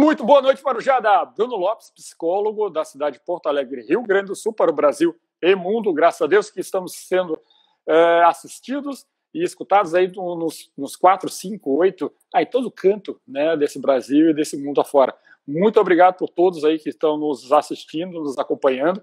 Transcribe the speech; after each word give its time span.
Muito 0.00 0.22
boa 0.24 0.40
noite, 0.40 0.62
Marujada. 0.62 1.24
Bruno 1.24 1.56
Lopes, 1.56 1.90
psicólogo 1.90 2.70
da 2.70 2.84
cidade 2.84 3.18
de 3.18 3.24
Porto 3.24 3.48
Alegre, 3.48 3.82
Rio 3.82 4.00
Grande 4.00 4.26
do 4.26 4.36
Sul, 4.36 4.52
para 4.52 4.70
o 4.70 4.72
Brasil 4.72 5.12
e 5.42 5.56
mundo. 5.56 5.92
Graças 5.92 6.22
a 6.22 6.28
Deus 6.28 6.52
que 6.52 6.60
estamos 6.60 6.92
sendo 6.94 7.36
é, 7.84 8.22
assistidos 8.22 9.04
e 9.34 9.42
escutados 9.42 9.96
aí 9.96 10.06
nos, 10.06 10.70
nos 10.78 10.94
quatro, 10.94 11.28
cinco, 11.28 11.76
oito, 11.78 12.12
aí 12.32 12.46
todo 12.46 12.70
canto 12.70 13.20
né, 13.26 13.56
desse 13.56 13.80
Brasil 13.80 14.30
e 14.30 14.34
desse 14.34 14.56
mundo 14.56 14.80
afora. 14.80 15.12
Muito 15.44 15.80
obrigado 15.80 16.14
por 16.14 16.28
todos 16.28 16.64
aí 16.64 16.78
que 16.78 16.90
estão 16.90 17.16
nos 17.16 17.50
assistindo, 17.50 18.20
nos 18.20 18.38
acompanhando. 18.38 18.98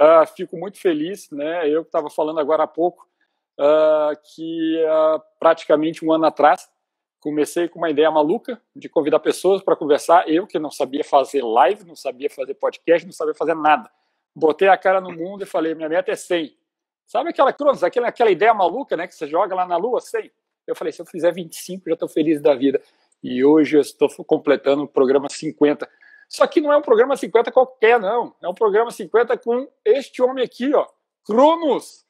Uh, 0.00 0.26
fico 0.34 0.56
muito 0.56 0.80
feliz, 0.80 1.30
né? 1.30 1.68
Eu 1.68 1.82
estava 1.82 2.08
falando 2.08 2.40
agora 2.40 2.62
há 2.62 2.66
pouco 2.66 3.06
uh, 3.60 4.16
que 4.34 4.82
uh, 4.82 5.20
praticamente 5.38 6.02
um 6.06 6.10
ano 6.10 6.24
atrás 6.24 6.70
comecei 7.20 7.68
com 7.68 7.78
uma 7.78 7.90
ideia 7.90 8.10
maluca 8.10 8.60
de 8.74 8.88
convidar 8.88 9.20
pessoas 9.20 9.62
para 9.62 9.76
conversar. 9.76 10.28
Eu 10.28 10.46
que 10.46 10.58
não 10.58 10.70
sabia 10.70 11.04
fazer 11.04 11.42
live, 11.42 11.84
não 11.84 11.96
sabia 11.96 12.30
fazer 12.30 12.54
podcast, 12.54 13.06
não 13.06 13.12
sabia 13.12 13.34
fazer 13.34 13.54
nada. 13.54 13.90
Botei 14.34 14.68
a 14.68 14.76
cara 14.76 15.00
no 15.00 15.10
mundo 15.10 15.42
e 15.42 15.46
falei: 15.46 15.74
minha 15.74 15.88
meta 15.88 16.10
é 16.12 16.16
100. 16.16 16.56
Sabe 17.06 17.30
aquela 17.30 17.52
cruz, 17.52 17.82
aquela, 17.82 18.08
aquela 18.08 18.30
ideia 18.30 18.52
maluca, 18.52 18.96
né? 18.96 19.06
Que 19.06 19.14
você 19.14 19.26
joga 19.26 19.54
lá 19.54 19.66
na 19.66 19.76
lua, 19.76 20.00
100. 20.00 20.30
Eu 20.66 20.76
falei: 20.76 20.92
se 20.92 21.00
eu 21.00 21.06
fizer 21.06 21.32
25, 21.32 21.84
já 21.86 21.94
estou 21.94 22.08
feliz 22.08 22.40
da 22.40 22.54
vida. 22.54 22.80
E 23.22 23.44
hoje 23.44 23.76
eu 23.76 23.80
estou 23.80 24.08
completando 24.24 24.84
o 24.84 24.88
programa 24.88 25.28
50. 25.28 25.88
Só 26.28 26.46
que 26.46 26.60
não 26.60 26.72
é 26.72 26.76
um 26.76 26.82
programa 26.82 27.16
50 27.16 27.50
qualquer, 27.50 27.98
não. 27.98 28.34
É 28.42 28.48
um 28.48 28.54
programa 28.54 28.90
50 28.90 29.38
com 29.38 29.66
este 29.84 30.22
homem 30.22 30.44
aqui, 30.44 30.72
ó, 30.74 30.86
Cronos. 31.24 32.04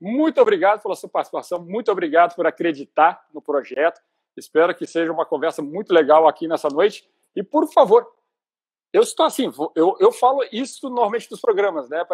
Muito 0.00 0.40
obrigado 0.40 0.82
pela 0.82 0.94
sua 0.94 1.08
participação, 1.08 1.58
muito 1.58 1.90
obrigado 1.90 2.34
por 2.34 2.46
acreditar 2.46 3.26
no 3.32 3.42
projeto. 3.42 4.00
Espero 4.36 4.74
que 4.74 4.86
seja 4.86 5.12
uma 5.12 5.26
conversa 5.26 5.62
muito 5.62 5.92
legal 5.92 6.26
aqui 6.26 6.48
nessa 6.48 6.68
noite. 6.68 7.08
E, 7.36 7.42
por 7.42 7.66
favor, 7.72 8.06
eu 8.92 9.02
estou 9.02 9.26
assim, 9.26 9.50
eu, 9.74 9.96
eu 9.98 10.12
falo 10.12 10.44
isso 10.52 10.88
normalmente 10.88 11.30
nos 11.30 11.40
programas, 11.40 11.88
né? 11.88 12.04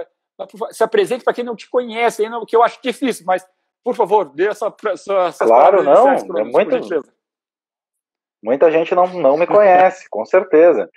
Se 0.70 0.82
apresente 0.82 1.24
para 1.24 1.34
quem 1.34 1.44
não 1.44 1.56
te 1.56 1.68
conhece, 1.68 2.24
ainda, 2.24 2.38
o 2.38 2.46
que 2.46 2.56
eu 2.56 2.62
acho 2.62 2.80
difícil, 2.82 3.24
mas, 3.26 3.46
por 3.84 3.94
favor, 3.94 4.30
dê 4.30 4.48
essa. 4.48 4.74
essa, 4.86 5.12
essa 5.26 5.44
claro, 5.44 5.82
não. 5.82 6.08
é 6.08 6.44
muito, 6.44 6.80
muita 8.42 8.70
gente 8.70 8.94
não, 8.94 9.06
não 9.08 9.36
me 9.36 9.46
conhece, 9.46 10.08
com 10.08 10.24
certeza. 10.24 10.88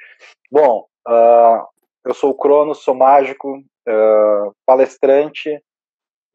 Bom, 0.50 0.88
uh, 1.08 1.68
eu 2.06 2.14
sou 2.14 2.32
o 2.32 2.38
Cronos, 2.38 2.84
sou 2.84 2.96
mágico, 2.96 3.58
uh, 3.58 4.56
palestrante 4.66 5.62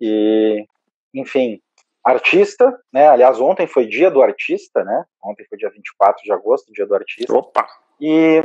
e, 0.00 0.66
enfim, 1.14 1.60
artista, 2.08 2.78
né? 2.92 3.08
Aliás, 3.08 3.40
ontem 3.40 3.66
foi 3.66 3.86
dia 3.86 4.10
do 4.10 4.22
artista, 4.22 4.82
né? 4.82 5.04
Ontem 5.22 5.44
foi 5.48 5.58
dia 5.58 5.70
24 5.70 6.22
de 6.22 6.32
agosto, 6.32 6.72
dia 6.72 6.86
do 6.86 6.94
artista. 6.94 7.34
Opa! 7.34 7.66
E, 8.00 8.42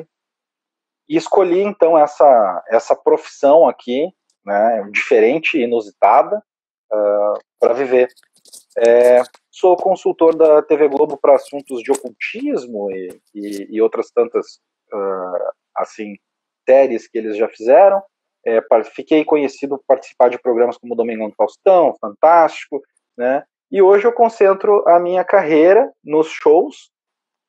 e 1.08 1.16
escolhi 1.16 1.62
então 1.62 1.98
essa 1.98 2.64
essa 2.68 2.96
profissão 2.96 3.68
aqui, 3.68 4.08
né? 4.46 4.90
Diferente, 4.92 5.58
inusitada, 5.58 6.44
uh, 6.92 7.40
para 7.60 7.74
viver. 7.74 8.10
É, 8.78 9.22
sou 9.52 9.78
consultor 9.78 10.36
da 10.36 10.62
TV 10.62 10.88
Globo 10.88 11.18
para 11.18 11.36
assuntos 11.36 11.82
de 11.82 11.92
ocultismo 11.92 12.92
e, 12.92 13.22
e, 13.34 13.68
e 13.76 13.82
outras 13.82 14.10
tantas 14.12 14.60
uh, 14.92 15.52
assim 15.78 16.16
séries 16.68 17.08
que 17.08 17.18
eles 17.18 17.38
já 17.38 17.48
fizeram. 17.48 18.02
É, 18.46 18.60
fiquei 18.94 19.24
conhecido 19.24 19.78
por 19.78 19.86
participar 19.88 20.30
de 20.30 20.38
programas 20.38 20.78
como 20.78 20.96
Domingão 20.96 21.30
do 21.30 21.36
Faustão, 21.36 21.96
Fantástico, 22.02 22.82
né? 23.18 23.46
E 23.74 23.82
hoje 23.82 24.06
eu 24.06 24.14
concentro 24.14 24.88
a 24.88 25.00
minha 25.00 25.24
carreira 25.24 25.92
nos 26.04 26.28
shows, 26.28 26.92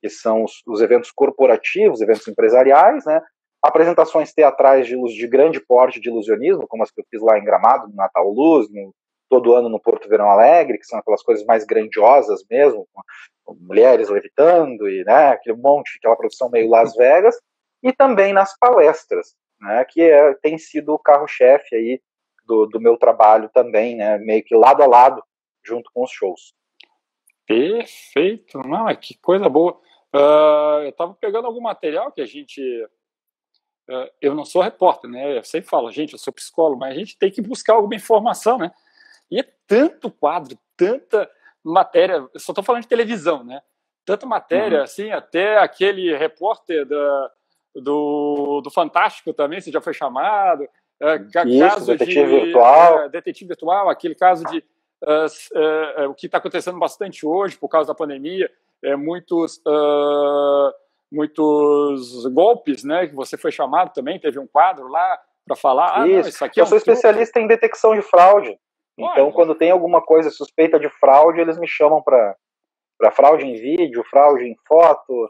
que 0.00 0.08
são 0.08 0.42
os, 0.42 0.62
os 0.66 0.80
eventos 0.80 1.10
corporativos, 1.10 2.00
eventos 2.00 2.26
empresariais, 2.26 3.04
né? 3.04 3.20
Apresentações 3.62 4.32
teatrais 4.32 4.86
de, 4.86 4.96
de 4.96 5.26
grande 5.26 5.60
porte 5.60 6.00
de 6.00 6.08
ilusionismo, 6.08 6.66
como 6.66 6.82
as 6.82 6.90
que 6.90 7.02
eu 7.02 7.04
fiz 7.10 7.20
lá 7.20 7.38
em 7.38 7.44
Gramado, 7.44 7.88
no 7.88 7.94
Natal 7.94 8.26
Luz, 8.30 8.70
no, 8.72 8.94
todo 9.28 9.54
ano 9.54 9.68
no 9.68 9.78
Porto 9.78 10.08
Verão 10.08 10.30
Alegre, 10.30 10.78
que 10.78 10.86
são 10.86 10.98
aquelas 10.98 11.22
coisas 11.22 11.44
mais 11.44 11.62
grandiosas 11.62 12.42
mesmo, 12.50 12.88
com, 13.44 13.54
mulheres 13.60 14.08
levitando 14.08 14.88
e 14.88 15.04
né, 15.04 15.28
aquele 15.28 15.58
monte, 15.58 15.98
aquela 15.98 16.16
produção 16.16 16.48
meio 16.48 16.70
Las 16.70 16.96
Vegas, 16.96 17.38
e 17.82 17.92
também 17.92 18.32
nas 18.32 18.56
palestras, 18.58 19.34
né, 19.60 19.84
que 19.86 20.00
é, 20.00 20.32
tem 20.40 20.56
sido 20.56 20.94
o 20.94 20.98
carro-chefe 20.98 21.76
aí 21.76 22.00
do, 22.46 22.64
do 22.64 22.80
meu 22.80 22.96
trabalho 22.96 23.50
também, 23.52 23.94
né, 23.94 24.16
meio 24.16 24.42
que 24.42 24.54
lado 24.54 24.82
a 24.82 24.86
lado 24.86 25.22
junto 25.64 25.90
com 25.92 26.04
os 26.04 26.10
shows. 26.10 26.54
Perfeito, 27.46 28.58
não, 28.58 28.88
é 28.88 28.96
que 28.96 29.18
coisa 29.18 29.48
boa. 29.48 29.78
Uh, 30.14 30.84
eu 30.84 30.90
estava 30.90 31.14
pegando 31.14 31.46
algum 31.46 31.60
material 31.60 32.12
que 32.12 32.20
a 32.20 32.26
gente. 32.26 32.60
Uh, 33.88 34.08
eu 34.20 34.34
não 34.34 34.44
sou 34.44 34.62
repórter, 34.62 35.10
né? 35.10 35.38
Eu 35.38 35.44
sempre 35.44 35.68
falo, 35.68 35.90
gente, 35.90 36.12
eu 36.12 36.18
sou 36.18 36.32
psicólogo, 36.32 36.78
mas 36.78 36.94
a 36.94 36.98
gente 36.98 37.18
tem 37.18 37.30
que 37.30 37.42
buscar 37.42 37.74
alguma 37.74 37.94
informação, 37.94 38.56
né? 38.56 38.72
E 39.30 39.40
é 39.40 39.44
tanto 39.66 40.10
quadro, 40.10 40.56
tanta 40.76 41.30
matéria. 41.62 42.26
Eu 42.32 42.40
só 42.40 42.52
estou 42.52 42.64
falando 42.64 42.82
de 42.82 42.88
televisão, 42.88 43.44
né? 43.44 43.60
Tanta 44.04 44.26
matéria, 44.26 44.78
uhum. 44.78 44.84
assim, 44.84 45.10
até 45.10 45.58
aquele 45.58 46.16
repórter 46.16 46.86
da, 46.86 47.30
do, 47.74 48.60
do 48.62 48.70
Fantástico 48.70 49.32
também, 49.32 49.60
você 49.60 49.70
já 49.70 49.80
foi 49.80 49.94
chamado. 49.94 50.64
Uh, 51.00 51.46
Isso, 51.46 51.58
caso 51.58 51.86
detetive 51.86 52.24
de, 52.24 52.40
virtual. 52.44 53.08
detetive 53.08 53.48
virtual, 53.48 53.88
aquele 53.90 54.14
caso 54.14 54.44
de 54.44 54.64
uh, 55.02 56.04
uh, 56.06 56.10
o 56.10 56.14
que 56.14 56.26
está 56.26 56.38
acontecendo 56.38 56.78
bastante 56.78 57.26
hoje 57.26 57.56
por 57.56 57.68
causa 57.68 57.88
da 57.88 57.94
pandemia, 57.94 58.50
é 58.82 58.96
muitos 58.96 59.60
muitos 61.10 62.26
golpes, 62.26 62.82
né? 62.82 63.06
Que 63.06 63.14
você 63.14 63.36
foi 63.36 63.52
chamado 63.52 63.92
também, 63.92 64.18
teve 64.18 64.38
um 64.38 64.46
quadro 64.46 64.88
lá 64.88 65.18
para 65.46 65.56
falar. 65.56 66.02
Ah, 66.02 66.08
isso. 66.08 66.20
Não, 66.20 66.28
isso 66.28 66.44
aqui 66.44 66.60
é 66.60 66.62
Eu 66.62 66.64
é 66.64 66.66
um 66.66 66.68
sou 66.68 66.78
especialista 66.78 67.38
em 67.38 67.46
detecção 67.46 67.94
de 67.94 68.02
fraude. 68.02 68.58
Então, 68.96 69.32
quando 69.32 69.54
tem 69.54 69.70
alguma 69.70 70.00
coisa 70.00 70.30
suspeita 70.30 70.78
de 70.78 70.88
fraude, 70.88 71.40
eles 71.40 71.58
me 71.58 71.66
chamam 71.66 72.00
para 72.00 72.36
fraude 73.12 73.44
em 73.44 73.54
vídeo, 73.54 74.04
fraude 74.08 74.44
em 74.44 74.56
foto, 74.66 75.24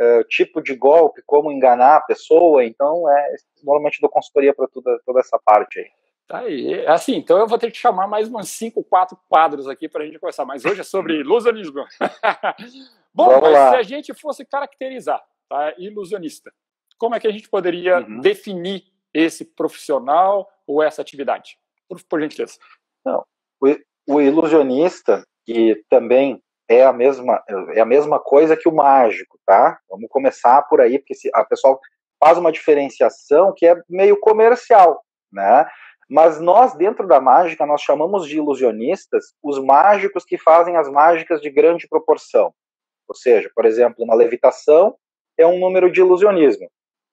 uh, 0.00 0.24
tipo 0.28 0.62
de 0.62 0.74
golpe, 0.74 1.22
como 1.26 1.50
enganar 1.50 1.96
a 1.96 2.02
pessoa. 2.02 2.64
Então, 2.64 3.08
é, 3.10 3.36
normalmente 3.64 4.00
dou 4.00 4.10
consultoria 4.10 4.54
para 4.54 4.68
toda, 4.68 5.00
toda 5.04 5.20
essa 5.20 5.38
parte 5.42 5.78
aí. 5.78 5.86
Tá 6.26 6.40
aí. 6.40 6.84
Assim, 6.86 7.14
então 7.14 7.38
eu 7.38 7.46
vou 7.46 7.58
ter 7.58 7.70
que 7.70 7.78
chamar 7.78 8.08
mais 8.08 8.28
umas 8.28 8.48
5, 8.48 8.82
4 8.84 9.16
quadros 9.28 9.68
aqui 9.68 9.88
para 9.88 10.02
a 10.02 10.06
gente 10.06 10.18
conversar. 10.18 10.44
Mas 10.44 10.64
hoje 10.64 10.80
é 10.80 10.84
sobre 10.84 11.20
ilusionismo. 11.20 11.84
Bom, 13.14 13.26
Vamos 13.26 13.42
mas 13.42 13.52
lá. 13.52 13.70
se 13.70 13.76
a 13.76 13.82
gente 13.82 14.12
fosse 14.12 14.44
caracterizar 14.44 15.24
tá, 15.48 15.72
ilusionista, 15.78 16.52
como 16.98 17.14
é 17.14 17.20
que 17.20 17.28
a 17.28 17.32
gente 17.32 17.48
poderia 17.48 18.00
uhum. 18.00 18.20
definir 18.20 18.84
esse 19.14 19.44
profissional 19.44 20.48
ou 20.66 20.82
essa 20.82 21.00
atividade? 21.00 21.58
Por, 21.88 22.02
por 22.02 22.20
gentileza. 22.20 22.58
Não, 23.04 23.24
o, 23.60 24.14
o 24.16 24.20
ilusionista, 24.20 25.24
que 25.44 25.84
também 25.88 26.42
é 26.68 26.84
a 26.84 26.92
mesma 26.92 27.42
é 27.74 27.80
a 27.80 27.86
mesma 27.86 28.18
coisa 28.18 28.56
que 28.56 28.68
o 28.68 28.74
mágico, 28.74 29.38
tá? 29.46 29.78
Vamos 29.88 30.08
começar 30.10 30.62
por 30.62 30.80
aí, 30.80 30.98
porque 30.98 31.14
se, 31.14 31.30
a 31.32 31.44
pessoa 31.44 31.78
faz 32.18 32.36
uma 32.36 32.50
diferenciação 32.50 33.54
que 33.56 33.66
é 33.66 33.80
meio 33.88 34.18
comercial, 34.18 35.00
né? 35.32 35.66
Mas 36.08 36.40
nós, 36.40 36.74
dentro 36.74 37.06
da 37.06 37.20
mágica, 37.20 37.66
nós 37.66 37.82
chamamos 37.82 38.28
de 38.28 38.36
ilusionistas 38.36 39.34
os 39.42 39.58
mágicos 39.58 40.24
que 40.24 40.38
fazem 40.38 40.76
as 40.76 40.88
mágicas 40.88 41.40
de 41.40 41.50
grande 41.50 41.88
proporção. 41.88 42.54
Ou 43.08 43.14
seja, 43.14 43.50
por 43.54 43.64
exemplo, 43.64 44.04
uma 44.04 44.14
levitação 44.14 44.96
é 45.36 45.46
um 45.46 45.58
número 45.58 45.90
de 45.90 46.00
ilusionismo. 46.00 46.68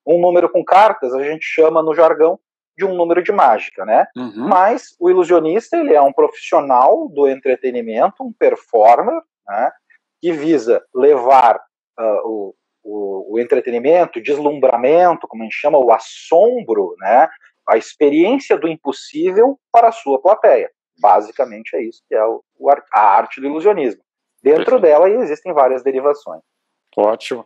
Um 0.05 0.19
número 0.19 0.49
com 0.49 0.63
cartas 0.63 1.13
a 1.13 1.23
gente 1.23 1.45
chama 1.45 1.81
no 1.81 1.93
jargão 1.93 2.39
de 2.77 2.85
um 2.85 2.95
número 2.95 3.21
de 3.21 3.31
mágica, 3.31 3.85
né? 3.85 4.07
Uhum. 4.15 4.47
Mas 4.47 4.95
o 4.99 5.09
ilusionista 5.09 5.77
ele 5.77 5.93
é 5.93 6.01
um 6.01 6.13
profissional 6.13 7.07
do 7.09 7.27
entretenimento, 7.27 8.23
um 8.23 8.33
performer, 8.33 9.21
né? 9.47 9.71
Que 10.21 10.31
visa 10.31 10.83
levar 10.93 11.57
uh, 11.99 12.27
o, 12.27 12.55
o, 12.83 13.33
o 13.35 13.39
entretenimento, 13.39 14.19
o 14.19 14.21
deslumbramento, 14.21 15.27
como 15.27 15.43
a 15.43 15.45
gente 15.45 15.55
chama, 15.55 15.77
o 15.77 15.91
assombro, 15.91 16.95
né? 16.99 17.29
A 17.67 17.77
experiência 17.77 18.57
do 18.57 18.67
impossível 18.67 19.59
para 19.71 19.89
a 19.89 19.91
sua 19.91 20.21
plateia. 20.21 20.69
Basicamente 20.99 21.75
é 21.75 21.83
isso 21.83 22.01
que 22.07 22.15
é 22.15 22.23
o, 22.25 22.43
a 22.93 22.99
arte 22.99 23.41
do 23.41 23.47
ilusionismo. 23.47 24.01
Dentro 24.41 24.79
Perfeito. 24.79 24.81
dela 24.81 25.09
existem 25.09 25.53
várias 25.53 25.83
derivações. 25.83 26.41
Ótimo. 26.97 27.45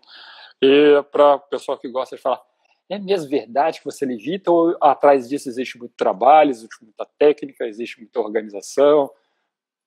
E 0.62 1.04
para 1.12 1.36
o 1.36 1.40
pessoal 1.40 1.78
que 1.78 1.88
gosta 1.88 2.16
de 2.16 2.22
falar, 2.22 2.42
é 2.90 2.98
mesmo 2.98 3.30
verdade 3.30 3.80
que 3.80 3.86
você 3.86 4.06
levita 4.06 4.52
ou 4.52 4.76
atrás 4.82 5.30
disso 5.30 5.50
existe 5.50 5.78
muito 5.78 5.94
trabalho, 5.96 6.50
existe 6.50 6.84
muita 6.84 7.06
técnica, 7.18 7.66
existe 7.66 8.00
muita 8.00 8.20
organização? 8.20 9.12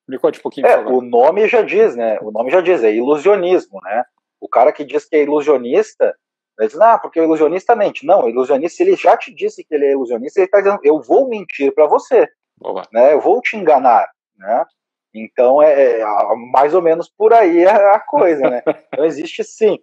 Me 0.07 0.19
conte 0.19 0.39
um 0.39 0.43
pouquinho. 0.43 0.67
É, 0.67 0.79
o 0.87 1.01
nome 1.01 1.49
já 1.49 1.63
diz, 1.63 1.97
né? 1.97 2.19
O 2.21 2.31
nome 2.31 2.51
já 2.51 2.61
diz, 2.61 2.83
é 2.85 2.93
ilusionismo, 2.93 3.81
né? 3.83 4.05
O 4.41 4.49
cara 4.49 4.73
que 4.73 4.85
diz 4.85 5.05
que 5.05 5.17
é 5.17 5.23
ilusionista, 5.23 6.17
ele 6.61 6.69
diz, 6.69 6.81
ah, 6.81 6.99
porque 6.99 7.21
o 7.21 7.25
ilusionista 7.25 7.75
mente. 7.75 8.05
Não, 8.05 8.25
o 8.25 8.29
ilusionista, 8.29 8.83
ele 8.83 8.97
já 8.97 9.17
te 9.17 9.35
disse 9.35 9.65
que 9.65 9.75
ele 9.75 9.87
é 9.87 9.93
ilusionista, 9.93 10.41
ele 10.41 10.47
está 10.47 10.59
dizendo, 10.59 10.81
eu 10.85 11.01
vou 11.01 11.29
mentir 11.29 11.75
para 11.75 11.87
você, 11.87 12.29
Boa. 12.59 12.83
né? 12.93 13.13
Eu 13.13 13.21
vou 13.21 13.41
te 13.41 13.57
enganar, 13.57 14.09
né? 14.37 14.65
Então, 15.13 15.61
é, 15.61 16.01
é 16.01 16.05
mais 16.53 16.75
ou 16.75 16.83
menos 16.83 17.09
por 17.09 17.33
aí 17.33 17.67
a, 17.67 17.95
a 17.97 18.01
coisa, 18.01 18.49
né? 18.49 18.63
Então, 18.93 19.05
existe 19.05 19.43
sim 19.43 19.79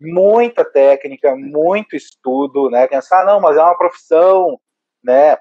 muita 0.00 0.64
técnica, 0.64 1.34
muito 1.34 1.96
estudo, 1.96 2.70
né? 2.70 2.86
Pensar, 2.86 3.22
ah, 3.22 3.24
não, 3.24 3.40
mas 3.40 3.56
é 3.56 3.62
uma 3.62 3.76
profissão, 3.76 4.58
né? 5.02 5.36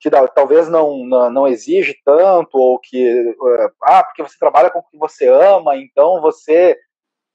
Que 0.00 0.10
talvez 0.34 0.68
não, 0.68 1.04
não, 1.06 1.30
não 1.30 1.48
exige 1.48 1.96
tanto, 2.04 2.56
ou 2.58 2.78
que, 2.78 3.08
eh, 3.08 3.70
ah, 3.82 4.04
porque 4.04 4.22
você 4.22 4.38
trabalha 4.38 4.70
com 4.70 4.80
o 4.80 4.82
que 4.82 4.98
você 4.98 5.28
ama, 5.28 5.76
então 5.76 6.20
você, 6.20 6.78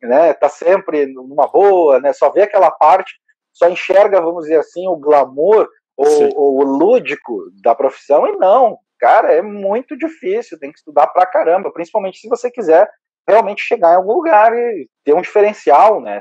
né, 0.01 0.33
tá 0.33 0.49
sempre 0.49 1.05
numa 1.07 1.47
boa, 1.47 1.99
né? 1.99 2.13
Só 2.13 2.29
vê 2.29 2.43
aquela 2.43 2.71
parte, 2.71 3.13
só 3.51 3.69
enxerga, 3.69 4.21
vamos 4.21 4.43
dizer 4.43 4.59
assim, 4.59 4.87
o 4.87 4.95
glamour 4.95 5.67
ou, 5.97 6.59
o 6.59 6.63
lúdico 6.63 7.51
da 7.61 7.75
profissão, 7.75 8.25
e 8.25 8.37
não, 8.37 8.77
cara, 8.97 9.33
é 9.33 9.41
muito 9.41 9.97
difícil, 9.97 10.57
tem 10.57 10.71
que 10.71 10.77
estudar 10.77 11.07
pra 11.07 11.25
caramba, 11.25 11.71
principalmente 11.71 12.19
se 12.19 12.29
você 12.29 12.49
quiser 12.49 12.89
realmente 13.27 13.61
chegar 13.61 13.93
em 13.93 13.97
algum 13.97 14.13
lugar 14.13 14.53
e 14.53 14.89
ter 15.03 15.13
um 15.13 15.21
diferencial, 15.21 16.01
né? 16.01 16.19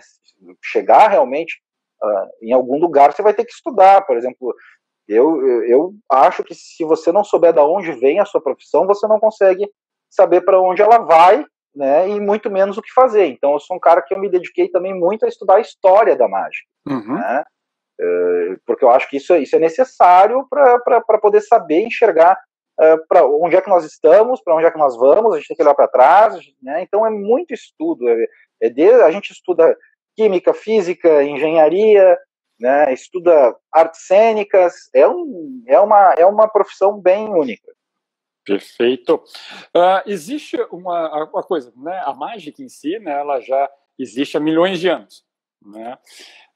Chegar 0.62 1.08
realmente 1.08 1.60
uh, 2.02 2.28
em 2.42 2.52
algum 2.52 2.78
lugar, 2.78 3.12
você 3.12 3.22
vai 3.22 3.32
ter 3.32 3.44
que 3.44 3.52
estudar. 3.52 4.02
Por 4.02 4.16
exemplo, 4.16 4.54
eu, 5.08 5.42
eu 5.64 5.94
acho 6.10 6.44
que 6.44 6.54
se 6.54 6.84
você 6.84 7.10
não 7.10 7.24
souber 7.24 7.52
de 7.52 7.60
onde 7.60 7.92
vem 7.92 8.20
a 8.20 8.26
sua 8.26 8.42
profissão, 8.42 8.86
você 8.86 9.06
não 9.06 9.18
consegue 9.18 9.68
saber 10.10 10.42
para 10.42 10.60
onde 10.60 10.82
ela 10.82 10.98
vai, 10.98 11.44
né? 11.78 12.08
E 12.08 12.18
muito 12.18 12.50
menos 12.50 12.76
o 12.76 12.82
que 12.82 12.92
fazer. 12.92 13.26
Então, 13.26 13.52
eu 13.52 13.60
sou 13.60 13.76
um 13.76 13.80
cara 13.80 14.02
que 14.02 14.12
eu 14.12 14.18
me 14.18 14.28
dediquei 14.28 14.68
também 14.68 14.92
muito 14.92 15.24
a 15.24 15.28
estudar 15.28 15.56
a 15.56 15.60
história 15.60 16.16
da 16.16 16.28
mágica, 16.28 16.66
uhum. 16.86 17.14
né? 17.14 17.44
Uh, 18.00 18.60
porque 18.66 18.84
eu 18.84 18.90
acho 18.90 19.08
que 19.08 19.16
isso, 19.16 19.34
isso 19.36 19.54
é 19.56 19.58
necessário 19.60 20.46
para 20.50 21.18
poder 21.20 21.40
saber 21.40 21.82
enxergar 21.82 22.36
uh, 22.80 22.82
é, 22.82 22.96
para 23.08 23.26
onde 23.26 23.56
é 23.56 23.60
que 23.60 23.70
nós 23.70 23.84
estamos, 23.84 24.40
para 24.40 24.54
onde 24.54 24.66
é 24.66 24.70
que 24.70 24.78
nós 24.78 24.96
vamos, 24.96 25.34
a 25.34 25.38
gente 25.38 25.48
tem 25.48 25.56
que 25.56 25.62
olhar 25.62 25.74
para 25.74 25.88
trás, 25.88 26.36
né? 26.60 26.82
Então 26.82 27.06
é 27.06 27.10
muito 27.10 27.54
estudo, 27.54 28.08
é, 28.08 28.26
é 28.62 28.68
de, 28.68 28.90
a 28.90 29.10
gente 29.12 29.32
estuda 29.32 29.76
química, 30.16 30.52
física, 30.52 31.22
engenharia, 31.22 32.18
né? 32.58 32.92
Estuda 32.92 33.54
artes 33.72 34.04
cênicas, 34.06 34.74
é, 34.92 35.06
um, 35.06 35.62
é, 35.66 35.78
uma, 35.78 36.14
é 36.14 36.26
uma 36.26 36.48
profissão 36.48 37.00
bem 37.00 37.28
única. 37.28 37.72
Perfeito. 38.48 39.16
Uh, 39.76 40.02
existe 40.06 40.56
uma, 40.72 41.24
uma 41.24 41.42
coisa, 41.42 41.72
né? 41.76 42.02
A 42.04 42.14
mágica 42.14 42.62
em 42.62 42.68
si, 42.68 42.98
né? 42.98 43.12
Ela 43.12 43.40
já 43.40 43.70
existe 43.98 44.36
há 44.36 44.40
milhões 44.40 44.80
de 44.80 44.88
anos, 44.88 45.24
né? 45.62 45.98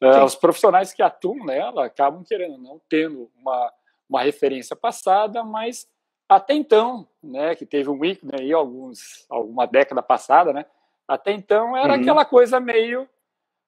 Uh, 0.02 0.24
os 0.24 0.34
profissionais 0.34 0.92
que 0.92 1.02
atuam 1.02 1.44
nela 1.44 1.84
acabam 1.84 2.24
querendo 2.24 2.58
não 2.58 2.80
tendo 2.88 3.30
uma, 3.36 3.72
uma 4.08 4.22
referência 4.22 4.74
passada, 4.74 5.44
mas 5.44 5.86
até 6.28 6.54
então, 6.54 7.06
né, 7.22 7.54
que 7.54 7.66
teve 7.66 7.90
um 7.90 8.04
ícone 8.04 8.32
aí 8.40 8.52
alguns, 8.52 9.26
alguma 9.28 9.66
década 9.66 10.02
passada, 10.02 10.52
né, 10.52 10.64
até 11.06 11.30
então 11.32 11.76
era 11.76 11.94
uhum. 11.94 12.00
aquela 12.00 12.24
coisa 12.24 12.58
meio 12.58 13.08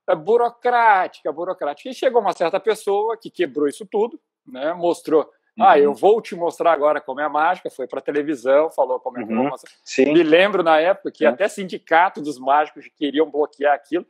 é, 0.09 0.15
burocrática, 0.15 1.31
burocrática. 1.31 1.89
E 1.91 1.95
chegou 1.95 2.21
uma 2.21 2.33
certa 2.33 2.59
pessoa 2.59 3.17
que 3.17 3.31
quebrou 3.31 3.69
isso 3.69 3.87
tudo, 3.87 4.19
né, 4.47 4.73
mostrou, 4.73 5.31
uhum. 5.59 5.67
ah, 5.67 5.79
eu 5.79 5.95
vou 5.95 6.21
te 6.21 6.35
mostrar 6.35 6.73
agora 6.73 7.01
como 7.01 7.21
é 7.21 7.25
a 7.25 7.29
mágica, 7.29 7.71
foi 7.71 7.87
para 7.87 8.01
televisão, 8.01 8.71
falou 8.71 9.01
como 9.01 9.19
é 9.19 9.25
uhum. 9.25 9.51
Sim. 9.83 10.13
Me 10.13 10.23
lembro 10.23 10.63
na 10.63 10.79
época 10.81 11.11
que 11.11 11.25
até 11.25 11.49
sindicato 11.49 12.21
dos 12.21 12.39
mágicos 12.39 12.89
queriam 12.97 13.31
bloquear 13.31 13.75
aquilo, 13.75 14.07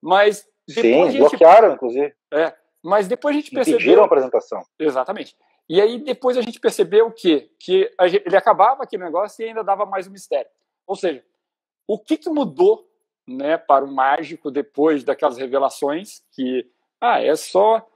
mas 0.00 0.48
Sim, 0.68 1.10
gente, 1.10 1.18
bloquearam, 1.18 1.74
inclusive. 1.74 2.14
É, 2.32 2.54
mas 2.82 3.08
depois 3.08 3.34
a 3.34 3.38
gente 3.38 3.50
percebeu... 3.50 3.78
Pediram 3.78 4.02
a 4.02 4.06
apresentação. 4.06 4.62
Exatamente. 4.78 5.36
E 5.68 5.80
aí 5.80 5.98
depois 5.98 6.36
a 6.36 6.42
gente 6.42 6.60
percebeu 6.60 7.06
o 7.06 7.12
quê? 7.12 7.50
Que 7.58 7.90
gente, 8.02 8.22
ele 8.26 8.36
acabava 8.36 8.82
aquele 8.82 9.04
negócio 9.04 9.42
e 9.42 9.48
ainda 9.48 9.64
dava 9.64 9.86
mais 9.86 10.06
um 10.06 10.10
mistério. 10.10 10.50
Ou 10.86 10.94
seja, 10.94 11.24
o 11.86 11.98
que, 11.98 12.16
que 12.16 12.28
mudou 12.28 12.86
né, 13.26 13.56
para 13.56 13.84
o 13.84 13.90
mágico 13.90 14.50
depois 14.50 15.02
daquelas 15.02 15.38
revelações 15.38 16.22
que 16.32 16.66
ah, 17.00 17.20
é 17.22 17.34
só 17.36 17.86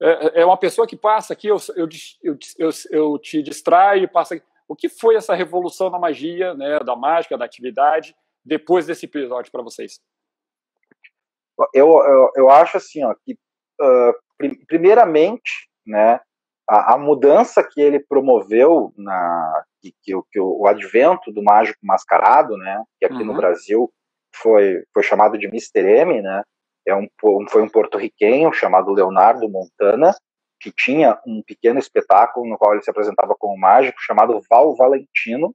é, 0.00 0.42
é 0.42 0.44
uma 0.44 0.56
pessoa 0.56 0.86
que 0.86 0.96
passa 0.96 1.32
aqui, 1.32 1.48
eu, 1.48 1.56
eu, 1.74 1.88
eu, 2.58 2.70
eu, 2.90 3.18
te 3.18 3.42
distraio 3.42 4.04
e 4.04 4.08
passa 4.08 4.34
aqui. 4.34 4.44
O 4.68 4.74
que 4.74 4.88
foi 4.88 5.14
essa 5.14 5.34
revolução 5.34 5.90
na 5.90 5.98
magia, 5.98 6.54
né, 6.54 6.80
da 6.80 6.96
mágica, 6.96 7.38
da 7.38 7.44
atividade, 7.44 8.14
depois 8.44 8.86
desse 8.86 9.06
episódio 9.06 9.50
para 9.50 9.62
vocês? 9.62 10.00
Eu, 11.72 11.88
eu, 12.04 12.30
eu, 12.36 12.50
acho 12.50 12.76
assim, 12.76 13.02
ó, 13.04 13.14
que 13.24 13.34
uh, 13.80 14.56
primeiramente, 14.66 15.68
né, 15.86 16.20
a, 16.68 16.94
a, 16.94 16.98
mudança 16.98 17.62
que 17.62 17.80
ele 17.80 18.00
promoveu 18.00 18.92
na 18.96 19.64
que, 19.80 19.94
que, 20.02 20.12
que 20.32 20.40
o, 20.40 20.62
o, 20.62 20.66
advento 20.66 21.32
do 21.32 21.42
mágico 21.42 21.78
mascarado, 21.82 22.56
né, 22.58 22.82
que 22.98 23.06
aqui 23.06 23.18
uhum. 23.18 23.26
no 23.26 23.34
Brasil 23.34 23.90
foi 24.34 24.82
foi 24.92 25.02
chamado 25.02 25.38
de 25.38 25.46
Mr. 25.46 25.80
M, 25.80 26.20
né, 26.20 26.42
é 26.86 26.94
um 26.94 27.08
foi 27.48 27.62
um 27.62 27.68
porto-riquenho 27.68 28.52
chamado 28.52 28.92
Leonardo 28.92 29.48
Montana 29.48 30.14
que 30.60 30.72
tinha 30.72 31.20
um 31.26 31.42
pequeno 31.42 31.78
espetáculo 31.78 32.48
no 32.48 32.56
qual 32.56 32.72
ele 32.72 32.82
se 32.82 32.90
apresentava 32.90 33.34
como 33.38 33.58
mágico 33.58 34.00
chamado 34.00 34.40
Val 34.48 34.74
Valentino 34.76 35.54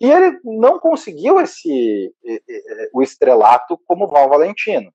e 0.00 0.10
ele 0.10 0.38
não 0.44 0.78
conseguiu 0.78 1.40
esse 1.40 2.12
o 2.92 3.02
estrelato 3.02 3.78
como 3.86 4.08
Val 4.08 4.28
Valentino 4.28 4.92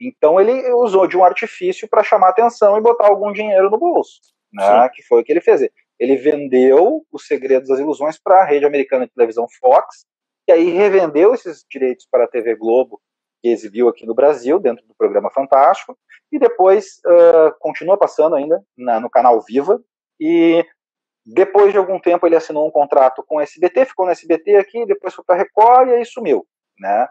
então 0.00 0.40
ele 0.40 0.72
usou 0.74 1.06
de 1.06 1.16
um 1.16 1.24
artifício 1.24 1.88
para 1.88 2.02
chamar 2.02 2.30
atenção 2.30 2.76
e 2.76 2.80
botar 2.80 3.06
algum 3.06 3.32
dinheiro 3.32 3.70
no 3.70 3.78
bolso, 3.78 4.20
né? 4.52 4.88
Que 4.92 5.02
foi 5.02 5.20
o 5.20 5.24
que 5.24 5.32
ele 5.32 5.40
fez. 5.40 5.68
Ele 5.98 6.16
vendeu 6.16 7.04
os 7.12 7.26
segredos 7.26 7.68
das 7.68 7.78
ilusões 7.78 8.18
para 8.18 8.42
a 8.42 8.44
rede 8.44 8.66
americana 8.66 9.06
de 9.06 9.12
televisão 9.12 9.46
Fox, 9.60 10.04
e 10.48 10.52
aí 10.52 10.70
revendeu 10.70 11.32
esses 11.32 11.64
direitos 11.70 12.06
para 12.10 12.24
a 12.24 12.28
TV 12.28 12.54
Globo, 12.56 13.00
que 13.44 13.50
exibiu 13.50 13.90
aqui 13.90 14.06
no 14.06 14.14
Brasil, 14.14 14.58
dentro 14.58 14.86
do 14.86 14.94
programa 14.94 15.30
Fantástico, 15.30 15.98
e 16.32 16.38
depois 16.38 17.00
uh, 17.04 17.54
continua 17.60 17.98
passando 17.98 18.34
ainda 18.34 18.64
na, 18.74 18.98
no 18.98 19.10
canal 19.10 19.38
Viva, 19.42 19.78
e 20.18 20.64
depois 21.26 21.70
de 21.70 21.76
algum 21.76 22.00
tempo 22.00 22.26
ele 22.26 22.36
assinou 22.36 22.66
um 22.66 22.70
contrato 22.70 23.22
com 23.26 23.36
o 23.36 23.40
SBT, 23.42 23.84
ficou 23.84 24.06
no 24.06 24.12
SBT 24.12 24.56
aqui, 24.56 24.86
depois 24.86 25.12
foi 25.12 25.22
para 25.26 25.36
Record 25.36 25.90
e 25.90 25.94
aí 25.94 26.04
sumiu, 26.06 26.46
né? 26.78 27.06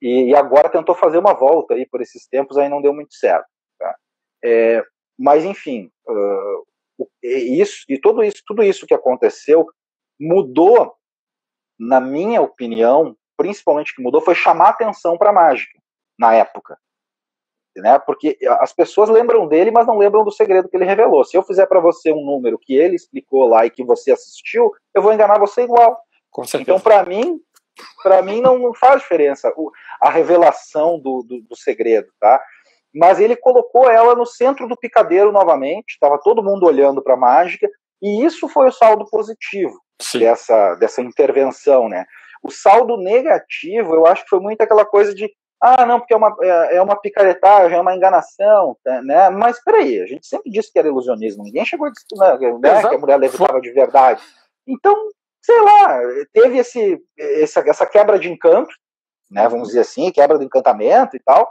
e, 0.00 0.30
e, 0.30 0.36
agora 0.36 0.68
tentou 0.68 0.94
fazer 0.94 1.18
uma 1.18 1.34
volta 1.34 1.74
aí 1.74 1.84
por 1.86 2.00
esses 2.00 2.28
tempos, 2.28 2.56
aí 2.56 2.68
não 2.68 2.80
deu 2.80 2.94
muito 2.94 3.12
certo. 3.14 3.46
Tá? 3.76 3.96
É, 4.44 4.84
mas 5.18 5.44
enfim, 5.44 5.90
uh, 6.08 7.08
isso 7.22 7.84
e 7.88 7.98
tudo 7.98 8.22
isso, 8.22 8.42
tudo 8.46 8.62
isso 8.62 8.86
que 8.86 8.94
aconteceu 8.94 9.66
mudou, 10.20 10.94
na 11.76 12.00
minha 12.00 12.40
opinião, 12.40 13.16
principalmente 13.36 13.94
que 13.94 14.02
mudou 14.02 14.20
foi 14.20 14.34
chamar 14.34 14.70
atenção 14.70 15.16
para 15.16 15.30
a 15.30 15.32
mágica 15.32 15.78
na 16.18 16.34
época, 16.34 16.78
né? 17.76 17.98
Porque 17.98 18.38
as 18.60 18.72
pessoas 18.72 19.08
lembram 19.08 19.48
dele, 19.48 19.70
mas 19.70 19.86
não 19.86 19.98
lembram 19.98 20.24
do 20.24 20.30
segredo 20.30 20.68
que 20.68 20.76
ele 20.76 20.84
revelou. 20.84 21.24
Se 21.24 21.36
eu 21.36 21.42
fizer 21.42 21.66
para 21.66 21.80
você 21.80 22.12
um 22.12 22.24
número 22.24 22.58
que 22.58 22.74
ele 22.74 22.94
explicou 22.94 23.48
lá 23.48 23.66
e 23.66 23.70
que 23.70 23.84
você 23.84 24.12
assistiu, 24.12 24.72
eu 24.94 25.02
vou 25.02 25.12
enganar 25.12 25.38
você 25.38 25.62
igual. 25.62 26.00
Então, 26.60 26.80
para 26.80 27.04
mim, 27.04 27.40
para 28.02 28.22
mim 28.22 28.40
não 28.40 28.72
faz 28.74 29.02
diferença 29.02 29.52
o, 29.56 29.70
a 30.00 30.10
revelação 30.10 30.98
do, 30.98 31.22
do, 31.22 31.40
do, 31.42 31.56
segredo, 31.56 32.08
tá? 32.20 32.40
Mas 32.94 33.18
ele 33.18 33.34
colocou 33.34 33.90
ela 33.90 34.14
no 34.14 34.24
centro 34.24 34.68
do 34.68 34.76
picadeiro 34.76 35.32
novamente, 35.32 35.94
estava 35.94 36.18
todo 36.18 36.42
mundo 36.42 36.66
olhando 36.66 37.02
para 37.02 37.14
a 37.14 37.18
mágica, 37.18 37.68
e 38.00 38.24
isso 38.24 38.48
foi 38.48 38.68
o 38.68 38.72
saldo 38.72 39.04
positivo 39.10 39.80
dessa, 40.20 40.74
dessa 40.76 41.00
intervenção, 41.00 41.88
né? 41.88 42.04
O 42.44 42.50
saldo 42.50 42.96
negativo, 42.98 43.94
eu 43.94 44.06
acho 44.06 44.22
que 44.22 44.28
foi 44.28 44.40
muito 44.40 44.60
aquela 44.60 44.84
coisa 44.84 45.14
de 45.14 45.32
ah, 45.66 45.86
não, 45.86 45.98
porque 45.98 46.12
é 46.12 46.16
uma, 46.16 46.36
é, 46.42 46.76
é 46.76 46.82
uma 46.82 46.94
picaretagem, 46.94 47.78
é 47.78 47.80
uma 47.80 47.96
enganação, 47.96 48.76
né? 49.02 49.30
Mas 49.30 49.62
peraí, 49.64 49.98
a 49.98 50.06
gente 50.06 50.26
sempre 50.26 50.50
disse 50.50 50.70
que 50.70 50.78
era 50.78 50.88
ilusionismo, 50.88 51.42
ninguém 51.42 51.64
chegou 51.64 51.86
a 51.86 51.90
dizer 51.90 52.58
né, 52.58 52.74
né 52.74 52.88
que 52.88 52.94
a 52.94 52.98
mulher 52.98 53.16
levitava 53.16 53.58
de 53.62 53.70
verdade. 53.72 54.22
Então, 54.68 54.94
sei 55.40 55.58
lá, 55.62 56.00
teve 56.34 56.58
esse, 56.58 57.00
essa, 57.18 57.60
essa 57.60 57.86
quebra 57.86 58.18
de 58.18 58.30
encanto, 58.30 58.74
né, 59.30 59.48
vamos 59.48 59.68
dizer 59.68 59.80
assim, 59.80 60.12
quebra 60.12 60.36
do 60.36 60.44
encantamento 60.44 61.16
e 61.16 61.20
tal, 61.20 61.50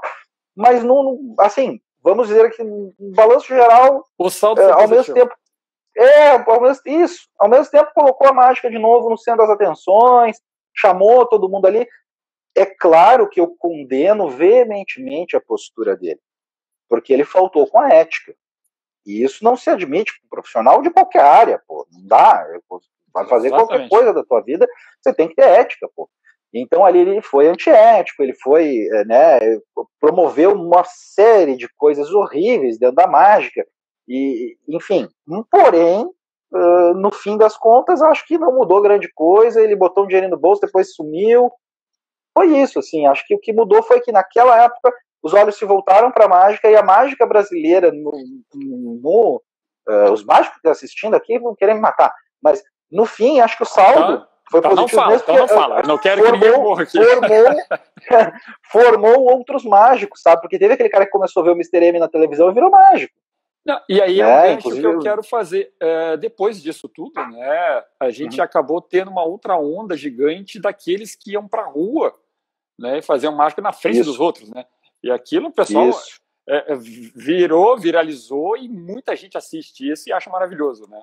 mas 0.55 0.83
não, 0.83 1.17
assim, 1.39 1.79
vamos 2.03 2.27
dizer 2.27 2.51
que 2.51 2.63
no 2.63 2.93
balanço 3.15 3.47
geral, 3.47 4.03
o 4.15 4.29
saldo 4.29 4.61
é, 4.61 4.71
ao 4.71 4.87
mesmo 4.87 5.11
tempo, 5.11 5.33
é, 5.97 6.29
ao 6.29 6.61
mesmo, 6.61 6.81
isso, 6.85 7.27
ao 7.39 7.49
mesmo 7.49 7.71
tempo 7.71 7.91
colocou 7.95 8.27
a 8.27 8.33
mágica 8.33 8.69
de 8.69 8.77
novo 8.77 9.09
no 9.09 9.17
centro 9.17 9.41
das 9.41 9.49
atenções, 9.49 10.37
chamou 10.75 11.25
todo 11.25 11.49
mundo 11.49 11.65
ali. 11.65 11.87
É 12.55 12.65
claro 12.65 13.27
que 13.29 13.39
eu 13.39 13.55
condeno 13.57 14.29
veementemente 14.29 15.35
a 15.35 15.41
postura 15.41 15.95
dele, 15.95 16.19
porque 16.87 17.11
ele 17.11 17.23
faltou 17.23 17.67
com 17.67 17.79
a 17.79 17.89
ética. 17.89 18.35
E 19.05 19.23
isso 19.23 19.43
não 19.43 19.57
se 19.57 19.69
admite 19.69 20.13
para 20.13 20.25
um 20.25 20.29
profissional 20.29 20.81
de 20.81 20.89
qualquer 20.89 21.23
área, 21.23 21.61
pô. 21.67 21.85
Não 21.91 22.05
dá. 22.05 22.45
Vai 23.13 23.27
fazer 23.27 23.47
Exatamente. 23.47 23.69
qualquer 23.69 23.89
coisa 23.89 24.13
da 24.13 24.23
tua 24.23 24.41
vida, 24.41 24.67
você 25.01 25.13
tem 25.13 25.27
que 25.27 25.35
ter 25.35 25.45
ética, 25.45 25.89
pô. 25.95 26.09
Então 26.53 26.85
ali 26.85 26.99
ele 26.99 27.21
foi 27.21 27.47
antiético, 27.47 28.21
ele 28.21 28.33
foi, 28.35 28.87
eh, 28.91 29.05
né, 29.05 29.39
promoveu 29.99 30.53
uma 30.53 30.83
série 30.83 31.55
de 31.55 31.67
coisas 31.75 32.11
horríveis 32.11 32.77
dentro 32.77 32.95
da 32.95 33.07
mágica, 33.07 33.65
e, 34.07 34.57
enfim, 34.67 35.07
porém, 35.49 36.07
no 36.95 37.11
fim 37.11 37.37
das 37.37 37.57
contas, 37.57 38.01
acho 38.01 38.25
que 38.27 38.37
não 38.37 38.53
mudou 38.53 38.81
grande 38.81 39.09
coisa, 39.13 39.61
ele 39.61 39.75
botou 39.75 40.03
um 40.03 40.07
dinheiro 40.07 40.29
no 40.29 40.37
bolso, 40.37 40.61
depois 40.61 40.93
sumiu, 40.93 41.51
foi 42.37 42.47
isso, 42.57 42.79
assim, 42.79 43.05
acho 43.05 43.25
que 43.25 43.35
o 43.35 43.39
que 43.39 43.53
mudou 43.53 43.81
foi 43.83 43.99
que 44.01 44.11
naquela 44.11 44.61
época 44.63 44.91
os 45.21 45.33
olhos 45.33 45.57
se 45.57 45.65
voltaram 45.65 46.11
para 46.11 46.25
a 46.25 46.27
mágica 46.27 46.69
e 46.69 46.75
a 46.75 46.83
mágica 46.83 47.25
brasileira, 47.25 47.91
no, 47.91 48.11
no 48.53 49.41
uh, 49.87 50.11
os 50.11 50.23
mágicos 50.25 50.59
que 50.59 50.67
assistindo 50.67 51.15
aqui 51.15 51.39
vão 51.39 51.55
querer 51.55 51.73
me 51.73 51.79
matar, 51.79 52.13
mas 52.41 52.61
no 52.91 53.05
fim, 53.05 53.39
acho 53.39 53.57
que 53.57 53.63
o 53.63 53.67
saldo 53.67 54.19
tá. 54.19 54.27
foi 54.51 54.59
então 54.59 54.75
positivo 54.75 55.01
não 55.01 55.03
fala, 55.03 55.11
mesmo. 55.11 55.23
Então 55.23 55.37
não 55.37 55.47
fala, 55.47 55.81
não 55.83 55.97
quero 55.97 56.21
formou, 56.21 56.39
que 56.39 56.45
ninguém 56.45 56.63
morra 56.63 56.83
aqui. 56.83 57.03
Formou, 57.03 57.55
formou 58.71 59.31
outros 59.31 59.63
mágicos, 59.63 60.21
sabe? 60.21 60.41
Porque 60.41 60.59
teve 60.59 60.73
aquele 60.73 60.89
cara 60.89 61.05
que 61.05 61.11
começou 61.11 61.41
a 61.41 61.45
ver 61.45 61.51
o 61.51 61.55
Mr. 61.55 61.85
M 61.85 61.99
na 61.99 62.07
televisão 62.07 62.49
e 62.49 62.53
virou 62.53 62.69
mágico. 62.69 63.13
Não, 63.65 63.79
e 63.87 64.01
aí 64.01 64.19
é, 64.19 64.23
é 64.23 64.51
um 64.51 64.53
inclusive... 64.59 64.81
que 64.81 64.87
eu 64.87 64.99
quero 64.99 65.23
fazer. 65.23 65.73
É, 65.79 66.17
depois 66.17 66.61
disso 66.61 66.89
tudo, 66.89 67.13
né, 67.15 67.83
a 67.99 68.09
gente 68.09 68.37
uhum. 68.37 68.43
acabou 68.43 68.81
tendo 68.81 69.09
uma 69.09 69.23
outra 69.23 69.57
onda 69.57 69.95
gigante 69.95 70.59
daqueles 70.59 71.15
que 71.15 71.31
iam 71.31 71.47
para 71.47 71.63
a 71.63 71.69
rua 71.69 72.13
né, 72.77 72.97
e 72.97 73.01
faziam 73.01 73.33
mágica 73.33 73.61
na 73.61 73.71
frente 73.71 73.99
Isso. 73.99 74.11
dos 74.11 74.19
outros. 74.19 74.49
Né? 74.49 74.65
E 75.01 75.09
aquilo 75.09 75.47
o 75.47 75.53
pessoal 75.53 75.89
é, 76.47 76.73
é, 76.73 76.75
virou, 76.75 77.77
viralizou 77.77 78.57
e 78.57 78.67
muita 78.67 79.15
gente 79.15 79.37
assiste 79.37 79.89
isso 79.89 80.09
e 80.09 80.13
acha 80.13 80.29
maravilhoso. 80.29 80.87
Né? 80.89 81.01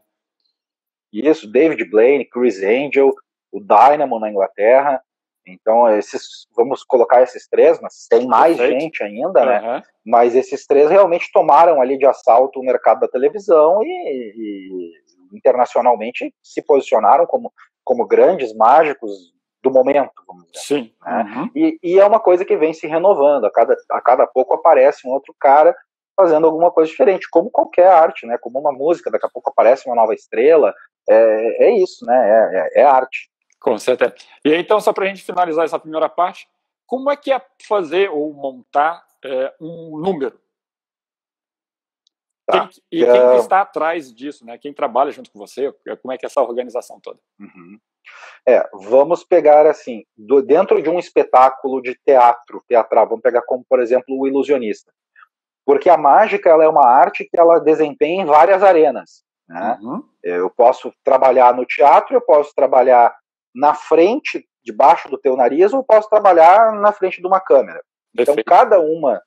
Isso, 1.12 1.50
David 1.50 1.84
Blaine, 1.86 2.24
Chris 2.24 2.62
Angel, 2.62 3.14
o 3.50 3.60
Dynamo 3.60 4.18
na 4.18 4.30
Inglaterra. 4.30 5.02
Então, 5.46 5.88
esses, 5.96 6.46
vamos 6.56 6.84
colocar 6.84 7.22
esses 7.22 7.48
três, 7.48 7.80
mas 7.80 8.06
tem 8.08 8.26
mais 8.26 8.56
Perfeito. 8.56 8.80
gente 8.80 9.02
ainda, 9.02 9.44
né? 9.44 9.60
Uhum. 9.60 9.82
Mas 10.04 10.34
esses 10.34 10.66
três 10.66 10.90
realmente 10.90 11.30
tomaram 11.32 11.80
ali 11.80 11.98
de 11.98 12.06
assalto 12.06 12.60
o 12.60 12.64
mercado 12.64 13.00
da 13.00 13.08
televisão 13.08 13.82
e, 13.82 14.34
e 14.36 15.36
internacionalmente 15.36 16.34
se 16.42 16.62
posicionaram 16.62 17.26
como, 17.26 17.52
como 17.84 18.06
grandes 18.06 18.54
mágicos 18.54 19.32
do 19.62 19.70
momento, 19.70 20.12
vamos 20.26 20.46
dizer. 20.50 20.64
Sim. 20.64 20.92
Né? 21.04 21.22
Uhum. 21.22 21.50
E, 21.54 21.78
e, 21.82 21.98
é 21.98 22.04
uma 22.04 22.20
coisa 22.20 22.44
que 22.44 22.56
vem 22.56 22.72
se 22.72 22.86
renovando. 22.86 23.44
A 23.44 23.50
cada, 23.50 23.76
a 23.90 24.00
cada 24.00 24.26
pouco 24.26 24.54
aparece 24.54 25.06
um 25.06 25.10
outro 25.10 25.34
cara 25.38 25.74
fazendo 26.16 26.46
alguma 26.46 26.70
coisa 26.70 26.90
diferente, 26.90 27.28
como 27.30 27.50
qualquer 27.50 27.88
arte, 27.88 28.26
né? 28.26 28.36
Como 28.38 28.58
uma 28.58 28.72
música, 28.72 29.10
daqui 29.10 29.26
a 29.26 29.30
pouco 29.30 29.50
aparece 29.50 29.86
uma 29.88 29.96
nova 29.96 30.14
estrela. 30.14 30.74
É, 31.08 31.66
é 31.66 31.78
isso, 31.78 32.04
né? 32.04 32.14
É, 32.14 32.80
é, 32.80 32.82
é 32.82 32.84
arte. 32.84 33.29
Com 33.60 33.78
certeza. 33.78 34.14
E 34.44 34.52
aí, 34.52 34.60
então, 34.60 34.80
só 34.80 34.92
para 34.92 35.04
a 35.04 35.08
gente 35.08 35.22
finalizar 35.22 35.64
essa 35.64 35.78
primeira 35.78 36.08
parte, 36.08 36.48
como 36.86 37.10
é 37.10 37.16
que 37.16 37.32
é 37.32 37.40
fazer 37.68 38.10
ou 38.10 38.32
montar 38.32 39.06
é, 39.24 39.54
um 39.60 39.98
número? 39.98 40.40
Tá. 42.46 42.66
Quem, 42.66 42.82
e 42.90 43.04
quem 43.04 43.20
uh... 43.20 43.36
está 43.36 43.60
atrás 43.60 44.12
disso, 44.12 44.44
né? 44.44 44.58
Quem 44.58 44.72
trabalha 44.72 45.12
junto 45.12 45.30
com 45.30 45.38
você? 45.38 45.72
Como 46.02 46.12
é 46.12 46.18
que 46.18 46.24
é 46.24 46.28
essa 46.28 46.40
organização 46.40 46.98
toda? 47.00 47.20
Uhum. 47.38 47.78
É, 48.46 48.68
vamos 48.72 49.22
pegar 49.22 49.66
assim, 49.66 50.04
do, 50.16 50.42
dentro 50.42 50.82
de 50.82 50.88
um 50.88 50.98
espetáculo 50.98 51.82
de 51.82 51.94
teatro, 52.04 52.64
teatral, 52.66 53.06
vamos 53.06 53.22
pegar 53.22 53.42
como, 53.42 53.64
por 53.68 53.78
exemplo, 53.80 54.18
o 54.18 54.26
ilusionista. 54.26 54.90
Porque 55.64 55.88
a 55.90 55.98
mágica 55.98 56.48
ela 56.48 56.64
é 56.64 56.68
uma 56.68 56.86
arte 56.86 57.24
que 57.24 57.38
ela 57.38 57.58
desempenha 57.60 58.22
em 58.22 58.26
várias 58.26 58.62
arenas. 58.62 59.22
Né? 59.46 59.78
Uhum. 59.80 60.02
Eu 60.22 60.50
posso 60.50 60.92
trabalhar 61.04 61.54
no 61.54 61.66
teatro, 61.66 62.16
eu 62.16 62.20
posso 62.20 62.54
trabalhar 62.54 63.14
na 63.54 63.74
frente, 63.74 64.46
debaixo 64.62 65.08
do 65.08 65.18
teu 65.18 65.36
nariz, 65.36 65.72
ou 65.72 65.84
posso 65.84 66.08
trabalhar 66.08 66.72
na 66.72 66.92
frente 66.92 67.20
de 67.20 67.26
uma 67.26 67.40
câmera. 67.40 67.82
Então, 68.14 68.34
Perfeito. 68.34 68.40
Então, 68.40 68.58
cada 68.58 68.80
uma 68.80 69.20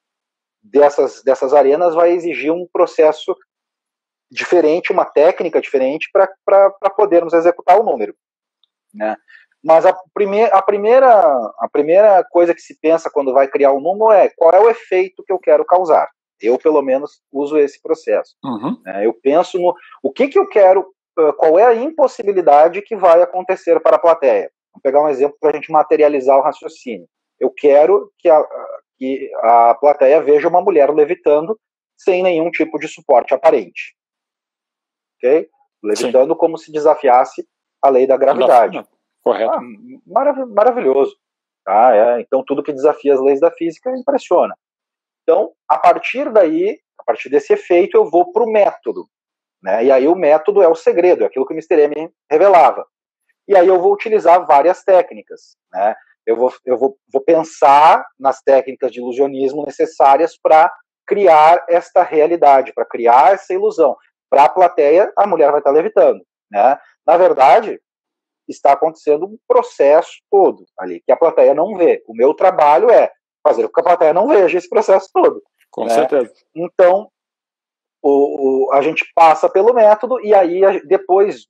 dessas, 0.61 1.21
dessas 1.23 1.53
arenas 1.53 1.93
vai 1.93 2.11
exigir 2.11 2.51
um 2.51 2.67
processo 2.71 3.35
diferente, 4.31 4.91
uma 4.91 5.05
técnica 5.05 5.61
diferente 5.61 6.09
para 6.11 6.89
podermos 6.95 7.33
executar 7.33 7.79
o 7.79 7.83
número. 7.83 8.15
Né? 8.93 9.15
Mas 9.63 9.85
a, 9.85 9.95
prime 10.13 10.43
a, 10.45 10.61
primeira, 10.61 11.09
a 11.59 11.69
primeira 11.71 12.23
coisa 12.29 12.53
que 12.53 12.61
se 12.61 12.77
pensa 12.79 13.09
quando 13.09 13.33
vai 13.33 13.47
criar 13.47 13.71
um 13.71 13.79
número 13.79 14.11
é 14.11 14.29
qual 14.35 14.51
é 14.51 14.59
o 14.59 14.69
efeito 14.69 15.23
que 15.23 15.31
eu 15.31 15.39
quero 15.39 15.65
causar. 15.65 16.09
Eu, 16.41 16.57
pelo 16.57 16.81
menos, 16.81 17.21
uso 17.31 17.57
esse 17.57 17.81
processo. 17.81 18.35
Uhum. 18.43 18.77
Né? 18.83 19.05
Eu 19.05 19.13
penso 19.13 19.57
no 19.57 19.73
o 20.01 20.11
que, 20.11 20.27
que 20.27 20.37
eu 20.37 20.47
quero, 20.47 20.92
qual 21.37 21.59
é 21.59 21.65
a 21.65 21.75
impossibilidade 21.75 22.81
que 22.81 22.95
vai 22.95 23.21
acontecer 23.21 23.79
para 23.79 23.95
a 23.95 23.99
plateia. 23.99 24.51
Vou 24.73 24.81
pegar 24.81 25.01
um 25.01 25.09
exemplo 25.09 25.37
para 25.39 25.51
a 25.51 25.55
gente 25.55 25.71
materializar 25.71 26.37
o 26.37 26.41
raciocínio. 26.41 27.07
Eu 27.39 27.51
quero 27.51 28.11
que 28.17 28.29
a, 28.29 28.43
que 28.97 29.31
a 29.41 29.75
plateia 29.75 30.21
veja 30.21 30.47
uma 30.47 30.61
mulher 30.61 30.89
levitando 30.89 31.59
sem 31.97 32.23
nenhum 32.23 32.49
tipo 32.49 32.79
de 32.79 32.87
suporte 32.87 33.33
aparente. 33.33 33.95
Ok? 35.17 35.49
Levitando 35.83 36.33
Sim. 36.33 36.37
como 36.37 36.57
se 36.57 36.71
desafiasse 36.71 37.47
a 37.81 37.89
lei 37.89 38.07
da 38.07 38.17
gravidade. 38.17 38.83
Correto. 39.23 39.53
Ah, 39.53 39.61
marav 40.05 40.45
maravilhoso. 40.47 41.15
Ah, 41.65 41.95
é. 41.95 42.21
Então, 42.21 42.43
tudo 42.45 42.63
que 42.63 42.73
desafia 42.73 43.13
as 43.13 43.21
leis 43.21 43.39
da 43.39 43.51
física 43.51 43.89
impressiona. 43.91 44.55
Então, 45.23 45.53
a 45.67 45.77
partir 45.77 46.31
daí, 46.31 46.79
a 46.99 47.03
partir 47.03 47.29
desse 47.29 47.53
efeito, 47.53 47.97
eu 47.97 48.09
vou 48.09 48.31
para 48.31 48.43
o 48.43 48.51
método. 48.51 49.07
Né? 49.63 49.85
E 49.85 49.91
aí 49.91 50.07
o 50.07 50.15
método 50.15 50.61
é 50.61 50.67
o 50.67 50.75
segredo, 50.75 51.23
é 51.23 51.27
aquilo 51.27 51.45
que 51.45 51.53
o 51.53 51.55
Mr. 51.55 51.83
M 51.83 52.11
revelava. 52.29 52.85
E 53.47 53.55
aí 53.55 53.67
eu 53.67 53.79
vou 53.79 53.93
utilizar 53.93 54.45
várias 54.45 54.83
técnicas. 54.83 55.55
Né? 55.71 55.95
Eu, 56.25 56.35
vou, 56.35 56.53
eu 56.65 56.77
vou, 56.77 56.97
vou 57.11 57.21
pensar 57.21 58.05
nas 58.19 58.41
técnicas 58.41 58.91
de 58.91 58.99
ilusionismo 58.99 59.65
necessárias 59.65 60.37
para 60.37 60.71
criar 61.07 61.63
esta 61.69 62.03
realidade, 62.03 62.73
para 62.73 62.85
criar 62.85 63.33
essa 63.33 63.53
ilusão. 63.53 63.95
Para 64.29 64.45
a 64.45 64.49
plateia, 64.49 65.11
a 65.17 65.25
mulher 65.25 65.51
vai 65.51 65.59
estar 65.59 65.71
levitando. 65.71 66.21
Né? 66.51 66.77
Na 67.05 67.17
verdade, 67.17 67.79
está 68.47 68.73
acontecendo 68.73 69.25
um 69.25 69.37
processo 69.47 70.11
todo 70.29 70.65
ali, 70.77 71.01
que 71.05 71.11
a 71.11 71.17
plateia 71.17 71.53
não 71.53 71.75
vê. 71.75 72.03
O 72.07 72.13
meu 72.13 72.33
trabalho 72.33 72.89
é 72.89 73.11
fazer 73.41 73.63
com 73.67 73.73
que 73.73 73.79
a 73.79 73.83
plateia 73.83 74.13
não 74.13 74.27
veja 74.27 74.57
esse 74.57 74.69
processo 74.69 75.09
todo. 75.13 75.41
Com 75.71 75.85
né? 75.85 75.93
certeza. 75.93 76.33
Então, 76.55 77.09
o, 78.03 78.67
o, 78.67 78.73
a 78.73 78.81
gente 78.81 79.05
passa 79.15 79.49
pelo 79.49 79.73
método 79.73 80.19
e 80.19 80.35
aí, 80.35 80.61
depois 80.85 81.47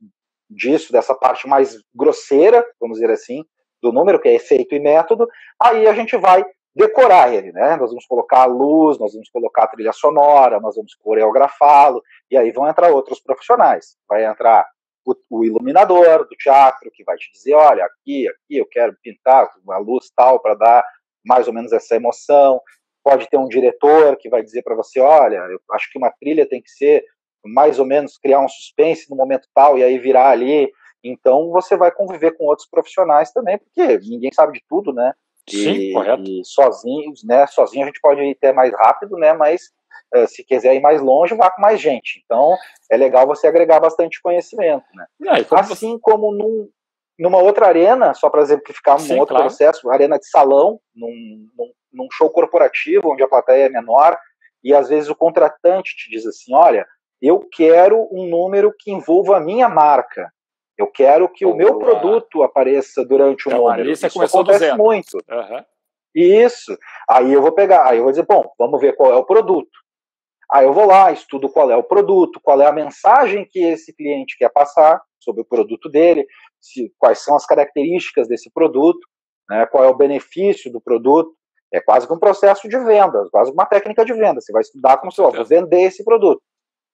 disso, 0.47 0.93
dessa 0.93 1.15
parte 1.15 1.47
mais 1.47 1.77
grosseira, 1.93 2.63
vamos 2.79 2.99
dizer 2.99 3.11
assim, 3.11 3.43
do 3.81 3.91
número, 3.91 4.19
que 4.19 4.29
é 4.29 4.35
efeito 4.35 4.75
e 4.75 4.79
método, 4.79 5.27
aí 5.59 5.87
a 5.87 5.93
gente 5.93 6.15
vai 6.15 6.45
decorar 6.75 7.33
ele, 7.33 7.51
né? 7.51 7.75
Nós 7.75 7.89
vamos 7.89 8.05
colocar 8.05 8.43
a 8.43 8.45
luz, 8.45 8.97
nós 8.97 9.13
vamos 9.13 9.29
colocar 9.29 9.63
a 9.63 9.67
trilha 9.67 9.91
sonora, 9.91 10.59
nós 10.59 10.75
vamos 10.75 10.95
coreografá-lo, 10.95 12.01
e 12.29 12.37
aí 12.37 12.51
vão 12.51 12.67
entrar 12.67 12.91
outros 12.91 13.19
profissionais. 13.19 13.97
Vai 14.07 14.25
entrar 14.25 14.65
o, 15.05 15.15
o, 15.29 15.43
iluminador 15.43 16.27
do 16.27 16.35
teatro, 16.35 16.89
que 16.93 17.03
vai 17.03 17.17
te 17.17 17.31
dizer, 17.31 17.53
olha, 17.55 17.85
aqui, 17.85 18.27
aqui 18.27 18.57
eu 18.57 18.65
quero 18.65 18.95
pintar 19.03 19.49
uma 19.63 19.77
luz 19.77 20.11
tal 20.15 20.39
para 20.39 20.55
dar 20.55 20.85
mais 21.25 21.47
ou 21.47 21.53
menos 21.53 21.71
essa 21.73 21.95
emoção. 21.95 22.61
Pode 23.03 23.29
ter 23.29 23.37
um 23.37 23.47
diretor 23.47 24.15
que 24.17 24.29
vai 24.29 24.41
dizer 24.41 24.63
para 24.63 24.75
você, 24.75 24.99
olha, 24.99 25.37
eu 25.37 25.59
acho 25.71 25.91
que 25.91 25.97
uma 25.97 26.11
trilha 26.11 26.47
tem 26.47 26.61
que 26.61 26.69
ser 26.69 27.03
mais 27.43 27.77
ou 27.77 27.85
menos 27.85 28.17
criar 28.17 28.39
um 28.39 28.47
suspense 28.47 29.09
no 29.09 29.17
momento 29.17 29.47
tal 29.53 29.77
e 29.77 29.83
aí 29.83 29.99
virar 29.99 30.29
ali. 30.29 30.71
Então 31.03 31.51
você 31.51 31.75
vai 31.75 31.91
conviver 31.91 32.37
com 32.37 32.45
outros 32.45 32.67
profissionais 32.67 33.31
também, 33.31 33.57
porque 33.57 33.99
ninguém 34.09 34.31
sabe 34.31 34.53
de 34.53 34.63
tudo, 34.69 34.93
né? 34.93 35.13
Sim, 35.49 35.73
e, 35.73 35.93
correto. 35.93 36.23
E 36.23 36.41
sozinhos, 36.45 37.23
né? 37.25 37.45
Sozinho 37.47 37.83
a 37.83 37.87
gente 37.87 37.99
pode 37.99 38.21
ir 38.21 38.31
até 38.31 38.53
mais 38.53 38.71
rápido, 38.71 39.17
né? 39.17 39.33
Mas 39.33 39.63
uh, 40.15 40.27
se 40.27 40.43
quiser 40.43 40.73
ir 40.75 40.79
mais 40.79 41.01
longe, 41.01 41.35
vá 41.35 41.51
com 41.51 41.61
mais 41.61 41.81
gente. 41.81 42.21
Então 42.23 42.55
é 42.89 42.95
legal 42.95 43.27
você 43.27 43.47
agregar 43.47 43.81
bastante 43.81 44.21
conhecimento, 44.21 44.85
né? 44.95 45.05
como 45.43 45.61
assim 45.61 45.91
você... 45.91 45.99
como 46.01 46.33
num, 46.33 46.69
numa 47.17 47.37
outra 47.37 47.67
arena, 47.67 48.13
só 48.13 48.29
para 48.29 48.41
exemplificar 48.41 48.95
um 48.95 48.99
Sim, 48.99 49.19
outro 49.19 49.35
claro. 49.35 49.45
processo, 49.45 49.89
arena 49.89 50.17
de 50.17 50.27
salão, 50.27 50.79
num, 50.95 51.47
num, 51.57 51.71
num, 51.91 52.07
show 52.11 52.29
corporativo, 52.29 53.11
onde 53.11 53.23
a 53.23 53.27
plateia 53.27 53.65
é 53.65 53.69
menor, 53.69 54.17
e 54.63 54.73
às 54.73 54.89
vezes 54.89 55.09
o 55.09 55.15
contratante 55.15 55.95
te 55.95 56.09
diz 56.09 56.25
assim: 56.25 56.53
olha, 56.55 56.85
eu 57.21 57.47
quero 57.51 58.07
um 58.11 58.27
número 58.27 58.73
que 58.77 58.91
envolva 58.91 59.37
a 59.37 59.41
minha 59.41 59.69
marca. 59.69 60.31
Eu 60.77 60.87
quero 60.87 61.29
que 61.29 61.45
Boa. 61.45 61.53
o 61.53 61.57
meu 61.57 61.77
produto 61.77 62.41
apareça 62.41 63.05
durante 63.05 63.47
o 63.47 63.51
então, 63.51 63.63
número. 63.63 63.89
Isso 63.91 64.07
acontece 64.07 64.73
muito. 64.75 65.17
Uhum. 65.29 65.63
Isso. 66.15 66.77
Aí 67.09 67.31
eu 67.31 67.41
vou 67.41 67.51
pegar, 67.51 67.87
aí 67.87 67.97
eu 67.97 68.03
vou 68.03 68.11
dizer, 68.11 68.25
bom, 68.25 68.51
vamos 68.57 68.81
ver 68.81 68.95
qual 68.95 69.11
é 69.11 69.15
o 69.15 69.25
produto. 69.25 69.71
Aí 70.51 70.65
eu 70.65 70.73
vou 70.73 70.85
lá, 70.85 71.11
estudo 71.11 71.49
qual 71.49 71.71
é 71.71 71.75
o 71.75 71.83
produto, 71.83 72.39
qual 72.41 72.61
é 72.61 72.67
a 72.67 72.71
mensagem 72.71 73.47
que 73.49 73.63
esse 73.63 73.95
cliente 73.95 74.37
quer 74.37 74.49
passar 74.49 75.01
sobre 75.19 75.41
o 75.41 75.45
produto 75.45 75.89
dele, 75.89 76.27
se, 76.63 76.93
quais 76.97 77.19
são 77.19 77.35
as 77.35 77.45
características 77.45 78.27
desse 78.27 78.49
produto, 78.49 79.05
né, 79.49 79.65
qual 79.65 79.83
é 79.83 79.87
o 79.87 79.95
benefício 79.95 80.71
do 80.71 80.79
produto. 80.79 81.35
É 81.71 81.81
quase 81.81 82.07
que 82.07 82.13
um 82.13 82.19
processo 82.19 82.69
de 82.69 82.77
venda, 82.79 83.27
quase 83.31 83.51
uma 83.51 83.65
técnica 83.65 84.05
de 84.05 84.13
venda. 84.13 84.39
Você 84.39 84.51
vai 84.51 84.61
estudar 84.61 84.97
como 84.97 85.11
se 85.11 85.19
eu 85.19 85.31
vou 85.31 85.43
vender 85.43 85.81
esse 85.81 86.03
produto. 86.03 86.41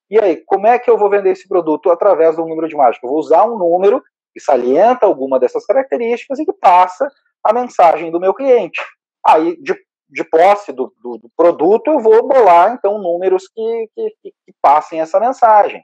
E 0.10 0.18
aí, 0.18 0.42
como 0.46 0.66
é 0.66 0.80
que 0.80 0.90
eu 0.90 0.98
vou 0.98 1.10
vender 1.10 1.32
esse 1.32 1.48
produto? 1.48 1.92
Através 1.92 2.38
do 2.38 2.46
número 2.46 2.68
de 2.68 2.76
mágica. 2.76 3.06
Eu 3.06 3.12
vou 3.12 3.20
usar 3.20 3.46
um 3.46 3.58
número 3.58 4.02
que 4.34 4.40
salienta 4.40 5.06
alguma 5.06 5.38
dessas 5.38 5.66
características 5.66 6.40
e 6.40 6.46
que 6.46 6.54
passa 6.54 7.08
a 7.44 7.54
mensagem 7.54 8.10
do 8.10 8.20
meu 8.20 8.34
cliente. 8.34 8.82
Aí, 9.28 9.62
de, 9.62 9.76
de 10.10 10.24
posse 10.24 10.72
do, 10.72 10.94
do, 11.04 11.18
do 11.18 11.30
produto, 11.36 11.92
eu 11.92 12.00
vou 12.00 12.26
bolar, 12.26 12.74
então, 12.74 13.00
números 13.00 13.50
que, 13.54 13.90
que, 13.94 14.10
que 14.22 14.54
passem 14.62 15.02
essa 15.02 15.20
mensagem. 15.20 15.84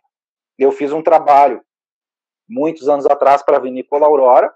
Eu 0.58 0.72
fiz 0.72 0.94
um 0.94 1.04
trabalho 1.04 1.62
muitos 2.48 2.88
anos 2.88 3.06
atrás 3.06 3.44
para 3.44 3.58
a 3.58 3.60
Vinícola 3.60 4.06
Aurora, 4.06 4.54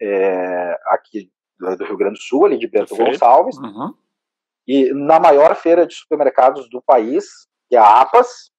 é, 0.00 0.78
aqui 0.86 1.30
do 1.58 1.84
Rio 1.84 1.96
Grande 1.96 2.18
do 2.18 2.22
Sul, 2.22 2.46
ali 2.46 2.58
de 2.58 2.66
Bento 2.66 2.88
Perfeito. 2.88 3.12
Gonçalves. 3.12 3.56
Uhum. 3.58 3.94
e 4.66 4.92
na 4.92 5.20
maior 5.20 5.54
feira 5.54 5.86
de 5.86 5.94
supermercados 5.94 6.68
do 6.68 6.82
país, 6.82 7.24
que 7.68 7.76
é 7.76 7.78
a 7.78 8.00
APAS, 8.00 8.50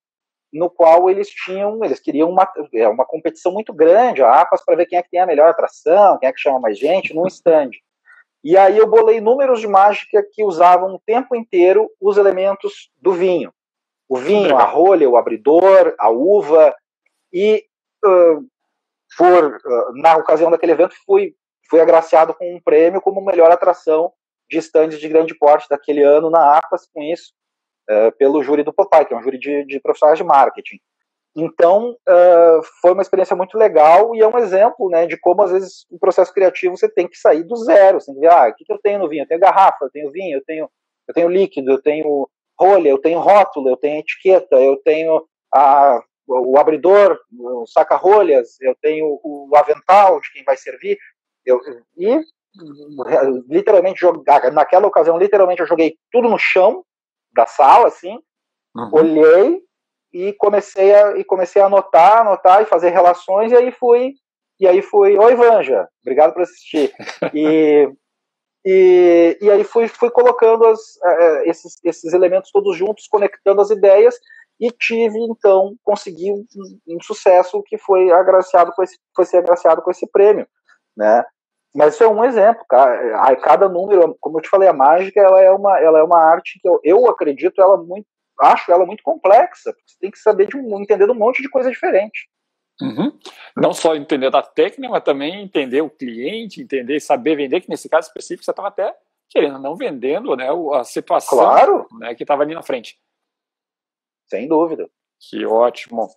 no 0.54 0.70
qual 0.70 1.10
eles 1.10 1.30
tinham, 1.30 1.84
eles 1.84 2.00
queriam 2.00 2.30
uma, 2.30 2.50
é, 2.74 2.88
uma 2.88 3.06
competição 3.06 3.52
muito 3.52 3.74
grande, 3.74 4.24
a 4.24 4.42
APAS, 4.42 4.64
para 4.64 4.78
ver 4.78 4.86
quem 4.86 4.98
é 4.98 5.04
que 5.04 5.10
tem 5.10 5.20
a 5.20 5.26
melhor 5.26 5.50
atração, 5.50 6.18
quem 6.18 6.30
é 6.30 6.32
que 6.32 6.40
chama 6.40 6.60
mais 6.60 6.80
gente, 6.80 7.14
num 7.14 7.28
stand. 7.28 7.72
E 8.44 8.56
aí 8.56 8.78
eu 8.78 8.88
bolei 8.88 9.20
números 9.20 9.60
de 9.60 9.68
mágica 9.68 10.24
que 10.32 10.44
usavam 10.44 10.94
o 10.94 11.02
tempo 11.04 11.36
inteiro 11.36 11.90
os 12.00 12.16
elementos 12.16 12.92
do 13.02 13.12
vinho. 13.12 13.52
O 14.08 14.18
vinho, 14.18 14.56
a 14.56 14.64
rolha, 14.64 15.10
o 15.10 15.18
abridor, 15.18 15.96
a 15.98 16.12
uva. 16.12 16.76
E 17.34 17.66
uh, 18.06 18.46
por, 19.18 19.46
uh, 19.46 20.02
na 20.02 20.18
ocasião 20.18 20.52
daquele 20.52 20.74
evento 20.74 20.96
fui, 21.06 21.34
fui 21.70 21.80
agraciado 21.80 22.34
com 22.34 22.56
um 22.56 22.62
prêmio 22.62 23.02
como 23.02 23.24
melhor 23.24 23.52
atração 23.52 24.12
de 24.50 24.58
estandes 24.58 25.00
de 25.00 25.08
grande 25.08 25.36
porte 25.36 25.68
daquele 25.70 26.04
ano 26.04 26.30
na 26.30 26.58
APAS 26.58 26.88
com 26.94 27.02
isso, 27.02 27.34
uh, 27.90 28.12
pelo 28.18 28.44
júri 28.44 28.64
do 28.64 28.74
Popeye, 28.74 29.06
que 29.06 29.14
é 29.14 29.18
um 29.18 29.24
júri 29.24 29.40
de, 29.40 29.66
de 29.66 29.80
profissionais 29.80 30.18
de 30.18 30.24
marketing. 30.24 30.80
Então, 31.38 31.98
foi 32.80 32.94
uma 32.94 33.02
experiência 33.02 33.36
muito 33.36 33.58
legal 33.58 34.16
e 34.16 34.22
é 34.22 34.28
um 34.28 34.38
exemplo 34.38 34.90
né, 34.90 35.06
de 35.06 35.18
como, 35.18 35.44
às 35.44 35.52
vezes, 35.52 35.86
o 35.92 36.00
processo 36.00 36.34
criativo 36.34 36.78
você 36.78 36.88
tem 36.88 37.10
que 37.10 37.18
sair 37.18 37.44
do 37.44 37.58
zero. 37.58 38.00
Você 38.00 38.14
que 38.14 38.26
ah, 38.26 38.48
o 38.48 38.56
que, 38.56 38.64
que 38.64 38.72
eu 38.72 38.80
tenho 38.80 39.00
no 39.00 39.10
vinho? 39.10 39.24
Eu 39.24 39.28
tenho 39.28 39.42
garrafa, 39.42 39.84
eu 39.84 39.90
tenho 39.90 40.12
vinho, 40.12 40.38
eu 40.38 40.44
tenho, 40.46 40.70
eu 41.06 41.14
tenho 41.14 41.28
líquido, 41.28 41.72
eu 41.72 41.82
tenho 41.82 42.30
rolha, 42.58 42.88
eu 42.88 42.98
tenho 42.98 43.20
rótulo, 43.20 43.70
eu 43.70 43.76
tenho 43.76 44.00
etiqueta, 44.00 44.56
eu 44.56 44.78
tenho 44.78 45.28
a, 45.54 46.02
o 46.27 46.58
abridor, 46.58 47.20
o 47.38 47.65
saca-rolhas, 47.67 48.60
eu 48.62 48.75
tenho 48.82 49.20
o 49.24 49.50
avental 49.55 50.20
de 50.20 50.32
quem 50.32 50.44
vai 50.44 50.58
servir. 50.58 50.98
Eu, 51.46 51.60
e, 51.98 52.20
literalmente, 53.48 54.00
jogar, 54.00 54.51
naquela 54.51 54.88
ocasião, 54.88 55.17
literalmente, 55.17 55.62
eu 55.62 55.67
joguei 55.67 55.98
tudo 56.12 56.27
no 56.29 56.38
chão 56.38 56.84
da 57.34 57.46
sala, 57.46 57.88
assim, 57.88 58.17
uhum. 58.75 58.89
olhei 58.91 59.62
e 60.13 60.34
comecei 60.34 60.94
a 60.94 61.17
e 61.17 61.24
comecei 61.24 61.62
a 61.62 61.65
anotar, 61.65 62.20
anotar 62.20 62.62
e 62.62 62.65
fazer 62.65 62.89
relações 62.89 63.51
e 63.51 63.55
aí 63.55 63.72
fui 63.72 64.13
e 64.58 64.65
aí 64.65 64.82
fui, 64.82 65.17
oi 65.17 65.36
Vanja, 65.36 65.88
obrigado 66.01 66.34
por 66.34 66.41
assistir. 66.41 66.94
E 67.36 67.89
e, 68.67 69.38
e 69.41 69.51
aí 69.51 69.63
fui, 69.63 69.88
fui 69.88 70.10
colocando 70.10 70.65
as, 70.65 70.79
uh, 70.79 71.41
esses, 71.44 71.77
esses 71.84 72.13
elementos 72.13 72.50
todos 72.50 72.75
juntos, 72.75 73.08
conectando 73.08 73.62
as 73.62 73.70
ideias 73.70 74.15
e 74.60 74.72
tive 74.72 75.20
então 75.20 75.76
consegui 75.84 76.32
um, 76.32 76.46
um, 76.88 76.98
sucesso 77.02 77.62
que 77.64 77.78
foi 77.78 78.12
agraciado 78.12 78.72
com 78.74 78.84
esse 78.84 78.98
foi 79.16 79.26
ser 79.26 79.38
agraciado 79.38 79.82
com 79.82 79.92
esse 79.92 80.10
prêmio, 80.10 80.48
né? 80.96 81.24
Mas 81.76 81.94
isso 81.94 82.06
é 82.06 82.08
um 82.08 82.24
exemplo, 82.24 82.64
cara. 82.70 83.36
Cada 83.38 83.68
número, 83.68 84.16
como 84.22 84.38
eu 84.38 84.42
te 84.42 84.50
falei, 84.50 84.70
a 84.70 84.74
mágica 84.74 85.20
ela 85.20 85.42
é 85.42 85.52
uma 85.52 85.80
ela 85.80 86.00
é 86.00 86.04
uma 86.04 86.22
arte 86.22 86.58
que 86.62 86.68
eu, 86.68 86.80
eu 86.84 87.10
acredito 87.10 87.62
ela 87.62 87.78
muito 87.78 88.08
acho 88.40 88.72
ela 88.72 88.86
muito 88.86 89.04
complexa, 89.04 89.72
porque 89.72 89.84
você 89.88 89.98
tem 90.00 90.12
que 90.12 90.20
saber 90.20 90.48
de 90.48 90.58
um, 90.58 90.82
entender 90.82 91.06
de 91.06 91.12
um 91.12 91.16
monte 91.16 91.42
de 91.42 91.50
coisa 91.50 91.70
diferente. 91.70 92.30
Uhum. 92.82 93.18
Não 93.56 93.74
só 93.74 93.96
entender 93.96 94.30
da 94.30 94.42
técnica, 94.42 94.92
mas 94.92 95.04
também 95.04 95.42
entender 95.42 95.82
o 95.82 95.90
cliente, 95.90 96.62
entender, 96.62 97.00
saber 97.00 97.38
vender, 97.38 97.62
que 97.62 97.70
nesse 97.70 97.88
caso 97.88 98.08
específico 98.08 98.44
você 98.44 98.52
estava 98.52 98.68
até 98.68 98.94
querendo, 99.30 99.60
não 99.60 99.76
vendendo 99.76 100.36
né, 100.36 100.48
a 100.74 100.84
situação 100.84 101.40
claro. 101.40 101.88
né, 102.00 102.14
que 102.14 102.24
estava 102.24 102.44
ali 102.44 102.54
na 102.54 102.62
frente. 102.62 102.98
Sem 104.27 104.48
dúvida. 104.48 104.89
Que 105.20 105.46
ótimo. 105.46 106.10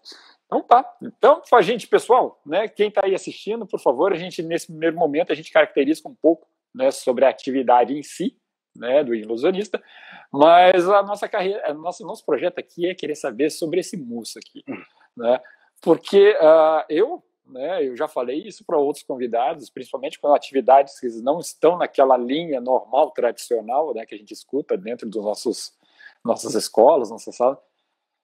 Então 0.47 0.63
tá. 0.63 0.97
Então, 1.03 1.43
a 1.53 1.63
gente, 1.63 1.87
pessoal, 1.87 2.41
né, 2.45 2.69
quem 2.69 2.89
está 2.89 3.03
aí 3.05 3.15
assistindo, 3.15 3.67
por 3.67 3.81
favor, 3.81 4.13
a 4.13 4.17
gente, 4.17 4.43
nesse 4.43 4.67
primeiro 4.67 4.97
momento, 4.97 5.31
a 5.31 5.35
gente 5.35 5.53
caracteriza 5.53 6.09
um 6.09 6.15
pouco 6.15 6.47
né, 6.75 6.91
sobre 6.91 7.25
a 7.25 7.29
atividade 7.29 7.97
em 7.97 8.03
si, 8.03 8.37
né, 8.75 9.05
do 9.05 9.15
ilusionista, 9.15 9.83
mas 10.33 10.89
a 10.89 11.03
nossa 11.03 11.29
carreira, 11.29 11.71
a 11.71 11.75
nossa, 11.75 12.05
nosso 12.05 12.25
projeto 12.25 12.59
aqui 12.59 12.87
é 12.87 12.95
querer 12.95 13.15
saber 13.15 13.51
sobre 13.51 13.81
esse 13.81 13.97
moço 13.97 14.39
aqui, 14.39 14.63
hum. 14.69 14.83
né, 15.17 15.41
porque 15.83 16.31
uh, 16.41 16.85
eu, 16.89 17.23
né, 17.47 17.87
eu 17.87 17.97
já 17.97 18.09
falei 18.09 18.47
isso 18.47 18.65
para 18.65 18.79
outros 18.79 19.05
convidados, 19.05 19.71
principalmente 19.71 20.19
com 20.19 20.33
atividades 20.35 20.99
que 20.99 21.09
não 21.23 21.41
estão 21.41 21.77
naquela 21.77 22.17
linha 22.17 22.61
normal, 22.61 23.11
tradicional, 23.11 23.93
né, 23.95 24.07
que 24.07 24.15
a 24.15 24.19
gente 24.19 24.33
escuta 24.33 24.77
dentro 24.77 25.09
dos 25.09 25.25
nossos 25.25 25.77
nossas 26.25 26.55
escolas, 26.55 27.11
nossas 27.11 27.37
salas. 27.37 27.59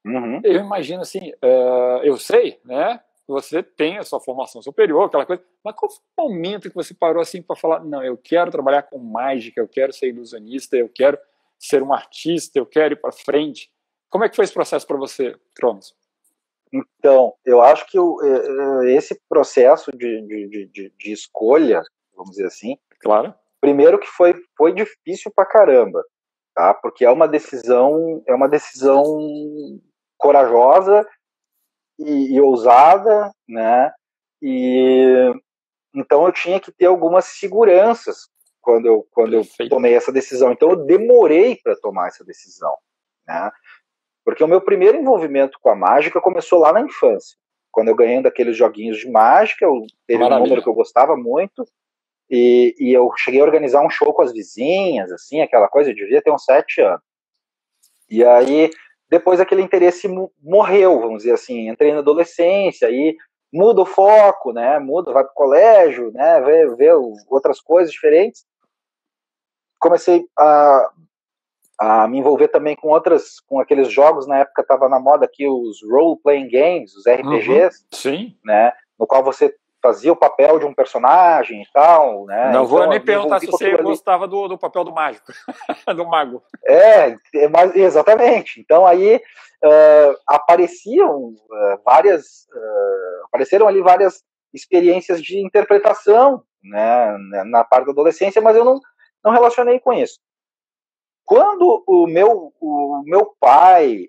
Uhum. 0.05 0.41
Eu 0.45 0.61
imagino 0.61 1.03
assim, 1.03 1.31
uh, 1.43 2.03
eu 2.03 2.19
sei, 2.19 2.61
né, 2.65 3.01
você 3.27 3.63
tem 3.63 3.99
a 3.99 4.03
sua 4.03 4.21
formação 4.21 4.61
superior, 4.61 5.05
aquela 5.05 5.25
coisa, 5.25 5.43
mas 5.65 5.75
qual 5.75 5.91
foi 5.91 6.01
o 6.19 6.29
momento 6.29 6.69
que 6.69 6.75
você 6.75 6.93
parou 6.93 7.23
assim 7.23 7.41
para 7.41 7.57
falar, 7.57 7.83
não, 7.83 8.03
eu 8.03 8.17
quero 8.17 8.51
trabalhar 8.51 8.83
com 8.83 8.99
mágica, 8.99 9.61
eu 9.61 9.69
quero 9.69 9.93
ser 9.93 10.09
ilusionista, 10.09 10.77
eu 10.77 10.89
quero 10.89 11.19
ser 11.59 11.83
um 11.83 11.93
artista, 11.93 12.59
eu 12.59 12.67
quero 12.67 12.95
ir 12.95 13.01
para 13.01 13.13
frente. 13.13 13.71
Como 14.11 14.25
é 14.25 14.29
que 14.29 14.37
foi 14.37 14.45
esse 14.45 14.53
processo 14.53 14.87
para 14.87 14.99
você, 14.99 15.35
Cronos? 15.55 15.97
Então, 16.73 17.35
eu 17.45 17.63
acho 17.63 17.87
que 17.87 17.97
é, 17.97 18.03
é, 18.03 18.97
esse 18.97 19.19
processo 19.29 19.91
de, 19.97 20.21
de, 20.23 20.67
de, 20.67 20.93
de, 20.99 21.13
escolha, 21.13 21.83
vamos 22.15 22.33
dizer 22.33 22.47
assim, 22.47 22.77
claro. 23.01 23.33
primeiro 23.61 23.99
que 23.99 24.09
foi, 24.09 24.35
foi 24.57 24.75
difícil 24.75 25.33
para 25.35 25.47
caramba, 25.47 26.05
tá? 26.55 26.75
Porque 26.75 27.05
é 27.05 27.11
uma 27.11 27.29
decisão, 27.29 28.23
é 28.27 28.35
uma 28.35 28.49
decisão 28.49 29.05
corajosa 30.25 31.07
e, 31.99 32.35
e 32.35 32.41
ousada, 32.41 33.31
né? 33.47 33.93
E 34.41 35.31
então 35.95 36.25
eu 36.25 36.33
tinha 36.33 36.59
que 36.59 36.73
ter 36.73 36.87
algumas 36.87 37.27
seguranças 37.27 38.29
quando 38.63 38.87
eu 38.87 39.07
quando 39.11 39.35
eu 39.35 39.69
tomei 39.69 39.95
essa 39.95 40.11
decisão. 40.11 40.51
Então 40.51 40.71
eu 40.71 40.87
demorei 40.87 41.57
para 41.63 41.77
tomar 41.77 42.09
essa 42.09 42.25
decisão, 42.25 42.75
né? 43.29 43.51
Porque 44.25 44.43
o 44.43 44.49
meu 44.49 44.63
primeiro 44.63 44.97
envolvimento 44.97 45.59
com 45.61 45.69
a 45.69 45.77
mágica 45.77 46.23
começou 46.23 46.59
lá 46.59 46.73
na 46.73 46.81
infância, 46.81 47.37
quando 47.71 47.89
eu 47.89 47.95
ganhei 47.95 48.23
daqueles 48.23 48.57
joguinhos 48.57 48.97
de 48.97 49.11
mágica, 49.11 49.67
eu 49.67 49.83
teve 50.07 50.23
Maravilha. 50.23 50.41
um 50.41 50.45
número 50.45 50.63
que 50.63 50.69
eu 50.69 50.75
gostava 50.75 51.15
muito. 51.15 51.67
E, 52.31 52.75
e, 52.79 52.91
eu 52.91 53.13
cheguei 53.19 53.43
a 53.43 53.45
organizar 53.45 53.85
um 53.85 53.91
show 53.91 54.11
com 54.15 54.23
as 54.23 54.33
vizinhas, 54.33 55.13
assim, 55.13 55.43
aquela 55.43 55.69
coisa, 55.69 55.91
eu 55.91 55.95
devia 55.95 56.23
ter 56.23 56.33
uns 56.33 56.43
sete 56.43 56.81
anos. 56.81 57.03
E 58.09 58.25
aí 58.25 58.71
depois 59.15 59.39
aquele 59.39 59.63
interesse 59.63 60.09
morreu, 60.43 60.99
vamos 60.99 61.19
dizer 61.19 61.35
assim, 61.35 61.69
entrei 61.69 61.93
na 61.93 62.01
adolescência 62.01 62.91
e 62.91 63.17
muda 63.53 63.83
o 63.83 63.87
foco, 63.87 64.53
né? 64.53 64.81
Muda, 64.81 65.13
vai 65.13 65.23
para 65.23 65.31
o 65.31 65.35
colégio, 65.37 66.11
né? 66.11 66.41
Vê, 66.41 66.75
vê 66.75 66.93
outras 67.29 67.61
coisas 67.61 67.93
diferentes. 67.93 68.45
Comecei 69.79 70.27
a, 70.37 70.91
a 71.79 72.09
me 72.09 72.19
envolver 72.19 72.49
também 72.49 72.75
com 72.75 72.89
outras, 72.89 73.39
com 73.47 73.61
aqueles 73.61 73.89
jogos 73.89 74.27
na 74.27 74.39
época 74.39 74.63
estava 74.63 74.89
na 74.89 74.99
moda 74.99 75.27
aqui 75.27 75.49
os 75.49 75.81
role 75.89 76.19
playing 76.21 76.49
games, 76.49 76.97
os 76.97 77.05
RPGs, 77.07 77.83
uhum, 77.83 77.87
sim, 77.93 78.37
né? 78.45 78.73
No 78.99 79.07
qual 79.07 79.23
você 79.23 79.55
fazia 79.85 80.11
o 80.11 80.17
papel 80.17 80.59
de 80.59 80.65
um 80.65 80.73
personagem 80.73 81.61
e 81.61 81.67
tal, 81.71 82.25
né? 82.25 82.45
Não 82.45 82.65
então, 82.65 82.67
vou 82.67 82.87
nem 82.87 82.99
perguntar 82.99 83.39
se 83.39 83.47
você 83.47 83.77
gostava 83.77 84.27
do, 84.27 84.49
do 84.49 84.57
papel 84.57 84.83
do 84.83 84.95
mágico, 84.95 85.31
do 85.95 86.07
mago. 86.07 86.43
É, 86.65 87.19
é, 87.35 87.49
mas, 87.49 87.77
exatamente. 87.77 88.59
Então 88.59 88.87
aí 88.87 89.17
uh, 89.17 90.17
apareciam 90.27 91.35
uh, 91.35 91.81
várias, 91.85 92.47
uh, 92.55 93.27
apareceram 93.27 93.69
ali 93.69 93.83
várias 93.83 94.25
experiências 94.55 95.23
de 95.23 95.39
interpretação, 95.39 96.43
né, 96.63 97.15
na 97.45 97.63
parte 97.63 97.85
da 97.85 97.93
adolescência, 97.93 98.41
mas 98.41 98.57
eu 98.57 98.65
não, 98.65 98.81
não 99.23 99.33
relacionei 99.33 99.79
com 99.81 99.93
isso. 99.93 100.19
Quando 101.27 101.85
o 101.87 102.07
meu, 102.07 102.55
o 102.59 103.03
meu 103.05 103.35
pai 103.39 104.09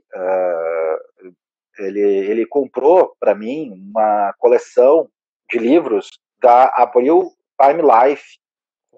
ele, 1.80 2.00
ele 2.00 2.46
comprou 2.46 3.14
para 3.20 3.36
mim 3.36 3.72
uma 3.72 4.34
coleção 4.38 5.10
de 5.58 5.60
livros 5.60 6.10
da 6.42 6.66
Abril 6.76 7.32
Time 7.60 7.82
Life, 7.82 8.38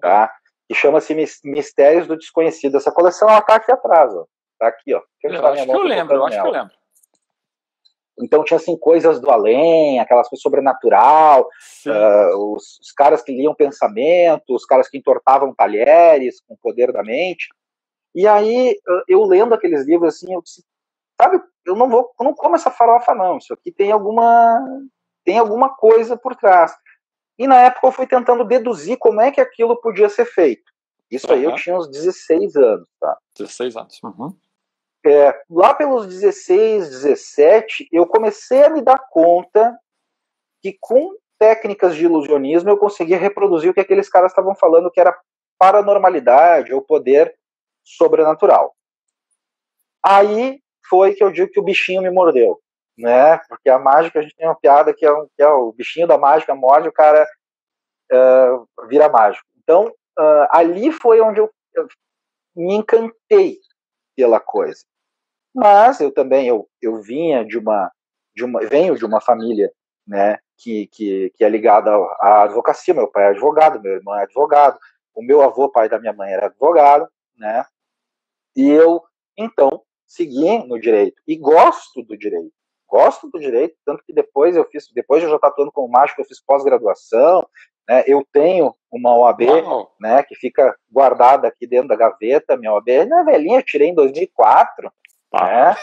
tá? 0.00 0.32
que 0.68 0.74
chama-se 0.74 1.14
Mistérios 1.44 2.06
do 2.06 2.16
Desconhecido. 2.16 2.76
Essa 2.76 2.92
coleção 2.92 3.28
ela 3.28 3.40
tá 3.40 3.54
aqui 3.54 3.72
atrás, 3.72 4.14
ó. 4.14 4.26
Tá 4.58 4.68
aqui, 4.68 4.92
ó. 4.92 5.00
Eu, 5.22 5.32
eu 5.32 5.46
acho 5.46 5.64
que 5.64 5.70
eu 5.70 5.82
lembro, 5.82 6.16
eu 6.16 6.26
acho 6.26 6.42
que 6.42 6.46
eu 6.46 6.52
lembro. 6.52 6.78
Então 8.20 8.42
tinha 8.42 8.56
assim 8.56 8.76
coisas 8.76 9.20
do 9.20 9.30
além, 9.30 10.00
aquelas 10.00 10.28
coisas 10.28 10.42
sobrenatural, 10.42 11.48
uh, 11.86 12.52
os, 12.52 12.80
os, 12.80 12.90
caras 12.90 13.22
que 13.22 13.32
liam 13.32 13.54
pensamento, 13.54 14.52
os 14.52 14.66
caras 14.66 14.88
que 14.88 14.98
entortavam 14.98 15.54
talheres 15.54 16.40
com 16.40 16.54
o 16.54 16.58
poder 16.58 16.92
da 16.92 17.04
mente. 17.04 17.46
E 18.12 18.26
aí 18.26 18.76
eu 19.06 19.22
lendo 19.22 19.54
aqueles 19.54 19.86
livros 19.86 20.16
assim, 20.16 20.34
eu 20.34 20.42
disse, 20.42 20.64
sabe, 21.20 21.40
eu 21.64 21.76
não 21.76 21.88
vou, 21.88 22.10
eu 22.18 22.24
não 22.24 22.34
como 22.34 22.56
essa 22.56 22.72
farofa 22.72 23.14
não. 23.14 23.38
Isso 23.38 23.54
aqui 23.54 23.70
tem 23.70 23.92
alguma 23.92 24.60
tem 25.28 25.36
alguma 25.36 25.68
coisa 25.68 26.16
por 26.16 26.34
trás. 26.34 26.74
E 27.38 27.46
na 27.46 27.56
época 27.56 27.86
eu 27.86 27.92
fui 27.92 28.06
tentando 28.06 28.46
deduzir 28.46 28.96
como 28.96 29.20
é 29.20 29.30
que 29.30 29.42
aquilo 29.42 29.78
podia 29.78 30.08
ser 30.08 30.24
feito. 30.24 30.72
Isso 31.10 31.26
uhum. 31.26 31.34
aí 31.34 31.44
eu 31.44 31.54
tinha 31.54 31.76
uns 31.76 31.86
16 31.90 32.56
anos, 32.56 32.88
tá? 32.98 33.18
16 33.36 33.76
anos. 33.76 34.00
Uhum. 34.02 34.34
É, 35.04 35.38
lá 35.50 35.74
pelos 35.74 36.06
16, 36.06 36.88
17, 36.88 37.88
eu 37.92 38.06
comecei 38.06 38.64
a 38.64 38.70
me 38.70 38.80
dar 38.80 38.98
conta 39.10 39.78
que 40.62 40.74
com 40.80 41.14
técnicas 41.38 41.94
de 41.94 42.06
ilusionismo 42.06 42.70
eu 42.70 42.78
conseguia 42.78 43.18
reproduzir 43.18 43.70
o 43.70 43.74
que 43.74 43.80
aqueles 43.80 44.08
caras 44.08 44.32
estavam 44.32 44.54
falando 44.54 44.90
que 44.90 44.98
era 44.98 45.14
paranormalidade 45.58 46.72
ou 46.72 46.80
poder 46.80 47.36
sobrenatural. 47.84 48.74
Aí 50.02 50.62
foi 50.88 51.12
que 51.12 51.22
eu 51.22 51.30
digo 51.30 51.50
que 51.50 51.60
o 51.60 51.64
bichinho 51.64 52.00
me 52.00 52.10
mordeu, 52.10 52.58
né? 52.98 53.38
Porque 53.48 53.70
a 53.70 53.78
mágica, 53.78 54.18
a 54.18 54.22
gente 54.22 54.34
tem 54.34 54.46
uma 54.46 54.58
piada 54.58 54.92
que 54.92 55.06
é, 55.06 55.12
um, 55.12 55.28
que 55.36 55.42
é 55.42 55.48
o 55.48 55.72
bichinho 55.72 56.06
da 56.06 56.18
mágica 56.18 56.54
morde, 56.54 56.88
o 56.88 56.92
cara 56.92 57.26
uh, 58.12 58.86
vira 58.88 59.08
mágico. 59.08 59.46
Então, 59.62 59.86
uh, 59.86 60.46
ali 60.50 60.90
foi 60.90 61.20
onde 61.20 61.40
eu, 61.40 61.50
eu, 61.74 61.86
me 62.56 62.74
encantei 62.74 63.58
pela 64.16 64.40
coisa. 64.40 64.84
Mas 65.54 66.00
eu 66.00 66.12
também, 66.12 66.48
eu, 66.48 66.68
eu 66.82 67.00
vinha 67.00 67.44
de 67.44 67.56
uma, 67.56 67.90
de 68.34 68.44
uma, 68.44 68.60
venho 68.60 68.96
de 68.96 69.04
uma 69.04 69.20
família, 69.20 69.72
né, 70.06 70.38
que, 70.56 70.88
que, 70.88 71.30
que 71.36 71.44
é 71.44 71.48
ligada 71.48 71.90
à 72.20 72.42
advocacia, 72.42 72.94
meu 72.94 73.08
pai 73.08 73.24
é 73.24 73.28
advogado, 73.28 73.80
meu 73.80 73.92
irmão 73.92 74.16
é 74.16 74.22
advogado, 74.22 74.78
o 75.14 75.22
meu 75.22 75.42
avô, 75.42 75.68
pai 75.68 75.88
da 75.88 75.98
minha 75.98 76.12
mãe, 76.12 76.32
era 76.32 76.46
advogado, 76.46 77.08
né, 77.36 77.64
e 78.56 78.68
eu, 78.68 79.02
então, 79.36 79.82
segui 80.06 80.58
no 80.66 80.80
direito, 80.80 81.20
e 81.26 81.36
gosto 81.36 82.02
do 82.02 82.16
direito, 82.16 82.52
gosto 82.88 83.28
do 83.30 83.38
direito, 83.38 83.76
tanto 83.84 84.02
que 84.04 84.12
depois 84.12 84.56
eu 84.56 84.64
fiz, 84.64 84.88
depois 84.94 85.22
eu 85.22 85.28
já 85.28 85.36
estou 85.36 85.48
atuando 85.48 85.70
como 85.70 85.92
mágico, 85.92 86.20
eu 86.20 86.24
fiz 86.24 86.42
pós-graduação, 86.44 87.46
né, 87.88 88.02
eu 88.06 88.26
tenho 88.32 88.74
uma 88.90 89.16
OAB, 89.16 89.42
né, 90.00 90.22
que 90.22 90.34
fica 90.34 90.74
guardada 90.90 91.46
aqui 91.46 91.66
dentro 91.66 91.88
da 91.88 91.96
gaveta, 91.96 92.56
minha 92.56 92.72
OAB, 92.72 93.06
na 93.06 93.22
velhinha, 93.22 93.58
eu 93.58 93.64
tirei 93.64 93.88
em 93.88 93.94
2004, 93.94 94.90
né, 95.34 95.76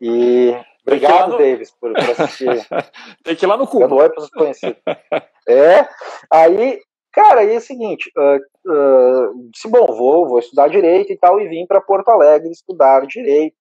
e 0.00 0.56
obrigado, 0.86 1.32
no... 1.32 1.38
Davis, 1.38 1.70
por, 1.72 1.92
por 1.92 2.10
assistir. 2.10 2.66
Tem 3.24 3.34
que 3.34 3.44
ir 3.44 3.48
lá 3.48 3.56
no 3.56 3.66
cu. 3.66 3.78
oi 3.82 4.08
para 4.08 4.22
os 4.22 4.30
conhecidos. 4.30 4.80
é, 5.48 5.88
aí, 6.30 6.80
cara, 7.12 7.40
aí 7.40 7.54
é 7.54 7.58
o 7.58 7.60
seguinte, 7.60 8.10
uh, 8.16 8.72
uh, 8.72 9.50
disse, 9.50 9.68
bom, 9.68 9.86
vou, 9.86 10.28
vou 10.28 10.38
estudar 10.38 10.68
Direito 10.68 11.12
e 11.12 11.18
tal, 11.18 11.40
e 11.40 11.48
vim 11.48 11.66
para 11.66 11.80
Porto 11.80 12.08
Alegre 12.08 12.50
estudar 12.50 13.04
Direito, 13.06 13.56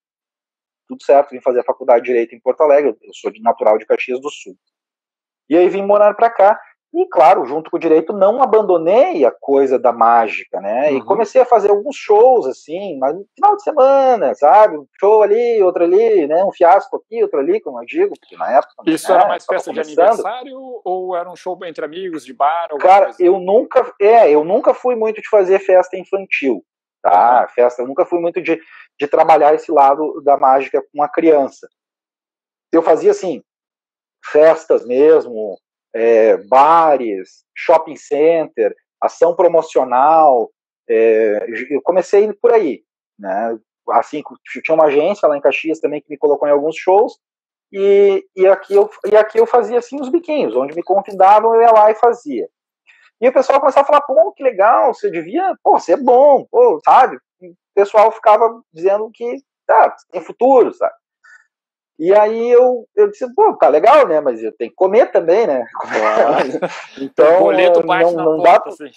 tudo 0.91 1.03
certo, 1.03 1.31
vim 1.31 1.39
fazer 1.39 1.61
a 1.61 1.63
faculdade 1.63 2.01
de 2.01 2.07
Direito 2.07 2.35
em 2.35 2.39
Porto 2.39 2.61
Alegre, 2.61 2.97
eu 3.01 3.13
sou 3.13 3.31
de 3.31 3.41
natural 3.41 3.77
de 3.77 3.85
Caxias 3.85 4.19
do 4.19 4.29
Sul. 4.29 4.55
E 5.49 5.57
aí 5.57 5.69
vim 5.69 5.83
morar 5.83 6.13
para 6.13 6.29
cá, 6.29 6.59
e, 6.93 7.05
claro, 7.05 7.45
junto 7.45 7.71
com 7.71 7.77
o 7.77 7.79
direito, 7.79 8.11
não 8.11 8.43
abandonei 8.43 9.23
a 9.23 9.31
coisa 9.31 9.79
da 9.79 9.93
mágica, 9.93 10.59
né? 10.59 10.89
Uhum. 10.89 10.97
E 10.97 11.05
comecei 11.05 11.41
a 11.41 11.45
fazer 11.45 11.69
alguns 11.69 11.95
shows, 11.95 12.45
assim, 12.45 12.97
mas 12.99 13.15
no 13.15 13.25
final 13.33 13.55
de 13.55 13.63
semana, 13.63 14.35
sabe? 14.35 14.77
Um 14.77 14.85
show 14.99 15.23
ali, 15.23 15.63
outro 15.63 15.85
ali, 15.85 16.27
né? 16.27 16.43
Um 16.43 16.51
fiasco 16.51 16.97
aqui, 16.97 17.23
outro 17.23 17.39
ali, 17.39 17.61
como 17.61 17.79
eu 17.79 17.85
digo, 17.85 18.13
porque 18.19 18.35
na 18.35 18.57
época. 18.57 18.73
Isso 18.87 19.09
né, 19.09 19.17
era 19.17 19.27
mais 19.29 19.45
festa 19.45 19.71
de 19.71 19.79
aniversário 19.79 20.81
ou 20.83 21.15
era 21.15 21.31
um 21.31 21.35
show 21.35 21.57
entre 21.63 21.85
amigos, 21.85 22.25
de 22.25 22.33
bar? 22.33 22.67
Cara, 22.77 23.11
eu 23.17 23.39
nunca. 23.39 23.89
É, 24.01 24.29
eu 24.29 24.43
nunca 24.43 24.73
fui 24.73 24.95
muito 24.97 25.21
de 25.21 25.29
fazer 25.29 25.59
festa 25.59 25.95
infantil, 25.95 26.61
tá? 27.01 27.43
Uhum. 27.43 27.53
Festa, 27.55 27.81
eu 27.81 27.87
nunca 27.87 28.05
fui 28.05 28.19
muito 28.19 28.41
de, 28.41 28.59
de 29.01 29.07
trabalhar 29.07 29.55
esse 29.55 29.71
lado 29.71 30.21
da 30.21 30.37
mágica 30.37 30.79
com 30.93 31.01
a 31.01 31.09
criança. 31.09 31.67
Eu 32.71 32.83
fazia, 32.83 33.09
assim, 33.09 33.41
festas 34.23 34.85
mesmo, 34.85 35.57
é, 35.91 36.37
bares, 36.37 37.43
shopping 37.57 37.95
center, 37.95 38.75
ação 39.01 39.35
promocional. 39.35 40.51
É, 40.87 41.47
eu 41.71 41.81
comecei 41.81 42.31
por 42.33 42.53
aí, 42.53 42.83
né? 43.17 43.57
Assim, 43.89 44.21
tinha 44.63 44.75
uma 44.75 44.85
agência 44.85 45.27
lá 45.27 45.35
em 45.35 45.41
Caxias 45.41 45.79
também 45.79 45.99
que 45.99 46.09
me 46.11 46.17
colocou 46.17 46.47
em 46.47 46.51
alguns 46.51 46.75
shows 46.75 47.17
e, 47.73 48.23
e, 48.35 48.45
aqui 48.45 48.75
eu, 48.75 48.87
e 49.11 49.17
aqui 49.17 49.39
eu 49.39 49.47
fazia 49.47 49.79
assim 49.79 49.99
os 49.99 50.09
biquinhos, 50.09 50.55
onde 50.55 50.75
me 50.75 50.83
convidavam 50.83 51.55
eu 51.55 51.61
ia 51.63 51.71
lá 51.71 51.89
e 51.89 51.95
fazia. 51.95 52.47
E 53.19 53.27
o 53.27 53.33
pessoal 53.33 53.59
começava 53.59 53.83
a 53.83 53.87
falar, 53.87 54.01
pô, 54.01 54.31
que 54.33 54.43
legal, 54.43 54.93
você 54.93 55.09
devia, 55.09 55.55
pô, 55.63 55.79
você 55.79 55.93
é 55.93 55.97
bom, 55.97 56.45
pô, 56.51 56.79
sabe? 56.85 57.17
O 57.71 57.73
pessoal 57.73 58.11
ficava 58.11 58.61
dizendo 58.73 59.09
que, 59.13 59.37
tá, 59.65 59.95
tem 60.11 60.21
futuro, 60.21 60.73
sabe? 60.73 60.93
E 61.97 62.13
aí 62.13 62.49
eu, 62.49 62.87
eu 62.95 63.11
disse, 63.11 63.31
pô, 63.35 63.55
tá 63.57 63.67
legal, 63.67 64.07
né? 64.07 64.19
Mas 64.19 64.41
eu 64.41 64.51
tenho 64.53 64.71
que 64.71 64.75
comer 64.75 65.11
também, 65.11 65.45
né? 65.45 65.63
então, 66.99 67.37
o 67.37 67.39
boleto 67.41 67.85
não, 67.85 68.11
não 68.11 68.41
dá. 68.41 68.61
Assim. 68.65 68.89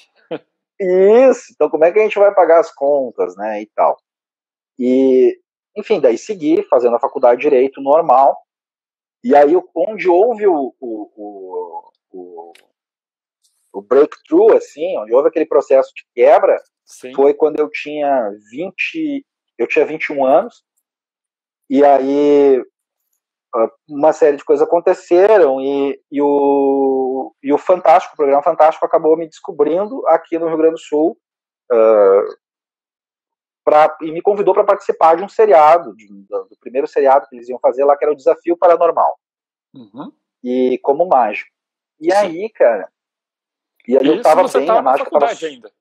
Isso, 0.80 1.52
então 1.52 1.68
como 1.68 1.84
é 1.84 1.92
que 1.92 1.98
a 1.98 2.02
gente 2.02 2.18
vai 2.18 2.32
pagar 2.34 2.60
as 2.60 2.72
contas, 2.74 3.36
né? 3.36 3.60
E 3.60 3.66
tal. 3.74 3.98
E, 4.78 5.38
enfim, 5.76 6.00
daí 6.00 6.16
segui 6.16 6.62
fazendo 6.64 6.96
a 6.96 7.00
faculdade 7.00 7.36
de 7.36 7.42
Direito 7.42 7.80
normal. 7.80 8.40
E 9.22 9.36
aí, 9.36 9.52
onde 9.74 10.08
houve 10.08 10.46
o, 10.46 10.74
o, 10.80 11.92
o, 12.10 12.52
o 13.72 13.82
breakthrough, 13.82 14.56
assim, 14.56 14.98
onde 14.98 15.14
houve 15.14 15.28
aquele 15.28 15.46
processo 15.46 15.90
de 15.94 16.06
quebra, 16.14 16.58
Sim. 16.84 17.14
foi 17.14 17.34
quando 17.34 17.58
eu 17.58 17.68
tinha 17.70 18.30
20, 18.50 19.24
eu 19.58 19.66
tinha 19.66 19.86
21 19.86 20.24
anos, 20.24 20.62
e 21.68 21.84
aí 21.84 22.62
uma 23.88 24.12
série 24.12 24.36
de 24.36 24.44
coisas 24.44 24.66
aconteceram 24.66 25.60
e, 25.60 26.00
e, 26.10 26.20
o, 26.20 27.34
e 27.42 27.52
o 27.52 27.58
Fantástico, 27.58 28.14
o 28.14 28.16
programa 28.16 28.42
Fantástico, 28.42 28.84
acabou 28.84 29.16
me 29.16 29.28
descobrindo 29.28 30.06
aqui 30.08 30.38
no 30.38 30.48
Rio 30.48 30.56
Grande 30.56 30.74
do 30.74 30.80
Sul 30.80 31.16
uh, 31.72 32.36
pra, 33.64 33.96
e 34.02 34.10
me 34.10 34.20
convidou 34.20 34.54
para 34.54 34.64
participar 34.64 35.16
de 35.16 35.22
um 35.22 35.28
seriado, 35.28 35.94
de, 35.94 36.06
do 36.08 36.56
primeiro 36.60 36.88
seriado 36.88 37.26
que 37.28 37.36
eles 37.36 37.48
iam 37.48 37.60
fazer 37.60 37.84
lá, 37.84 37.96
que 37.96 38.04
era 38.04 38.12
o 38.12 38.16
Desafio 38.16 38.56
Paranormal. 38.56 39.18
Uhum. 39.72 40.12
E 40.42 40.78
como 40.82 41.06
mágico. 41.06 41.50
E 42.00 42.10
Sim. 42.10 42.16
aí, 42.16 42.50
cara. 42.50 42.88
E 43.86 43.96
aí 43.96 44.04
Isso 44.04 44.14
eu 44.14 44.22
tava 44.22 44.48
bem 44.48 44.66
na 44.66 44.82
mágica. 44.82 45.10
Tava, 45.10 45.26
ainda. 45.26 45.72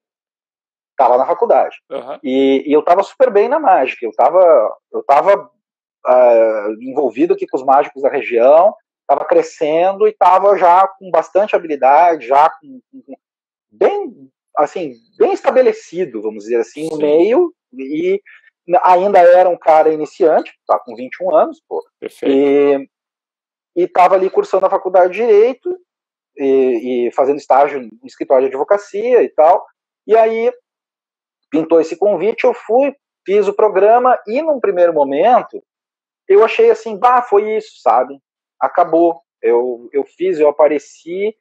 Tava 0.96 1.18
na 1.18 1.26
faculdade. 1.26 1.78
Uhum. 1.90 2.20
E, 2.24 2.64
e, 2.68 2.74
eu 2.74 2.84
tava 2.84 3.04
super 3.04 3.32
bem 3.32 3.48
na 3.48 3.60
mágica. 3.60 4.06
Eu 4.06 4.12
tava, 4.12 4.78
eu 4.92 5.04
tava 5.04 5.50
uh, 6.08 6.82
envolvido 6.82 7.34
aqui 7.34 7.48
com 7.48 7.58
os 7.58 7.66
mágicos 7.66 8.02
da 8.02 8.10
região, 8.10 8.74
estava 9.02 9.26
crescendo 9.26 10.08
e 10.08 10.12
estava 10.12 10.58
já 10.58 10.88
com 10.88 11.10
bastante 11.12 11.56
habilidade, 11.56 12.28
já 12.28 12.50
com, 12.50 12.80
com, 12.92 13.16
bem 13.72 14.30
assim 14.58 14.94
bem 15.18 15.34
estabelecido, 15.34 16.22
vamos 16.22 16.44
dizer 16.44 16.58
assim, 16.58 16.88
no 16.90 16.98
meio 16.98 17.52
e 17.74 18.22
ainda 18.84 19.20
era 19.20 19.50
um 19.50 19.58
cara 19.58 19.92
iniciante, 19.92 20.54
tá 20.68 20.80
com 20.80 20.96
21 20.96 21.36
anos, 21.36 21.62
pô, 21.68 21.84
Perfeito. 22.00 22.88
e 23.76 23.84
estava 23.84 24.16
ali 24.16 24.30
cursando 24.30 24.66
a 24.66 24.70
faculdade 24.70 25.14
de 25.14 25.20
direito 25.20 25.76
e, 26.38 27.08
e 27.08 27.12
fazendo 27.12 27.40
estágio 27.40 27.82
no 27.82 28.06
escritório 28.06 28.48
de 28.48 28.54
advocacia 28.54 29.24
e 29.24 29.30
tal. 29.30 29.66
E 30.08 30.16
aí 30.16 30.52
pintou 31.54 31.80
esse 31.80 31.96
convite, 31.96 32.46
eu 32.46 32.54
fui, 32.54 32.96
fiz 33.24 33.48
o 33.48 33.54
programa 33.54 34.20
e 34.26 34.42
num 34.42 34.60
primeiro 34.60 34.92
momento 34.92 35.64
eu 36.28 36.44
achei 36.44 36.72
assim, 36.72 36.98
bah, 36.98 37.22
foi 37.22 37.58
isso, 37.58 37.80
sabe? 37.80 38.20
Acabou. 38.60 39.22
Eu, 39.40 39.88
eu 39.94 40.04
fiz, 40.04 40.40
eu 40.40 40.50
apareci, 40.50 41.36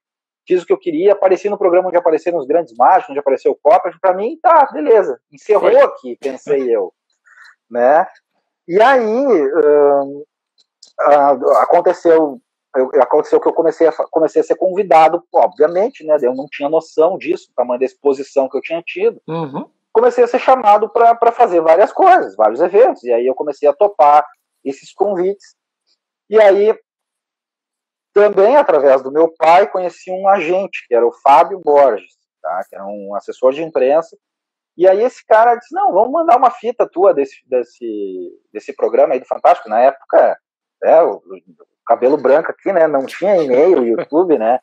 fiz 0.46 0.62
o 0.62 0.66
que 0.66 0.72
eu 0.72 0.78
queria, 0.78 1.12
apareci 1.12 1.48
no 1.48 1.56
programa 1.56 1.88
onde 1.88 1.96
apareceram 1.96 2.36
os 2.38 2.46
grandes 2.46 2.74
mágicos, 2.76 3.10
onde 3.10 3.20
apareceu 3.20 3.52
o 3.52 3.58
Copa, 3.62 3.90
para 4.00 4.12
mim, 4.12 4.38
tá, 4.42 4.68
beleza, 4.70 5.18
encerrou 5.32 5.70
foi. 5.70 5.80
aqui, 5.80 6.16
pensei 6.20 6.68
eu, 6.68 6.92
né? 7.70 8.06
E 8.68 8.82
aí, 8.82 9.26
uh, 9.46 10.26
aconteceu 11.60 12.38
aconteceu 13.00 13.38
que 13.38 13.48
eu 13.48 13.52
comecei 13.52 13.86
a, 13.86 13.92
comecei 14.10 14.40
a 14.40 14.44
ser 14.44 14.56
convidado, 14.56 15.22
obviamente, 15.32 16.04
né? 16.04 16.16
Eu 16.22 16.34
não 16.34 16.46
tinha 16.50 16.68
noção 16.68 17.18
disso, 17.18 17.52
tamanho 17.54 17.78
da 17.78 17.86
exposição 17.86 18.48
que 18.48 18.56
eu 18.56 18.62
tinha 18.62 18.82
tido. 18.82 19.20
Uhum. 19.28 19.68
Comecei 19.92 20.24
a 20.24 20.26
ser 20.26 20.38
chamado 20.38 20.88
para 20.88 21.32
fazer 21.32 21.60
várias 21.60 21.92
coisas, 21.92 22.34
vários 22.34 22.60
eventos. 22.60 23.02
E 23.04 23.12
aí 23.12 23.26
eu 23.26 23.34
comecei 23.34 23.68
a 23.68 23.74
topar 23.74 24.26
esses 24.64 24.92
convites. 24.92 25.54
E 26.30 26.40
aí, 26.40 26.74
também 28.14 28.56
através 28.56 29.02
do 29.02 29.12
meu 29.12 29.32
pai, 29.36 29.66
conheci 29.70 30.10
um 30.10 30.26
agente, 30.28 30.86
que 30.88 30.94
era 30.94 31.06
o 31.06 31.12
Fábio 31.12 31.60
Borges, 31.60 32.14
tá? 32.40 32.64
que 32.68 32.74
era 32.74 32.86
um 32.86 33.14
assessor 33.14 33.52
de 33.52 33.62
imprensa. 33.62 34.16
E 34.76 34.88
aí 34.88 35.02
esse 35.02 35.24
cara 35.26 35.54
disse, 35.56 35.74
não, 35.74 35.92
vamos 35.92 36.10
mandar 36.10 36.38
uma 36.38 36.50
fita 36.50 36.88
tua 36.88 37.12
desse, 37.12 37.36
desse, 37.46 38.40
desse 38.52 38.74
programa 38.74 39.12
aí 39.12 39.20
do 39.20 39.26
Fantástico. 39.26 39.68
Na 39.68 39.80
época, 39.80 40.38
é, 40.82 41.02
o, 41.02 41.16
o 41.16 41.22
cabelo 41.86 42.16
branco 42.16 42.50
aqui, 42.50 42.72
né? 42.72 42.86
Não 42.86 43.04
tinha 43.04 43.36
e-mail, 43.36 43.84
YouTube, 43.86 44.38
né? 44.38 44.60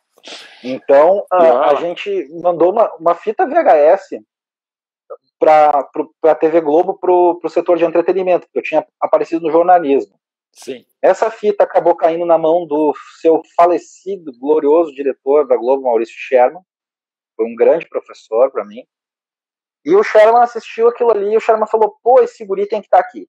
Então 0.64 1.26
a, 1.32 1.70
a 1.70 1.76
gente 1.76 2.28
mandou 2.42 2.72
uma, 2.72 2.94
uma 2.96 3.16
fita 3.16 3.46
VHS 3.46 4.20
para 5.40 5.90
a 6.24 6.36
TV 6.36 6.60
Globo 6.60 7.00
para 7.00 7.12
o 7.12 7.50
setor 7.50 7.78
de 7.78 7.86
entretenimento, 7.86 8.46
porque 8.46 8.60
eu 8.60 8.64
tinha 8.64 8.88
aparecido 9.00 9.46
no 9.46 9.52
jornalismo. 9.52 10.20
Sim. 10.52 10.86
Essa 11.02 11.32
fita 11.32 11.64
acabou 11.64 11.96
caindo 11.96 12.26
na 12.26 12.38
mão 12.38 12.68
do 12.68 12.94
seu 13.22 13.42
falecido, 13.56 14.32
glorioso 14.38 14.94
diretor 14.94 15.48
da 15.48 15.56
Globo, 15.56 15.84
Maurício 15.84 16.16
Sherman. 16.18 16.62
Foi 17.36 17.46
um 17.46 17.56
grande 17.56 17.88
professor 17.88 18.52
para 18.52 18.66
mim. 18.66 18.84
E 19.86 19.96
o 19.96 20.04
Sherman 20.04 20.42
assistiu 20.42 20.90
aquilo 20.90 21.12
ali 21.12 21.32
e 21.32 21.38
o 21.38 21.40
Sherman 21.40 21.68
falou: 21.68 21.98
pô, 22.04 22.22
esse 22.22 22.46
guri 22.46 22.68
tem 22.68 22.82
que 22.82 22.88
estar 22.88 23.02
tá 23.02 23.08
aqui. 23.08 23.28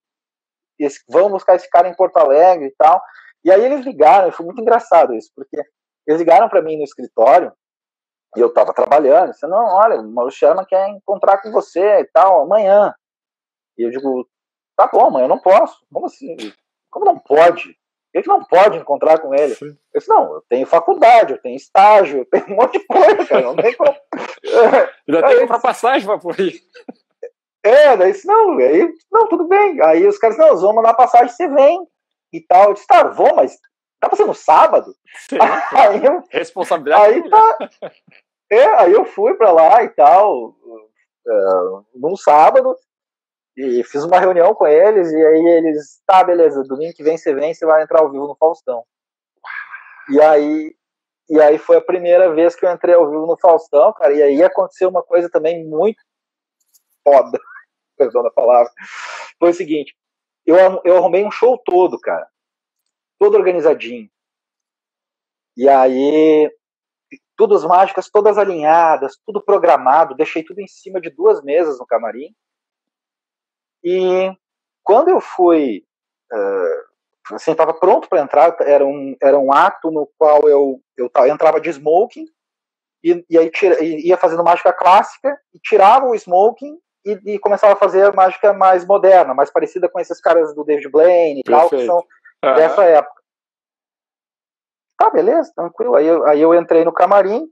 Esse, 0.78 1.00
vamos 1.08 1.30
buscar 1.30 1.54
esse 1.54 1.68
cara 1.70 1.88
em 1.88 1.94
Porto 1.94 2.16
Alegre 2.16 2.66
e 2.66 2.74
tal. 2.76 3.00
E 3.44 3.52
aí 3.52 3.64
eles 3.64 3.84
ligaram, 3.84 4.32
foi 4.32 4.44
muito 4.44 4.60
engraçado 4.60 5.14
isso, 5.14 5.30
porque 5.34 5.56
eles 6.06 6.20
ligaram 6.20 6.48
para 6.48 6.60
mim 6.60 6.76
no 6.76 6.84
escritório 6.84 7.52
e 8.36 8.40
eu 8.40 8.48
estava 8.48 8.72
trabalhando, 8.72 9.30
disse, 9.30 9.46
não, 9.46 9.64
olha, 9.64 10.00
o 10.00 10.08
Mauro 10.08 10.30
Sherman 10.30 10.64
quer 10.64 10.88
encontrar 10.88 11.38
com 11.38 11.50
você 11.50 12.00
e 12.00 12.04
tal, 12.04 12.42
amanhã. 12.42 12.94
E 13.76 13.82
eu 13.82 13.90
digo, 13.90 14.28
tá 14.76 14.88
bom, 14.92 15.10
mas 15.10 15.22
eu 15.22 15.28
não 15.28 15.38
posso. 15.38 15.84
Como 15.92 16.06
assim? 16.06 16.36
Como 16.90 17.04
não 17.04 17.18
pode? 17.18 17.76
Gente 18.14 18.26
não 18.26 18.44
pode 18.44 18.78
encontrar 18.78 19.20
com 19.20 19.34
ele. 19.34 19.54
Sim. 19.54 19.76
Eu 19.94 19.98
disse, 19.98 20.08
não, 20.08 20.34
eu 20.34 20.44
tenho 20.48 20.66
faculdade, 20.66 21.32
eu 21.32 21.40
tenho 21.40 21.56
estágio, 21.56 22.18
eu 22.18 22.24
tenho 22.24 22.46
um 22.48 22.56
monte 22.56 22.78
de 22.78 22.86
coisa, 22.86 23.26
cara. 23.26 23.42
Não 23.42 23.56
tem 23.56 23.74
como. 23.76 23.96
Ainda 25.08 25.38
tem 25.38 25.46
passagem 25.46 26.06
pra 26.06 26.18
por 26.18 26.34
aí. 26.38 26.60
É, 27.62 27.96
daí 27.96 28.12
disse, 28.12 28.26
não, 28.26 28.58
aí, 28.58 28.92
não, 29.12 29.28
tudo 29.28 29.46
bem. 29.46 29.80
Aí 29.82 30.06
os 30.06 30.18
caras, 30.18 30.38
não, 30.38 30.48
nós 30.48 30.60
vamos 30.60 30.76
mandar 30.76 30.94
passagem, 30.94 31.28
você 31.28 31.48
vem 31.48 31.86
e 32.32 32.40
tal. 32.40 32.68
Eu 32.68 32.74
disse, 32.74 32.86
tá, 32.86 33.04
vou, 33.04 33.34
mas 33.34 33.56
tá 34.00 34.08
passando 34.08 34.34
sábado? 34.34 34.94
Sim, 35.28 35.38
aí 35.76 36.04
eu, 36.04 36.24
Responsabilidade. 36.30 37.14
Aí 37.14 37.30
tá. 37.30 37.58
É, 38.50 38.64
aí 38.80 38.92
eu 38.92 39.04
fui 39.04 39.34
pra 39.34 39.52
lá 39.52 39.82
e 39.84 39.88
tal, 39.90 40.48
uh, 40.48 41.86
num 41.94 42.16
sábado, 42.16 42.76
e 43.56 43.84
fiz 43.84 44.02
uma 44.04 44.18
reunião 44.18 44.54
com 44.54 44.66
eles, 44.66 45.12
e 45.12 45.16
aí 45.16 45.46
eles, 45.58 46.02
tá, 46.06 46.24
beleza, 46.24 46.64
domingo 46.64 46.94
que 46.94 47.02
vem 47.02 47.16
você 47.16 47.32
vem, 47.34 47.54
você 47.54 47.64
vai 47.64 47.82
entrar 47.82 48.00
ao 48.00 48.10
vivo 48.10 48.26
no 48.26 48.36
Faustão. 48.36 48.84
E 50.08 50.20
aí, 50.20 50.74
e 51.28 51.40
aí 51.40 51.58
foi 51.58 51.76
a 51.76 51.80
primeira 51.80 52.32
vez 52.34 52.56
que 52.56 52.66
eu 52.66 52.72
entrei 52.72 52.94
ao 52.94 53.08
vivo 53.08 53.26
no 53.26 53.38
Faustão, 53.38 53.92
cara, 53.92 54.12
e 54.12 54.22
aí 54.22 54.42
aconteceu 54.42 54.88
uma 54.88 55.02
coisa 55.02 55.30
também 55.30 55.64
muito 55.64 56.02
foda, 57.04 57.38
perdão 57.96 58.22
da 58.22 58.30
palavra. 58.30 58.72
Foi 59.38 59.50
o 59.50 59.54
seguinte, 59.54 59.94
eu, 60.44 60.56
eu 60.84 60.96
arrumei 60.96 61.24
um 61.24 61.30
show 61.30 61.56
todo, 61.64 62.00
cara, 62.00 62.26
todo 63.20 63.36
organizadinho. 63.36 64.08
E 65.54 65.68
aí, 65.68 66.50
todas 67.36 67.62
mágicas, 67.64 68.08
todas 68.10 68.38
alinhadas, 68.38 69.18
tudo 69.26 69.44
programado, 69.44 70.14
deixei 70.14 70.42
tudo 70.42 70.60
em 70.60 70.66
cima 70.66 71.00
de 71.00 71.10
duas 71.10 71.42
mesas 71.42 71.78
no 71.78 71.86
camarim. 71.86 72.34
E 73.84 74.34
quando 74.82 75.08
eu 75.08 75.20
fui, 75.20 75.84
uh, 76.32 77.34
assim, 77.34 77.50
estava 77.50 77.74
pronto 77.74 78.08
para 78.08 78.22
entrar, 78.22 78.56
era 78.60 78.86
um, 78.86 79.14
era 79.22 79.38
um 79.38 79.52
ato 79.52 79.90
no 79.90 80.10
qual 80.16 80.48
eu, 80.48 80.80
eu, 80.96 81.10
eu 81.14 81.26
entrava 81.26 81.60
de 81.60 81.68
smoking, 81.68 82.26
e, 83.04 83.24
e 83.28 83.38
aí 83.38 83.50
tira, 83.50 83.82
ia 83.82 84.16
fazendo 84.16 84.44
mágica 84.44 84.72
clássica, 84.72 85.38
e 85.54 85.58
tirava 85.58 86.06
o 86.06 86.14
smoking 86.14 86.78
e, 87.04 87.34
e, 87.34 87.38
começava 87.38 87.72
a 87.74 87.76
fazer 87.76 88.04
a 88.04 88.12
mágica 88.12 88.52
mais 88.52 88.84
moderna, 88.86 89.34
mais 89.34 89.50
parecida 89.50 89.88
com 89.88 89.98
esses 90.00 90.20
caras 90.20 90.54
do 90.54 90.64
David 90.64 90.88
Blaine 90.90 91.40
e 91.40 91.42
tal, 91.42 91.68
que 91.70 91.84
são 91.86 92.04
uhum. 92.44 92.54
dessa 92.54 92.84
época. 92.84 93.20
Tá, 94.98 95.10
beleza, 95.10 95.50
tranquilo. 95.54 95.96
Aí, 95.96 96.06
eu, 96.06 96.26
aí 96.26 96.40
eu 96.40 96.54
entrei 96.54 96.84
no 96.84 96.92
camarim, 96.92 97.44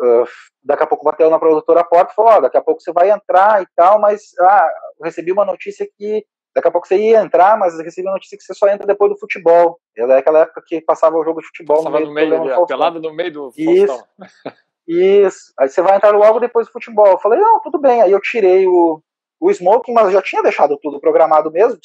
uh, 0.00 0.24
daqui 0.64 0.82
a 0.82 0.86
pouco 0.86 1.04
bateu 1.04 1.30
na 1.30 1.38
produtora 1.38 1.80
a 1.80 1.84
porta 1.84 2.12
e 2.12 2.14
falou, 2.14 2.32
ó, 2.32 2.40
daqui 2.40 2.56
a 2.56 2.62
pouco 2.62 2.80
você 2.80 2.92
vai 2.92 3.10
entrar 3.10 3.62
e 3.62 3.66
tal, 3.76 4.00
mas 4.00 4.32
ah, 4.40 4.68
recebi 5.02 5.30
uma 5.30 5.44
notícia 5.44 5.88
que 5.96 6.26
daqui 6.54 6.68
a 6.68 6.70
pouco 6.72 6.88
você 6.88 6.96
ia 6.96 7.20
entrar, 7.20 7.56
mas 7.56 7.78
recebi 7.78 8.06
uma 8.08 8.14
notícia 8.14 8.36
que 8.36 8.42
você 8.42 8.52
só 8.52 8.66
entra 8.68 8.86
depois 8.86 9.12
do 9.12 9.18
futebol. 9.18 9.78
É 9.96 10.06
daquela 10.06 10.40
época 10.40 10.62
que 10.66 10.80
passava 10.80 11.16
o 11.16 11.24
jogo 11.24 11.40
de 11.40 11.46
futebol 11.46 11.76
passava 11.76 12.00
no 12.00 12.12
meio, 12.12 12.38
no 12.38 12.44
meio 12.44 12.66
pelado 12.66 13.00
no 13.00 13.14
meio 13.14 13.32
do 13.32 13.52
Isso. 13.56 14.04
Isso. 14.88 15.52
Aí 15.58 15.68
você 15.68 15.82
vai 15.82 15.96
entrar 15.96 16.16
logo 16.16 16.40
depois 16.40 16.66
do 16.66 16.72
futebol. 16.72 17.08
Eu 17.08 17.18
falei, 17.18 17.38
não, 17.38 17.60
tudo 17.60 17.78
bem. 17.78 18.00
Aí 18.00 18.10
eu 18.10 18.20
tirei 18.20 18.66
o, 18.66 19.02
o 19.38 19.50
smoking, 19.50 19.92
mas 19.92 20.06
eu 20.06 20.12
já 20.12 20.22
tinha 20.22 20.42
deixado 20.42 20.78
tudo 20.78 20.98
programado 20.98 21.50
mesmo. 21.52 21.78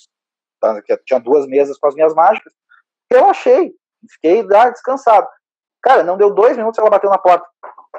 Tá? 0.64 0.82
Tinha 1.06 1.20
duas 1.20 1.46
mesas 1.46 1.78
com 1.78 1.88
as 1.88 1.94
minhas 1.94 2.14
mágicas. 2.14 2.54
Eu 3.10 3.26
achei. 3.26 3.76
Fiquei 4.10 4.48
ah, 4.56 4.70
descansado. 4.70 5.28
Cara, 5.82 6.04
não 6.04 6.16
deu 6.16 6.34
dois 6.34 6.56
minutos 6.56 6.80
ela 6.80 6.90
bateu 6.90 7.10
na 7.10 7.18
porta. 7.18 7.46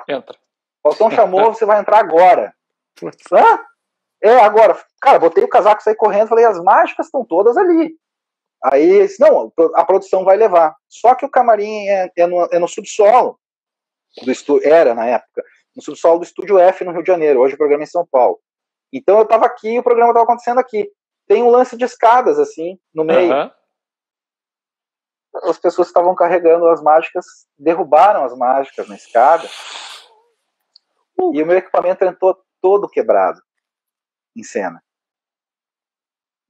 Entra. 0.08 0.34
O 0.82 0.88
Falcão 0.88 1.10
chamou, 1.10 1.52
você 1.52 1.66
vai 1.66 1.78
entrar 1.78 1.98
agora. 1.98 2.54
Hã? 3.30 3.60
É, 4.22 4.38
agora. 4.38 4.78
Cara, 4.98 5.18
botei 5.18 5.44
o 5.44 5.48
casaco, 5.48 5.82
saí 5.82 5.94
correndo, 5.94 6.28
falei, 6.28 6.46
as 6.46 6.58
mágicas 6.62 7.06
estão 7.06 7.22
todas 7.22 7.58
ali. 7.58 7.94
Aí, 8.62 9.06
não, 9.20 9.52
a 9.74 9.84
produção 9.84 10.24
vai 10.24 10.38
levar. 10.38 10.74
Só 10.88 11.14
que 11.14 11.26
o 11.26 11.30
camarim 11.30 11.86
é, 11.86 12.10
é, 12.16 12.26
no, 12.26 12.48
é 12.50 12.58
no, 12.58 12.66
subsolo 12.66 13.38
do 14.24 14.32
estúdio, 14.32 14.66
era 14.66 14.94
na 14.94 15.04
época, 15.04 15.44
no 15.76 15.82
subsolo 15.82 16.20
do 16.20 16.24
estúdio 16.24 16.58
F 16.58 16.82
no 16.82 16.92
Rio 16.92 17.02
de 17.02 17.08
Janeiro, 17.08 17.40
hoje 17.40 17.54
o 17.54 17.58
programa 17.58 17.82
é 17.82 17.84
em 17.84 17.88
São 17.88 18.06
Paulo. 18.06 18.38
Então 18.90 19.18
eu 19.18 19.26
tava 19.26 19.44
aqui 19.44 19.74
e 19.74 19.78
o 19.78 19.82
programa 19.82 20.14
tava 20.14 20.24
acontecendo 20.24 20.58
aqui. 20.58 20.90
Tem 21.26 21.42
um 21.42 21.50
lance 21.50 21.76
de 21.76 21.84
escadas, 21.84 22.38
assim, 22.38 22.78
no 22.94 23.04
meio. 23.04 23.32
Uhum 23.32 23.50
as 25.42 25.58
pessoas 25.58 25.88
que 25.88 25.90
estavam 25.90 26.14
carregando 26.14 26.66
as 26.68 26.82
mágicas 26.82 27.24
derrubaram 27.58 28.24
as 28.24 28.36
mágicas 28.36 28.88
na 28.88 28.94
escada. 28.94 29.48
E 31.32 31.42
o 31.42 31.46
meu 31.46 31.56
equipamento 31.56 32.04
entrou 32.04 32.38
todo 32.60 32.88
quebrado 32.88 33.40
em 34.36 34.42
cena. 34.42 34.82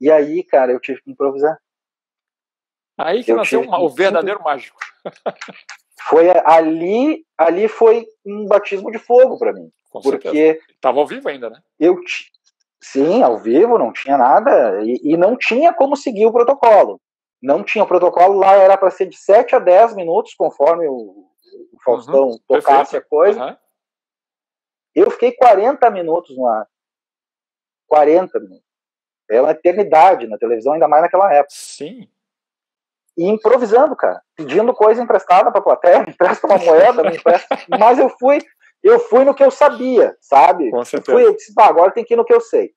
E 0.00 0.10
aí, 0.10 0.42
cara, 0.42 0.72
eu 0.72 0.80
tive 0.80 1.00
que 1.02 1.10
improvisar. 1.10 1.58
Aí 2.98 3.24
que 3.24 3.32
eu 3.32 3.36
nasceu 3.36 3.62
o 3.62 3.88
verdadeiro 3.88 4.42
mágico. 4.42 4.78
Foi 6.08 6.28
ali, 6.44 7.24
ali 7.38 7.66
foi 7.66 8.04
um 8.26 8.46
batismo 8.46 8.90
de 8.90 8.98
fogo 8.98 9.38
para 9.38 9.54
mim, 9.54 9.72
Com 9.90 10.02
porque 10.02 10.28
certeza. 10.28 10.78
tava 10.78 10.98
ao 10.98 11.06
vivo 11.06 11.26
ainda, 11.30 11.48
né? 11.48 11.62
Eu 11.78 11.98
sim, 12.84 13.22
ao 13.22 13.38
vivo, 13.38 13.78
não 13.78 13.92
tinha 13.92 14.16
nada 14.16 14.80
e, 14.82 15.00
e 15.02 15.16
não 15.16 15.36
tinha 15.36 15.72
como 15.72 15.96
seguir 15.96 16.26
o 16.26 16.32
protocolo 16.32 17.00
não 17.44 17.62
tinha 17.62 17.84
protocolo, 17.84 18.38
lá 18.38 18.54
era 18.54 18.76
para 18.78 18.90
ser 18.90 19.06
de 19.06 19.18
7 19.18 19.54
a 19.54 19.58
10 19.58 19.94
minutos, 19.94 20.34
conforme 20.34 20.88
o, 20.88 20.94
o 20.94 21.78
Faustão 21.84 22.28
uhum, 22.28 22.38
tocasse 22.48 22.92
perfeito. 22.92 22.96
a 22.96 23.08
coisa. 23.08 23.44
Uhum. 23.44 23.56
Eu 24.94 25.10
fiquei 25.10 25.32
40 25.32 25.90
minutos 25.90 26.34
no 26.34 26.46
ar. 26.46 26.66
40 27.86 28.40
minutos. 28.40 28.64
É 29.30 29.42
uma 29.42 29.50
eternidade 29.50 30.26
na 30.26 30.38
televisão, 30.38 30.72
ainda 30.72 30.88
mais 30.88 31.02
naquela 31.02 31.30
época. 31.34 31.54
Sim. 31.54 32.08
E 33.14 33.26
improvisando, 33.26 33.94
cara. 33.94 34.22
Pedindo 34.34 34.72
coisa 34.72 35.02
emprestada 35.02 35.52
pra 35.52 35.60
plateia, 35.60 36.02
me 36.02 36.12
empresta 36.12 36.46
uma 36.46 36.56
moeda, 36.56 37.02
me 37.02 37.16
empresta. 37.16 37.46
Mas 37.78 37.98
eu 37.98 38.08
fui, 38.08 38.38
eu 38.84 39.00
fui 39.00 39.24
no 39.24 39.34
que 39.34 39.42
eu 39.42 39.50
sabia, 39.50 40.14
sabe? 40.20 40.70
Com 40.70 40.84
certeza. 40.84 41.16
Fui, 41.16 41.24
eu 41.24 41.34
disse, 41.34 41.52
agora 41.56 41.90
tem 41.90 42.04
que 42.04 42.12
ir 42.12 42.16
no 42.18 42.24
que 42.24 42.34
eu 42.34 42.40
sei. 42.40 42.70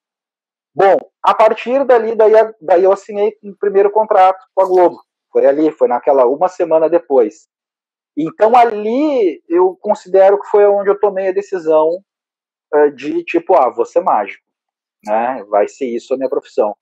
Bom, 0.73 0.97
a 1.21 1.33
partir 1.33 1.83
dali, 1.85 2.15
daí, 2.15 2.31
daí 2.61 2.83
eu 2.83 2.93
assinei 2.93 3.35
o 3.43 3.49
um 3.49 3.55
primeiro 3.59 3.91
contrato 3.91 4.45
com 4.55 4.63
a 4.63 4.65
Globo. 4.65 4.97
Foi 5.31 5.45
ali, 5.45 5.69
foi 5.71 5.87
naquela 5.87 6.25
uma 6.25 6.47
semana 6.47 6.89
depois. 6.89 7.49
Então 8.15 8.55
ali 8.55 9.43
eu 9.49 9.75
considero 9.81 10.39
que 10.39 10.47
foi 10.47 10.65
onde 10.65 10.89
eu 10.89 10.99
tomei 10.99 11.27
a 11.27 11.33
decisão 11.33 11.99
uh, 12.73 12.91
de 12.91 13.23
tipo, 13.23 13.53
ah, 13.55 13.69
vou 13.69 13.85
ser 13.85 13.99
mágico, 13.99 14.43
né? 15.03 15.43
Vai 15.49 15.67
ser 15.67 15.87
isso 15.87 16.13
a 16.13 16.17
minha 16.17 16.29
profissão. 16.29 16.75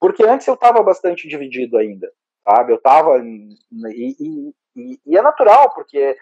Porque 0.00 0.24
antes 0.24 0.46
eu 0.46 0.54
estava 0.54 0.82
bastante 0.82 1.28
dividido 1.28 1.76
ainda, 1.76 2.10
sabe? 2.48 2.72
Eu 2.72 2.76
estava 2.76 3.18
e, 3.18 3.54
e, 3.94 4.54
e, 4.74 5.00
e, 5.06 5.16
é 5.16 5.22
natural 5.22 5.72
porque 5.74 6.16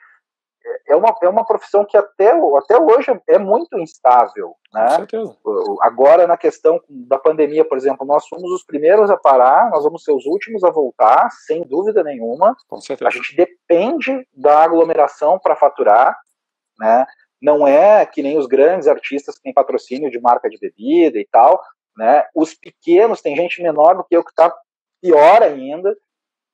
é 0.86 0.96
uma, 0.96 1.14
é 1.22 1.28
uma 1.28 1.44
profissão 1.44 1.84
que 1.84 1.96
até, 1.96 2.30
até 2.30 2.78
hoje 2.78 3.10
é 3.28 3.38
muito 3.38 3.78
instável. 3.78 4.54
Né? 4.72 4.84
Com 4.84 4.94
certeza. 4.96 5.36
Agora, 5.80 6.26
na 6.26 6.36
questão 6.36 6.80
da 6.88 7.18
pandemia, 7.18 7.64
por 7.64 7.76
exemplo, 7.76 8.06
nós 8.06 8.26
fomos 8.26 8.50
os 8.52 8.64
primeiros 8.64 9.10
a 9.10 9.16
parar, 9.16 9.70
nós 9.70 9.84
vamos 9.84 10.02
ser 10.02 10.12
os 10.12 10.24
últimos 10.26 10.64
a 10.64 10.70
voltar, 10.70 11.30
sem 11.46 11.62
dúvida 11.62 12.02
nenhuma. 12.02 12.56
Com 12.68 12.80
certeza. 12.80 13.08
A 13.08 13.12
gente 13.12 13.36
depende 13.36 14.26
da 14.32 14.62
aglomeração 14.62 15.38
para 15.38 15.56
faturar, 15.56 16.16
né? 16.78 17.06
Não 17.40 17.66
é 17.66 18.04
que 18.04 18.22
nem 18.22 18.36
os 18.36 18.46
grandes 18.46 18.88
artistas 18.88 19.36
que 19.36 19.42
têm 19.42 19.54
patrocínio 19.54 20.10
de 20.10 20.20
marca 20.20 20.48
de 20.48 20.58
bebida 20.58 21.18
e 21.18 21.26
tal, 21.30 21.60
né? 21.96 22.24
Os 22.34 22.54
pequenos, 22.54 23.20
tem 23.20 23.36
gente 23.36 23.62
menor 23.62 23.96
do 23.96 24.04
que 24.04 24.16
eu 24.16 24.24
que 24.24 24.30
está 24.30 24.52
pior 25.00 25.42
ainda, 25.42 25.96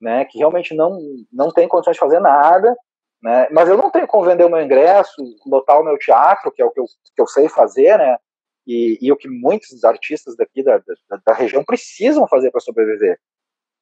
né? 0.01 0.25
Que 0.27 0.39
realmente 0.39 0.75
não, 0.75 0.99
não 1.33 1.51
tem 1.51 1.67
condições 1.67 1.95
de 1.95 2.01
fazer 2.01 2.21
nada 2.21 2.77
né? 3.25 3.49
Mas 3.51 3.71
eu 3.71 3.79
não 3.79 3.91
tenho 3.91 4.07
como 4.07 4.27
vender 4.27 4.45
o 4.45 4.51
meu 4.51 4.61
ingresso, 4.61 5.17
lotar 5.47 5.81
o 5.81 5.83
meu 5.83 5.97
teatro, 5.97 6.53
que 6.53 6.61
é 6.61 6.65
o 6.65 6.71
que 6.71 6.79
eu, 6.79 6.85
que 6.85 7.23
eu 7.23 7.27
sei 7.27 7.49
fazer, 7.49 7.97
né? 7.97 8.19
E, 8.67 8.99
e 9.01 9.11
o 9.11 9.17
que 9.17 9.29
muitos 9.29 9.83
artistas 9.83 10.37
daqui 10.37 10.63
da, 10.63 10.77
da, 10.77 11.21
da 11.27 11.33
região 11.33 11.65
precisam 11.65 12.29
fazer 12.29 12.51
para 12.51 12.61
sobreviver. 12.61 13.19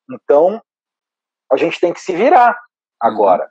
Então, 0.08 0.62
a 1.50 1.56
gente 1.56 1.80
tem 1.80 1.92
que 1.92 2.00
se 2.00 2.12
virar 2.12 2.56
agora. 3.00 3.50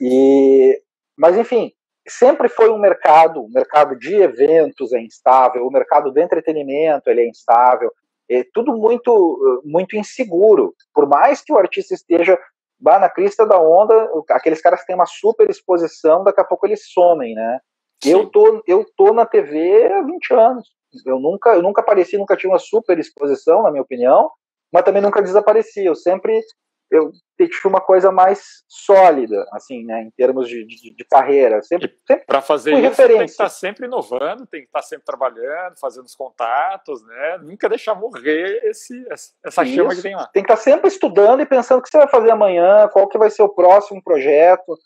Uhum. 0.00 0.08
E, 0.08 0.82
mas, 1.16 1.36
enfim, 1.36 1.72
sempre 2.06 2.48
foi 2.48 2.70
um 2.70 2.78
mercado, 2.78 3.42
o 3.42 3.50
mercado 3.50 3.98
de 3.98 4.14
eventos 4.14 4.92
é 4.92 5.00
instável, 5.00 5.66
o 5.66 5.72
mercado 5.72 6.12
do 6.12 6.20
entretenimento 6.20 7.10
ele 7.10 7.22
é 7.22 7.28
instável, 7.28 7.92
é 8.30 8.44
tudo 8.54 8.76
muito, 8.76 9.62
muito 9.64 9.96
inseguro. 9.96 10.76
Por 10.94 11.08
mais 11.08 11.40
que 11.40 11.52
o 11.52 11.58
artista 11.58 11.92
esteja 11.92 12.38
bah, 12.78 12.98
na 12.98 13.08
crista 13.08 13.46
da 13.46 13.60
onda, 13.60 14.08
aqueles 14.30 14.60
caras 14.60 14.84
têm 14.84 14.94
uma 14.94 15.06
super 15.06 15.48
exposição, 15.50 16.24
daqui 16.24 16.40
a 16.40 16.44
pouco 16.44 16.66
eles 16.66 16.90
somem, 16.92 17.34
né? 17.34 17.58
Eu 18.04 18.28
tô, 18.30 18.62
eu 18.66 18.86
tô 18.96 19.12
na 19.12 19.26
TV 19.26 19.92
há 19.92 20.02
20 20.02 20.32
anos. 20.32 20.68
Eu 21.04 21.18
nunca, 21.18 21.54
eu 21.54 21.62
nunca 21.62 21.80
apareci, 21.80 22.16
nunca 22.16 22.36
tive 22.36 22.52
uma 22.52 22.58
super 22.58 22.98
exposição, 22.98 23.62
na 23.62 23.70
minha 23.70 23.82
opinião, 23.82 24.30
mas 24.72 24.84
também 24.84 25.02
nunca 25.02 25.22
desapareci. 25.22 25.84
Eu 25.84 25.94
sempre 25.94 26.40
eu 26.90 27.12
tive 27.38 27.68
uma 27.68 27.80
coisa 27.80 28.10
mais 28.10 28.64
sólida, 28.66 29.46
assim, 29.52 29.84
né, 29.84 30.02
em 30.02 30.10
termos 30.10 30.48
de, 30.48 30.64
de, 30.64 30.94
de 30.94 31.04
carreira. 31.04 31.62
Sempre, 31.62 31.94
sempre 32.06 32.24
para 32.26 32.40
fazer 32.40 32.72
isso, 32.72 32.80
referência. 32.80 33.16
tem 33.18 33.26
que 33.26 33.30
estar 33.30 33.48
sempre 33.48 33.86
inovando, 33.86 34.46
tem 34.46 34.60
que 34.62 34.66
estar 34.66 34.82
sempre 34.82 35.04
trabalhando, 35.04 35.78
fazendo 35.80 36.06
os 36.06 36.14
contatos, 36.14 37.04
né? 37.06 37.38
Nunca 37.42 37.68
deixar 37.68 37.94
morrer 37.94 38.60
esse, 38.64 39.04
essa 39.44 39.62
isso. 39.62 39.74
chama 39.74 39.94
que 39.94 40.02
tem 40.02 40.16
lá. 40.16 40.26
Tem 40.28 40.42
que 40.42 40.52
estar 40.52 40.62
sempre 40.62 40.88
estudando 40.88 41.40
e 41.40 41.46
pensando 41.46 41.78
o 41.78 41.82
que 41.82 41.90
você 41.90 41.98
vai 41.98 42.08
fazer 42.08 42.30
amanhã, 42.30 42.88
qual 42.88 43.08
que 43.08 43.18
vai 43.18 43.30
ser 43.30 43.42
o 43.42 43.54
próximo 43.54 44.02
projeto. 44.02 44.76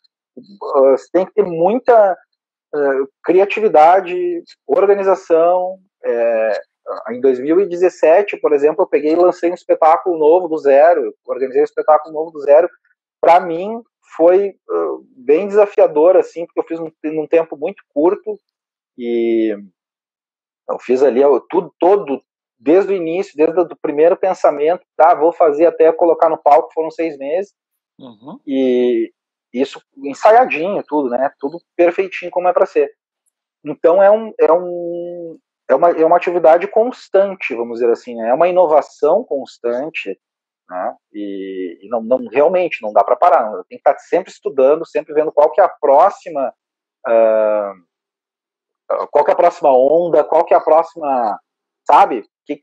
Você 0.90 1.06
tem 1.12 1.26
que 1.26 1.34
ter 1.34 1.44
muita 1.44 2.16
uh, 2.74 3.08
criatividade, 3.22 4.14
organização. 4.66 5.78
É, 6.04 6.60
em 7.10 7.20
2017, 7.20 8.36
por 8.38 8.52
exemplo, 8.52 8.82
eu 8.82 8.88
peguei 8.88 9.12
e 9.12 9.16
lancei 9.16 9.50
um 9.50 9.54
espetáculo 9.54 10.18
novo 10.18 10.48
do 10.48 10.58
zero, 10.58 11.14
organizei 11.26 11.62
um 11.62 11.64
espetáculo 11.64 12.12
novo 12.12 12.30
do 12.30 12.40
zero. 12.40 12.68
Para 13.20 13.40
mim, 13.40 13.82
foi 14.16 14.50
uh, 14.68 15.06
bem 15.16 15.46
desafiador, 15.46 16.16
assim, 16.16 16.44
porque 16.46 16.60
eu 16.60 16.64
fiz 16.64 16.80
num, 16.80 16.92
num 17.14 17.26
tempo 17.26 17.56
muito 17.56 17.82
curto 17.88 18.38
e 18.98 19.56
eu 20.68 20.78
fiz 20.78 21.02
ali 21.02 21.20
tudo 21.48 21.74
todo, 21.78 22.22
desde 22.58 22.92
o 22.92 22.96
início, 22.96 23.36
desde 23.36 23.58
o 23.58 23.76
primeiro 23.76 24.16
pensamento, 24.16 24.84
tá, 24.96 25.14
vou 25.14 25.32
fazer 25.32 25.66
até 25.66 25.90
colocar 25.92 26.28
no 26.28 26.38
palco, 26.38 26.72
foram 26.72 26.90
seis 26.90 27.16
meses. 27.16 27.54
Uhum. 27.98 28.38
E 28.46 29.12
isso 29.52 29.80
ensaiadinho, 29.98 30.82
tudo, 30.86 31.10
né? 31.10 31.30
Tudo 31.38 31.60
perfeitinho 31.76 32.30
como 32.30 32.48
é 32.48 32.52
para 32.52 32.66
ser. 32.66 32.92
Então 33.64 34.02
é 34.02 34.10
um, 34.10 34.32
é 34.38 34.52
um, 34.52 35.38
é 35.72 35.76
uma, 35.76 35.90
é 35.90 36.04
uma 36.04 36.16
atividade 36.16 36.66
constante, 36.68 37.54
vamos 37.54 37.78
dizer 37.78 37.90
assim, 37.90 38.14
né? 38.14 38.28
é 38.28 38.34
uma 38.34 38.48
inovação 38.48 39.24
constante, 39.24 40.18
né? 40.68 40.94
E, 41.12 41.78
e 41.82 41.88
não, 41.88 42.02
não, 42.02 42.26
realmente 42.28 42.82
não 42.82 42.92
dá 42.92 43.02
para 43.04 43.16
parar, 43.16 43.50
tem 43.68 43.78
que 43.78 43.88
estar 43.88 43.98
sempre 43.98 44.30
estudando, 44.30 44.86
sempre 44.86 45.12
vendo 45.12 45.32
qual 45.32 45.50
que 45.50 45.60
é 45.60 45.64
a 45.64 45.68
próxima, 45.68 46.52
uh, 47.06 47.72
qual 49.10 49.24
que 49.24 49.30
é 49.30 49.34
a 49.34 49.36
próxima 49.36 49.70
onda, 49.72 50.24
qual 50.24 50.44
que 50.44 50.54
é 50.54 50.56
a 50.56 50.60
próxima, 50.60 51.38
sabe? 51.86 52.24
Que, 52.46 52.62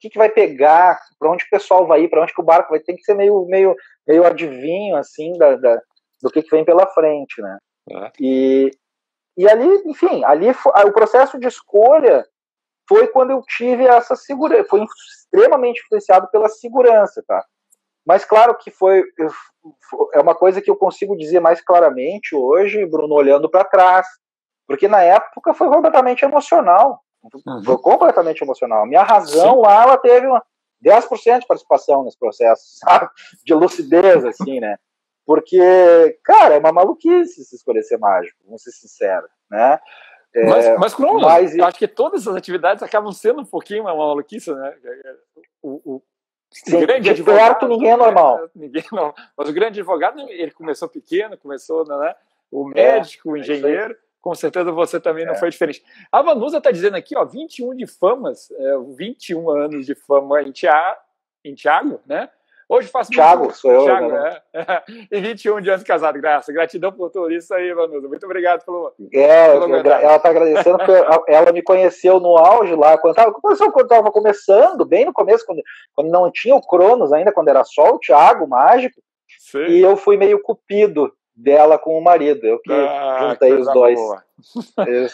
que, 0.00 0.10
que 0.10 0.18
vai 0.18 0.28
pegar, 0.28 1.00
para 1.18 1.30
onde 1.30 1.44
o 1.44 1.50
pessoal 1.50 1.86
vai 1.86 2.02
ir, 2.02 2.08
para 2.08 2.22
onde 2.22 2.34
que 2.34 2.40
o 2.40 2.44
barco 2.44 2.70
vai, 2.70 2.80
tem 2.80 2.96
que 2.96 3.04
ser 3.04 3.14
meio, 3.14 3.46
meio, 3.46 3.74
meio 4.06 4.26
adivinho, 4.26 4.96
assim, 4.96 5.32
da, 5.38 5.56
da 5.56 5.80
do 6.22 6.30
que, 6.30 6.42
que 6.42 6.50
vem 6.50 6.64
pela 6.64 6.86
frente, 6.86 7.42
né? 7.42 7.58
É. 7.90 8.12
E, 8.20 8.70
e 9.36 9.48
ali, 9.48 9.82
enfim, 9.86 10.24
ali 10.24 10.52
foi, 10.52 10.72
o 10.84 10.92
processo 10.92 11.38
de 11.38 11.46
escolha 11.46 12.26
foi 12.88 13.06
quando 13.06 13.30
eu 13.30 13.42
tive 13.42 13.86
essa 13.86 14.14
segurança, 14.14 14.68
foi 14.68 14.84
extremamente 14.84 15.82
influenciado 15.84 16.28
pela 16.30 16.48
segurança, 16.48 17.22
tá? 17.26 17.44
Mas 18.04 18.24
claro 18.24 18.56
que 18.56 18.70
foi 18.70 19.04
é 20.12 20.20
uma 20.20 20.34
coisa 20.34 20.60
que 20.60 20.70
eu 20.70 20.76
consigo 20.76 21.16
dizer 21.16 21.40
mais 21.40 21.60
claramente 21.60 22.34
hoje, 22.34 22.84
Bruno, 22.84 23.14
olhando 23.14 23.48
para 23.48 23.64
trás, 23.64 24.06
porque 24.66 24.88
na 24.88 25.00
época 25.02 25.54
foi 25.54 25.68
completamente 25.68 26.24
emocional, 26.24 27.00
uhum. 27.46 27.62
foi 27.64 27.78
completamente 27.78 28.42
emocional. 28.42 28.86
Minha 28.86 29.04
razão 29.04 29.54
Sim. 29.54 29.62
lá, 29.62 29.82
ela 29.84 29.98
teve 29.98 30.26
uma 30.26 30.42
10% 30.84 31.40
de 31.40 31.46
participação 31.46 32.02
nesse 32.02 32.18
processo, 32.18 32.62
sabe? 32.84 33.08
De 33.44 33.54
lucidez, 33.54 34.24
assim, 34.24 34.60
né? 34.60 34.76
Porque, 35.24 36.18
cara, 36.24 36.54
é 36.54 36.58
uma 36.58 36.72
maluquice 36.72 37.44
se 37.44 37.54
escolher 37.54 37.82
ser 37.82 37.98
mágico, 37.98 38.38
vamos 38.44 38.62
ser 38.62 38.72
sinceros, 38.72 39.30
né? 39.50 39.78
É, 40.34 40.46
mas, 40.46 40.78
mas, 40.78 40.98
mas, 40.98 41.58
acho 41.58 41.78
que 41.78 41.86
todas 41.86 42.26
as 42.26 42.34
atividades 42.34 42.82
acabam 42.82 43.12
sendo 43.12 43.42
um 43.42 43.44
pouquinho 43.44 43.82
uma 43.82 43.94
maluquice, 43.94 44.52
né? 44.52 44.74
O, 45.62 45.80
o, 45.84 46.02
Sim, 46.50 46.80
grande 46.80 47.10
advogado, 47.10 47.68
ninguém 47.68 47.90
é 47.90 47.96
normal. 47.96 48.44
É, 48.44 48.48
ninguém 48.54 48.82
é 48.82 48.94
normal. 48.94 49.14
Mas 49.36 49.48
o 49.48 49.52
grande 49.52 49.80
advogado, 49.80 50.20
ele 50.20 50.50
começou 50.50 50.88
pequeno, 50.88 51.36
começou, 51.36 51.86
né? 51.86 52.14
O 52.50 52.70
é, 52.70 52.74
médico, 52.74 53.28
é, 53.28 53.32
o 53.32 53.36
engenheiro, 53.36 53.96
com 54.20 54.34
certeza 54.34 54.70
você 54.70 55.00
também 55.00 55.24
não 55.24 55.32
é. 55.34 55.38
foi 55.38 55.50
diferente. 55.50 55.82
A 56.10 56.22
Vanusa 56.22 56.58
está 56.58 56.70
dizendo 56.70 56.96
aqui, 56.96 57.16
ó, 57.16 57.24
21 57.24 57.74
de 57.74 57.86
famas, 57.86 58.50
é, 58.50 58.78
21 58.96 59.50
anos 59.50 59.86
de 59.86 59.94
fama 59.94 60.42
em 60.42 60.52
Tiago, 60.52 62.00
né? 62.06 62.28
Hoje 62.72 62.88
faço. 62.88 63.10
Thiago, 63.10 63.52
sou 63.52 63.70
eu. 63.70 63.84
Thiago, 63.84 64.08
né? 64.08 64.40
é. 64.54 64.82
E 65.12 65.20
21 65.20 65.60
de 65.60 65.68
anos 65.68 65.84
casado, 65.84 66.18
graça. 66.18 66.50
Gratidão 66.50 66.90
por 66.90 67.10
tudo 67.10 67.30
isso 67.30 67.52
aí, 67.52 67.70
Vanusa. 67.74 68.08
Muito 68.08 68.24
obrigado 68.24 68.64
pelo. 68.64 68.94
É, 69.12 69.52
pelo 69.52 69.76
ela 69.76 70.16
está 70.16 70.30
agradecendo 70.30 70.78
porque 70.78 70.92
ela 71.30 71.52
me 71.52 71.60
conheceu 71.60 72.18
no 72.18 72.34
auge 72.38 72.74
lá, 72.74 72.96
quando 72.96 73.12
estava 73.12 74.10
começando, 74.10 74.86
bem 74.86 75.04
no 75.04 75.12
começo, 75.12 75.44
quando, 75.44 75.60
quando 75.94 76.10
não 76.10 76.30
tinha 76.30 76.54
o 76.54 76.66
Cronos 76.66 77.12
ainda, 77.12 77.30
quando 77.30 77.48
era 77.48 77.62
só 77.62 77.90
o 77.90 77.98
Thiago, 77.98 78.46
o 78.46 78.48
mágico. 78.48 79.02
Sim. 79.38 79.66
E 79.66 79.82
eu 79.82 79.94
fui 79.94 80.16
meio 80.16 80.40
cupido 80.40 81.12
dela 81.36 81.78
com 81.78 81.98
o 81.98 82.02
marido. 82.02 82.46
Eu 82.46 82.58
que 82.58 82.72
ah, 82.72 83.28
juntei 83.28 83.52
os 83.52 83.70
dois. 83.70 84.00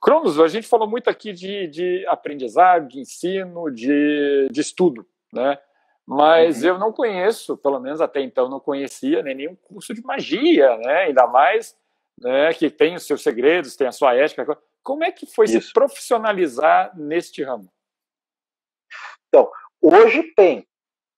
Cronos, 0.00 0.40
a 0.40 0.48
gente 0.48 0.66
falou 0.66 0.88
muito 0.88 1.10
aqui 1.10 1.34
de, 1.34 1.66
de 1.66 2.06
aprendizado, 2.08 2.88
de 2.88 3.00
ensino, 3.00 3.70
de, 3.70 4.48
de 4.50 4.60
estudo, 4.62 5.04
né? 5.30 5.58
Mas 6.06 6.62
uhum. 6.62 6.68
eu 6.68 6.78
não 6.78 6.92
conheço, 6.92 7.56
pelo 7.56 7.80
menos 7.80 8.00
até 8.00 8.20
então 8.20 8.48
não 8.48 8.60
conhecia 8.60 9.22
nem 9.22 9.34
nenhum 9.34 9.56
curso 9.56 9.94
de 9.94 10.02
magia, 10.02 10.76
né? 10.78 11.04
Ainda 11.04 11.26
mais 11.26 11.76
né, 12.20 12.52
que 12.52 12.70
tem 12.70 12.94
os 12.94 13.06
seus 13.06 13.22
segredos, 13.22 13.76
tem 13.76 13.86
a 13.86 13.92
sua 13.92 14.14
ética. 14.14 14.58
Como 14.82 15.02
é 15.02 15.10
que 15.10 15.26
foi 15.26 15.46
Isso. 15.46 15.68
se 15.68 15.72
profissionalizar 15.72 16.96
neste 16.96 17.42
ramo? 17.42 17.72
Então, 19.28 19.50
hoje 19.80 20.22
tem, 20.36 20.66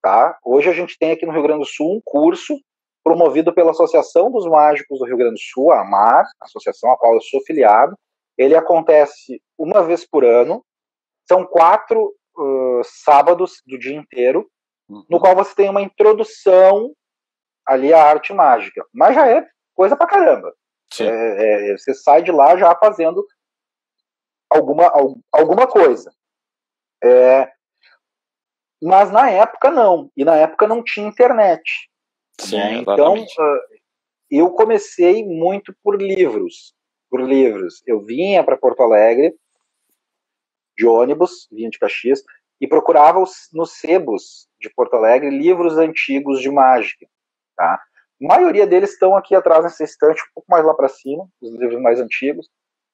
tá? 0.01 0.39
Hoje 0.45 0.71
a 0.71 0.73
gente 0.73 0.97
tem 0.99 1.11
aqui 1.11 1.27
no 1.27 1.33
Rio 1.33 1.43
Grande 1.43 1.61
do 1.61 1.67
Sul 1.67 1.97
um 1.97 2.01
curso 2.05 2.59
promovido 3.05 3.53
pela 3.53 3.73
Associação 3.73 4.31
dos 4.31 4.47
Mágicos 4.47 4.99
do 4.99 5.05
Rio 5.05 5.17
Grande 5.17 5.35
do 5.35 5.41
Sul, 5.41 5.73
a 5.73 5.81
AMAR, 5.81 6.25
associação 6.41 6.91
a 6.91 6.97
qual 6.97 7.15
eu 7.15 7.21
sou 7.21 7.41
filiado. 7.45 7.97
Ele 8.39 8.55
acontece 8.55 9.41
uma 9.59 9.83
vez 9.83 10.05
por 10.05 10.25
ano. 10.25 10.65
São 11.29 11.45
quatro 11.45 12.13
uh, 12.37 12.83
sábados 12.85 13.63
do 13.67 13.79
dia 13.79 13.97
inteiro. 13.97 14.49
No 14.89 15.21
qual 15.21 15.35
você 15.35 15.55
tem 15.55 15.69
uma 15.69 15.83
introdução 15.83 16.95
ali 17.67 17.93
à 17.93 18.03
arte 18.05 18.33
mágica. 18.33 18.85
Mas 18.93 19.15
já 19.15 19.29
é 19.29 19.47
coisa 19.75 19.97
pra 19.97 20.07
caramba. 20.07 20.55
É, 21.01 21.73
é, 21.73 21.77
você 21.77 21.93
sai 21.95 22.23
de 22.23 22.31
lá 22.31 22.57
já 22.57 22.75
fazendo 22.77 23.27
alguma, 24.49 24.91
alguma 25.33 25.67
coisa. 25.67 26.13
É, 27.03 27.51
mas 28.83 29.11
na 29.11 29.31
época 29.31 29.71
não. 29.71 30.11
E 30.17 30.25
na 30.25 30.37
época 30.37 30.67
não 30.67 30.83
tinha 30.83 31.09
internet. 31.09 31.91
Sim, 32.41 32.57
né? 32.57 32.75
Então 32.75 33.15
uh, 33.15 33.61
eu 34.31 34.51
comecei 34.51 35.25
muito 35.25 35.75
por 35.83 36.01
livros. 36.01 36.75
Por 37.11 37.21
livros. 37.21 37.83
Eu 37.87 38.01
vinha 38.01 38.45
para 38.45 38.57
Porto 38.57 38.83
Alegre 38.83 39.35
de 40.77 40.87
ônibus, 40.87 41.49
vinha 41.51 41.71
de 41.71 41.79
Caxias, 41.79 42.23
e 42.61 42.67
procurava 42.67 43.19
os, 43.19 43.49
nos 43.53 43.73
sebos 43.79 44.47
de 44.69 44.75
Porto 44.75 44.95
Alegre 44.95 45.31
livros 45.31 45.77
antigos 45.79 46.41
de 46.41 46.51
mágica. 46.51 47.07
Tá? 47.57 47.75
A 48.23 48.27
maioria 48.27 48.67
deles 48.67 48.93
estão 48.93 49.17
aqui 49.17 49.35
atrás 49.35 49.63
nessa 49.63 49.85
estante, 49.85 50.23
um 50.23 50.35
pouco 50.35 50.51
mais 50.51 50.65
lá 50.65 50.75
para 50.75 50.89
cima, 50.89 51.29
os 51.41 51.55
livros 51.55 51.81
mais 51.81 52.01
antigos, 52.01 52.47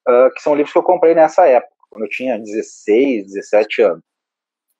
uh, 0.07 0.33
que 0.33 0.41
são 0.41 0.55
livros 0.55 0.71
que 0.71 0.77
eu 0.77 0.83
comprei 0.83 1.15
nessa 1.15 1.47
época, 1.47 1.73
quando 1.89 2.05
eu 2.05 2.09
tinha 2.09 2.37
16, 2.37 3.33
17 3.33 3.81
anos. 3.81 4.03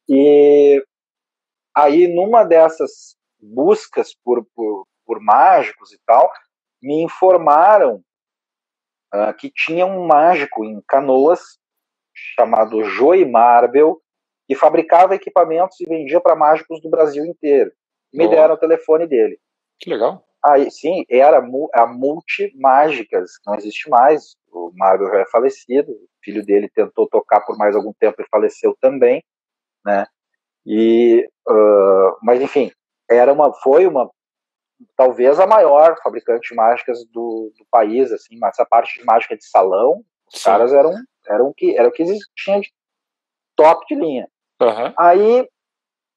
E 0.10 0.84
aí, 1.76 2.08
numa 2.14 2.44
dessas 2.44 3.16
buscas 3.40 4.14
por, 4.24 4.46
por, 4.54 4.86
por 5.06 5.20
mágicos 5.22 5.92
e 5.94 6.00
tal, 6.06 6.32
me 6.82 7.02
informaram 7.02 8.04
uh, 9.14 9.34
que 9.38 9.50
tinha 9.50 9.86
um 9.86 10.06
mágico 10.06 10.66
em 10.66 10.82
Canoas 10.88 11.58
chamado 12.14 12.84
Joey 12.84 13.26
Marbel, 13.26 14.02
que 14.48 14.56
fabricava 14.56 15.16
equipamentos 15.16 15.80
e 15.80 15.86
vendia 15.86 16.20
para 16.20 16.36
mágicos 16.36 16.82
do 16.82 16.90
Brasil 16.90 17.26
inteiro. 17.26 17.72
Me 18.14 18.26
oh. 18.26 18.30
deram 18.30 18.56
o 18.56 18.60
telefone 18.60 19.08
dele. 19.08 19.40
Que 19.80 19.90
legal. 19.90 20.24
Aí, 20.46 20.70
sim, 20.70 21.06
era 21.10 21.38
a 21.74 21.88
Multi 21.88 22.52
Mágicas, 22.58 23.32
não 23.46 23.56
existe 23.56 23.90
mais. 23.90 24.36
O 24.52 24.72
Mário 24.76 25.08
já 25.08 25.20
é 25.20 25.26
falecido, 25.26 25.91
o 25.91 26.08
filho 26.22 26.46
dele 26.46 26.70
tentou 26.70 27.08
tocar 27.08 27.41
por 27.41 27.58
mais 27.58 27.76
algum 27.76 27.94
tempo 27.94 28.22
e 28.22 28.28
faleceu 28.30 28.76
também, 28.82 29.24
né? 29.86 30.06
E, 30.66 31.28
uh, 31.48 32.18
mas 32.22 32.41
enfim, 32.41 32.72
era 33.10 33.32
uma, 33.32 33.54
foi 33.54 33.88
uma, 33.88 34.10
talvez 34.96 35.39
a 35.39 35.48
maior 35.48 35.96
fabricante 36.04 36.50
de 36.50 36.56
mágicas 36.56 37.00
do, 37.12 37.52
do 37.58 37.66
país, 37.72 38.12
assim, 38.12 38.38
mas 38.38 38.52
essa 38.52 38.66
parte 38.66 39.00
de 39.00 39.06
mágica 39.06 39.38
de 39.38 39.46
salão, 39.46 40.04
os 40.32 40.39
sim. 40.39 40.46
caras 40.46 40.74
eram, 40.74 40.94
eram 41.28 41.54
que, 41.56 41.78
era 41.78 41.88
o 41.88 41.91
que 41.91 42.04
existia 42.04 42.60
de 42.60 42.72
top 43.56 43.86
de 43.88 43.96
linha. 43.96 44.28
Uhum. 44.64 44.93
Aí 44.97 45.47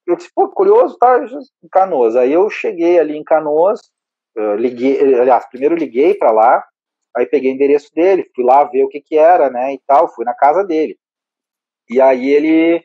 eu 0.07 0.17
disse, 0.17 0.31
pô, 0.35 0.49
curioso, 0.49 0.97
tá, 0.99 1.19
em 1.63 1.69
Canoas. 1.69 2.15
Aí 2.17 2.33
eu 2.33 2.49
cheguei 2.49 2.99
ali 2.99 3.17
em 3.17 3.25
Canoas, 3.25 3.81
liguei, 4.59 5.21
aliás, 5.21 5.47
primeiro 5.47 5.75
liguei 5.75 6.15
para 6.15 6.31
lá, 6.31 6.65
aí 7.17 7.27
peguei 7.27 7.51
o 7.51 7.55
endereço 7.55 7.93
dele, 7.95 8.31
fui 8.35 8.45
lá 8.45 8.65
ver 8.65 8.85
o 8.85 8.89
que 8.89 9.01
que 9.01 9.17
era, 9.17 9.49
né, 9.51 9.75
e 9.75 9.81
tal, 9.87 10.09
fui 10.09 10.25
na 10.25 10.35
casa 10.35 10.63
dele. 10.63 10.99
E 11.89 12.01
aí 12.01 12.31
ele, 12.31 12.85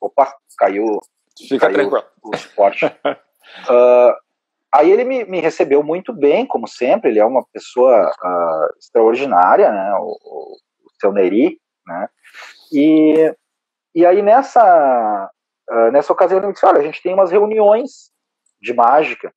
opa, 0.00 0.34
caiu, 0.56 1.00
Fica 1.48 1.66
caiu 1.66 1.90
tranquilo. 1.90 2.04
o 2.22 2.36
suporte. 2.36 2.86
Uh, 2.86 4.14
aí 4.72 4.90
ele 4.90 5.04
me, 5.04 5.24
me, 5.24 5.40
recebeu 5.40 5.82
muito 5.82 6.12
bem, 6.12 6.46
como 6.46 6.68
sempre, 6.68 7.10
ele 7.10 7.18
é 7.18 7.24
uma 7.24 7.44
pessoa 7.52 8.08
uh, 8.08 8.78
extraordinária, 8.78 9.70
né, 9.70 9.94
o, 9.94 10.16
o, 10.22 10.56
o 10.86 10.90
seu 11.00 11.12
Neri, 11.12 11.58
né, 11.86 12.08
e, 12.72 13.34
e 13.94 14.04
aí 14.04 14.22
nessa, 14.22 15.30
uh, 15.70 15.90
nessa 15.92 16.12
ocasião 16.12 16.40
ele 16.40 16.52
disse, 16.52 16.66
olha, 16.66 16.80
a 16.80 16.84
gente 16.84 17.02
tem 17.02 17.14
umas 17.14 17.30
reuniões 17.30 18.10
de 18.60 18.72
mágica, 18.72 19.32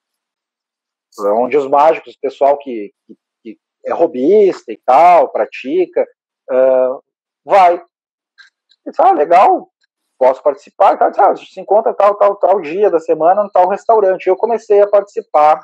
onde 1.36 1.58
os 1.58 1.68
mágicos, 1.68 2.14
o 2.16 2.20
pessoal 2.22 2.58
que, 2.58 2.94
que, 3.06 3.16
que 3.44 3.60
é 3.86 3.94
robista 3.94 4.72
e 4.72 4.80
tal, 4.86 5.32
pratica, 5.32 6.06
vai. 7.44 7.76
Eu 8.86 8.92
disse, 8.92 9.02
ah, 9.02 9.12
legal, 9.12 9.68
posso 10.18 10.42
participar, 10.42 10.98
tá, 10.98 11.12
tá, 11.12 11.32
a 11.32 11.36
gente 11.36 11.54
se 11.54 11.60
encontra 11.60 11.94
tal, 11.94 12.16
tal, 12.16 12.36
tal 12.36 12.62
dia 12.62 12.90
da 12.90 13.00
semana 13.00 13.44
no 13.44 13.50
tal 13.50 13.70
restaurante. 13.70 14.28
Eu 14.28 14.36
comecei 14.36 14.82
a 14.82 14.88
participar 14.88 15.60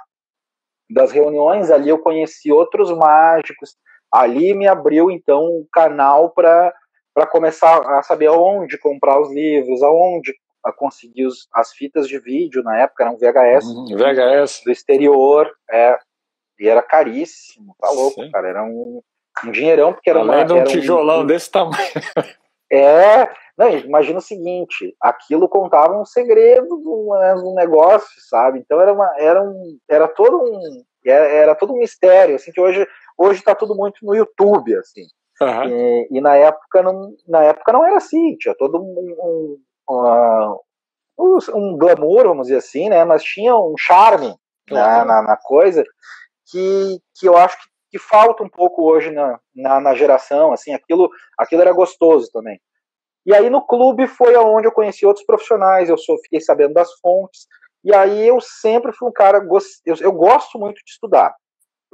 das 0.89 1.11
reuniões, 1.11 1.71
ali 1.71 1.89
eu 1.89 1.99
conheci 1.99 2.51
outros 2.51 2.91
mágicos, 2.91 3.75
ali 4.11 4.53
me 4.53 4.67
abriu 4.67 5.09
então 5.09 5.43
um 5.43 5.67
canal 5.71 6.29
para 6.31 6.73
para 7.13 7.27
começar 7.27 7.79
a 7.97 8.01
saber 8.01 8.27
aonde 8.27 8.77
comprar 8.77 9.19
os 9.19 9.31
livros, 9.31 9.83
aonde 9.83 10.33
conseguir 10.77 11.25
os, 11.25 11.47
as 11.53 11.73
fitas 11.73 12.07
de 12.07 12.17
vídeo, 12.19 12.63
na 12.63 12.79
época 12.79 13.03
eram 13.03 13.17
VHS, 13.17 13.65
uhum, 13.65 13.85
VHS. 13.97 14.61
do 14.63 14.71
exterior, 14.71 15.51
é, 15.69 15.97
e 16.59 16.67
era 16.67 16.81
caríssimo, 16.81 17.75
tá 17.79 17.89
louco, 17.89 18.23
Sim. 18.23 18.31
cara, 18.31 18.47
era 18.47 18.63
um, 18.63 19.01
um 19.45 19.51
dinheirão, 19.51 19.93
porque 19.93 20.09
era 20.09 20.19
Além 20.19 20.37
uma, 20.37 20.45
de 20.45 20.53
um 20.53 20.63
tijolão 20.63 21.21
um, 21.21 21.25
desse 21.25 21.51
tamanho. 21.51 21.77
É, 22.71 23.29
não, 23.55 23.69
imagina 23.69 24.17
o 24.17 24.21
seguinte, 24.21 24.95
aquilo 24.99 25.47
contava 25.47 25.95
um 25.95 26.05
segredo 26.05 26.75
de 26.75 27.19
né, 27.19 27.35
um, 27.35 27.53
negócio, 27.53 28.19
sabe? 28.27 28.57
Então 28.57 28.81
era 28.81 28.91
uma, 28.91 29.13
era 29.19 29.43
um, 29.43 29.77
era 29.87 30.07
todo 30.07 30.41
um, 30.41 30.83
era, 31.05 31.25
era 31.27 31.55
todo 31.55 31.71
um 31.71 31.77
mistério, 31.77 32.35
assim 32.35 32.51
que 32.51 32.59
hoje, 32.59 32.87
hoje 33.15 33.39
está 33.39 33.53
tudo 33.53 33.75
muito 33.75 34.03
no 34.03 34.15
YouTube, 34.15 34.75
assim. 34.75 35.03
Uhum. 35.41 35.67
E, 35.67 36.07
e, 36.11 36.21
na 36.21 36.35
época 36.35 36.81
não, 36.83 37.15
na 37.27 37.43
época 37.43 37.73
não 37.73 37.85
era 37.85 37.97
assim, 37.97 38.35
tinha 38.37 38.55
todo 38.55 38.77
um, 38.77 39.57
um, 39.89 40.59
um, 41.17 41.37
um 41.55 41.77
glamour, 41.77 42.27
vamos 42.27 42.47
dizer 42.47 42.59
assim, 42.59 42.89
né? 42.89 43.03
Mas 43.03 43.23
tinha 43.23 43.55
um 43.55 43.75
charme 43.77 44.35
na, 44.69 45.03
na, 45.03 45.21
na, 45.21 45.37
coisa 45.37 45.83
que, 46.49 46.99
que 47.15 47.27
eu 47.27 47.35
acho 47.35 47.57
que 47.57 47.73
que 47.93 47.99
falta 47.99 48.43
um 48.43 48.49
pouco 48.49 48.91
hoje 48.91 49.11
na, 49.11 49.39
na, 49.55 49.79
na, 49.79 49.93
geração, 49.93 50.51
assim, 50.51 50.73
aquilo, 50.73 51.11
aquilo 51.37 51.61
era 51.61 51.71
gostoso 51.71 52.27
também. 52.33 52.59
E 53.23 53.31
aí 53.35 53.51
no 53.51 53.63
clube 53.63 54.07
foi 54.07 54.33
aonde 54.33 54.67
eu 54.67 54.71
conheci 54.71 55.05
outros 55.05 55.23
profissionais, 55.23 55.89
eu 55.89 55.97
sou, 55.97 56.17
fiquei 56.23 56.41
sabendo 56.41 56.73
das 56.73 56.91
fontes, 56.99 57.45
e 57.83 57.93
aí 57.93 58.27
eu 58.27 58.41
sempre 58.41 58.91
fui 58.93 59.07
um 59.07 59.11
cara, 59.11 59.47
eu, 59.85 59.95
eu 60.01 60.11
gosto 60.11 60.57
muito 60.57 60.77
de 60.83 60.89
estudar, 60.89 61.35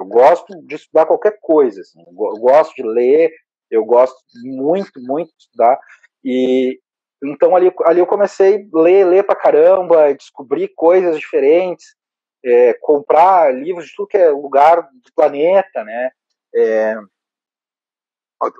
eu 0.00 0.06
gosto 0.06 0.62
de 0.62 0.74
estudar 0.74 1.06
qualquer 1.06 1.38
coisa, 1.40 1.80
assim, 1.80 2.00
eu 2.00 2.12
gosto 2.40 2.74
de 2.74 2.82
ler, 2.82 3.30
eu 3.70 3.84
gosto 3.84 4.16
muito, 4.42 5.00
muito 5.00 5.28
de 5.28 5.44
estudar, 5.44 5.78
e 6.24 6.80
então 7.22 7.54
ali, 7.54 7.70
ali 7.84 8.00
eu 8.00 8.06
comecei 8.06 8.66
a 8.74 8.78
ler, 8.78 9.04
ler 9.06 9.24
pra 9.24 9.36
caramba, 9.36 10.14
descobrir 10.14 10.68
coisas 10.74 11.18
diferentes, 11.18 11.94
é, 12.42 12.72
comprar 12.80 13.54
livros 13.54 13.86
de 13.86 13.94
tudo 13.94 14.08
que 14.08 14.16
é 14.16 14.30
lugar 14.30 14.80
do 14.80 15.12
planeta, 15.14 15.84
né? 15.84 16.10
É, 16.54 16.96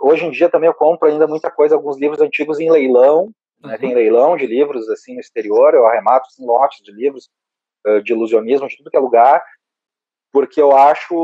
hoje 0.03 0.27
em 0.27 0.31
dia 0.31 0.51
também 0.51 0.69
eu 0.69 0.75
compro 0.75 1.09
ainda 1.09 1.27
muita 1.27 1.51
coisa, 1.51 1.75
alguns 1.75 1.99
livros 1.99 2.21
antigos 2.21 2.61
em 2.61 2.71
leilão, 2.71 3.33
né? 3.63 3.73
uhum. 3.73 3.79
tem 3.79 3.95
leilão 3.95 4.37
de 4.37 4.47
livros 4.47 4.87
assim 4.91 5.15
no 5.15 5.21
exterior, 5.21 5.73
eu 5.73 5.87
arremato 5.87 6.27
assim, 6.29 6.45
lotes 6.45 6.85
de 6.85 6.93
livros 6.93 7.31
de 8.05 8.13
ilusionismo 8.13 8.69
de 8.69 8.77
tudo 8.77 8.91
que 8.91 8.97
é 8.99 9.01
lugar, 9.01 9.43
porque 10.33 10.61
eu 10.61 10.77
acho 10.77 11.15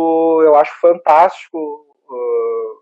eu 0.42 0.54
acho 0.54 0.78
fantástico 0.80 1.58
uh, 1.58 2.80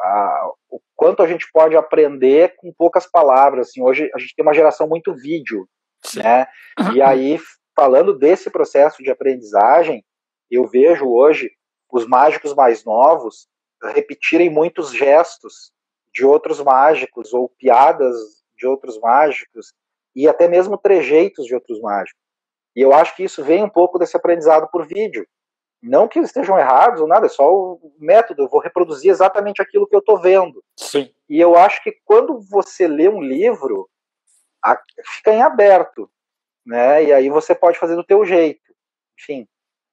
a, 0.00 0.50
o 0.70 0.80
quanto 0.94 1.22
a 1.22 1.26
gente 1.26 1.46
pode 1.52 1.76
aprender 1.76 2.54
com 2.56 2.72
poucas 2.72 3.06
palavras. 3.06 3.68
Assim, 3.68 3.82
hoje 3.82 4.10
a 4.14 4.18
gente 4.18 4.34
tem 4.34 4.44
uma 4.44 4.54
geração 4.54 4.88
muito 4.88 5.14
vídeo, 5.14 5.66
Sim. 6.04 6.20
né? 6.20 6.46
E 6.94 7.02
aí 7.02 7.38
falando 7.76 8.16
desse 8.16 8.50
processo 8.50 9.02
de 9.02 9.10
aprendizagem, 9.10 10.04
eu 10.50 10.66
vejo 10.66 11.06
hoje 11.06 11.50
os 11.92 12.06
mágicos 12.06 12.54
mais 12.54 12.84
novos 12.84 13.48
repetirem 13.92 14.50
muitos 14.50 14.92
gestos 14.92 15.72
de 16.12 16.24
outros 16.24 16.60
mágicos 16.60 17.32
ou 17.32 17.48
piadas 17.48 18.14
de 18.56 18.66
outros 18.66 18.98
mágicos 19.00 19.72
e 20.14 20.28
até 20.28 20.48
mesmo 20.48 20.78
trejeitos 20.78 21.44
de 21.44 21.54
outros 21.54 21.80
mágicos. 21.80 22.20
E 22.76 22.80
eu 22.80 22.92
acho 22.92 23.14
que 23.16 23.24
isso 23.24 23.42
vem 23.42 23.62
um 23.62 23.68
pouco 23.68 23.98
desse 23.98 24.16
aprendizado 24.16 24.68
por 24.70 24.86
vídeo. 24.86 25.26
Não 25.84 26.08
que 26.08 26.18
eles 26.18 26.30
estejam 26.30 26.58
errados 26.58 27.00
ou 27.00 27.06
nada, 27.06 27.26
é 27.26 27.28
só 27.28 27.52
o 27.52 27.92
método. 27.98 28.42
Eu 28.42 28.48
vou 28.48 28.60
reproduzir 28.60 29.10
exatamente 29.10 29.60
aquilo 29.60 29.86
que 29.86 29.94
eu 29.94 30.00
estou 30.00 30.20
vendo. 30.20 30.62
Sim. 30.76 31.10
E 31.28 31.40
eu 31.40 31.56
acho 31.56 31.82
que 31.82 31.96
quando 32.04 32.40
você 32.40 32.88
lê 32.88 33.08
um 33.08 33.20
livro, 33.20 33.88
fica 35.04 35.32
em 35.32 35.42
aberto 35.42 36.10
né? 36.64 37.04
E 37.04 37.12
aí 37.12 37.28
você 37.28 37.54
pode 37.54 37.78
fazer 37.78 37.94
do 37.94 38.04
teu 38.04 38.24
jeito. 38.24 38.74
Enfim, 39.18 39.46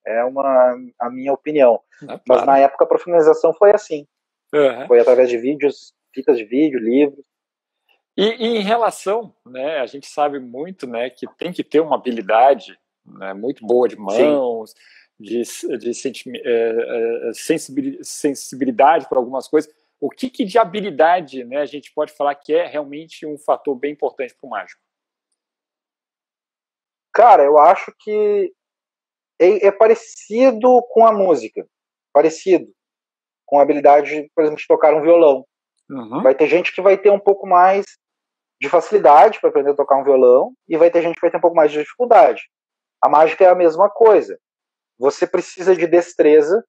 é 0.05 0.23
uma 0.23 0.75
a 0.99 1.09
minha 1.09 1.33
opinião. 1.33 1.81
É, 2.07 2.19
Mas 2.27 2.45
na 2.45 2.57
época 2.57 2.85
a 2.85 2.87
profissionalização 2.87 3.53
foi 3.53 3.71
assim. 3.71 4.07
Uhum. 4.53 4.87
Foi 4.87 4.99
através 4.99 5.29
de 5.29 5.37
vídeos, 5.37 5.93
fitas 6.13 6.37
de 6.37 6.45
vídeo, 6.45 6.79
livros. 6.79 7.23
E, 8.17 8.23
e, 8.23 8.57
em 8.57 8.61
relação, 8.61 9.33
né, 9.45 9.79
a 9.79 9.85
gente 9.85 10.05
sabe 10.05 10.37
muito, 10.37 10.85
né, 10.85 11.09
que 11.09 11.25
tem 11.37 11.53
que 11.53 11.63
ter 11.63 11.79
uma 11.79 11.95
habilidade 11.95 12.77
né, 13.05 13.33
muito 13.33 13.65
boa 13.65 13.87
de 13.87 13.95
mãos, 13.95 14.71
Sim. 14.71 14.77
De, 15.21 15.43
de 15.77 15.91
é, 16.43 17.29
é, 17.29 17.31
sensibilidade 18.03 19.07
para 19.07 19.19
algumas 19.19 19.47
coisas. 19.47 19.71
O 19.99 20.09
que, 20.09 20.29
que 20.29 20.43
de 20.43 20.57
habilidade, 20.57 21.43
né, 21.43 21.57
a 21.57 21.65
gente 21.65 21.93
pode 21.93 22.11
falar 22.13 22.33
que 22.35 22.53
é 22.53 22.65
realmente 22.65 23.25
um 23.25 23.37
fator 23.37 23.75
bem 23.75 23.93
importante 23.93 24.35
para 24.35 24.47
o 24.47 24.49
mágico? 24.49 24.81
Cara, 27.13 27.43
eu 27.43 27.57
acho 27.57 27.93
que 27.99 28.51
é, 29.39 29.67
é, 29.67 29.71
parecido 29.71 30.81
com 30.89 31.05
a 31.05 31.11
música. 31.11 31.67
Parecido. 32.13 32.71
Com 33.45 33.59
a 33.59 33.63
habilidade, 33.63 34.29
por 34.33 34.43
exemplo, 34.43 34.59
de 34.59 34.67
tocar 34.67 34.93
um 34.95 35.01
violão. 35.01 35.45
Uhum. 35.89 36.23
Vai 36.23 36.33
ter 36.33 36.47
gente 36.47 36.73
que 36.73 36.81
vai 36.81 36.97
ter 36.97 37.11
um 37.11 37.19
pouco 37.19 37.45
mais 37.45 37.85
de 38.61 38.69
facilidade 38.69 39.39
para 39.39 39.49
aprender 39.49 39.71
a 39.71 39.75
tocar 39.75 39.97
um 39.97 40.03
violão 40.03 40.53
e 40.69 40.77
vai 40.77 40.89
ter 40.89 41.01
gente 41.01 41.15
que 41.15 41.21
vai 41.21 41.31
ter 41.31 41.37
um 41.37 41.41
pouco 41.41 41.55
mais 41.55 41.71
de 41.71 41.79
dificuldade. 41.79 42.43
A 43.03 43.09
mágica 43.09 43.43
é 43.43 43.49
a 43.49 43.55
mesma 43.55 43.89
coisa. 43.89 44.39
Você 45.01 45.25
precisa 45.25 45.75
de 45.75 45.87
destreza 45.87 46.63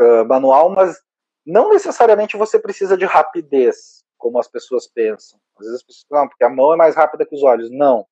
uh, 0.00 0.24
manual, 0.26 0.70
mas 0.70 1.00
não 1.46 1.68
necessariamente 1.68 2.36
você 2.36 2.58
precisa 2.58 2.96
de 2.96 3.04
rapidez, 3.04 4.04
como 4.18 4.40
as 4.40 4.48
pessoas 4.48 4.88
pensam. 4.88 5.38
Às 5.56 5.66
vezes 5.66 5.80
as 5.80 5.86
pessoas 5.86 6.06
não, 6.10 6.28
porque 6.28 6.42
a 6.42 6.48
mão 6.48 6.74
é 6.74 6.76
mais 6.76 6.96
rápida 6.96 7.24
que 7.24 7.34
os 7.36 7.44
olhos. 7.44 7.70
Não. 7.70 8.04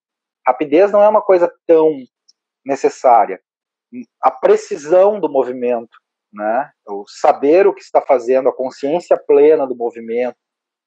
Rapidez 0.46 0.92
não 0.92 1.02
é 1.02 1.08
uma 1.08 1.20
coisa 1.20 1.52
tão 1.66 1.92
necessária. 2.64 3.40
A 4.22 4.30
precisão 4.30 5.18
do 5.18 5.28
movimento, 5.28 5.98
né? 6.32 6.70
O 6.86 7.04
saber 7.08 7.66
o 7.66 7.74
que 7.74 7.82
está 7.82 8.00
fazendo, 8.00 8.48
a 8.48 8.54
consciência 8.54 9.16
plena 9.16 9.66
do 9.66 9.74
movimento, 9.74 10.38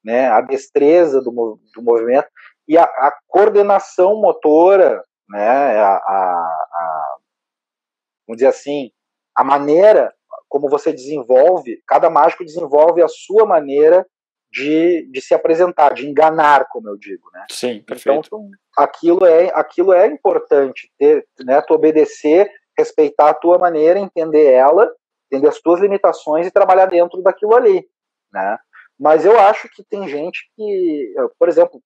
né? 0.02 0.30
A 0.30 0.40
destreza 0.40 1.22
do, 1.22 1.60
do 1.76 1.82
movimento 1.82 2.30
e 2.70 2.78
a, 2.78 2.84
a, 2.84 3.14
coordenação 3.28 4.22
motora, 4.22 5.04
né? 5.28 5.78
A, 5.78 5.96
a, 5.98 6.68
a, 6.74 7.01
vamos 8.28 8.38
dizer 8.38 8.48
assim, 8.48 8.92
a 9.36 9.44
maneira 9.44 10.14
como 10.52 10.70
você 10.70 10.92
desenvolve, 10.92 11.82
cada 11.88 12.10
mágico 12.10 12.44
desenvolve 12.44 13.02
a 13.02 13.08
sua 13.08 13.46
maneira 13.46 14.06
de, 14.52 15.10
de 15.10 15.22
se 15.22 15.34
apresentar, 15.34 15.94
de 15.94 16.06
enganar, 16.06 16.68
como 16.70 16.90
eu 16.90 16.98
digo, 16.98 17.30
né? 17.32 17.46
Sim, 17.50 17.76
então, 17.76 17.86
perfeito. 17.86 18.28
Então, 18.28 18.50
aquilo 18.78 19.26
é, 19.26 19.50
aquilo 19.56 19.94
é 19.94 20.08
importante, 20.08 20.92
ter, 20.98 21.26
né, 21.40 21.62
tu 21.62 21.74
obedecer, 21.74 22.52
respeitar 22.78 23.30
a 23.30 23.34
tua 23.34 23.58
maneira, 23.58 23.98
entender 23.98 24.52
ela, 24.52 24.94
entender 25.32 25.48
as 25.48 25.60
tuas 25.62 25.80
limitações 25.80 26.46
e 26.46 26.52
trabalhar 26.52 26.88
dentro 26.88 27.22
daquilo 27.22 27.56
ali, 27.56 27.88
né? 28.34 28.58
Mas 29.00 29.26
eu 29.26 29.40
acho 29.40 29.70
que 29.70 29.84
tem 29.84 30.08
gente 30.08 30.52
que, 30.56 31.16
por 31.40 31.48
exemplo, 31.48 31.82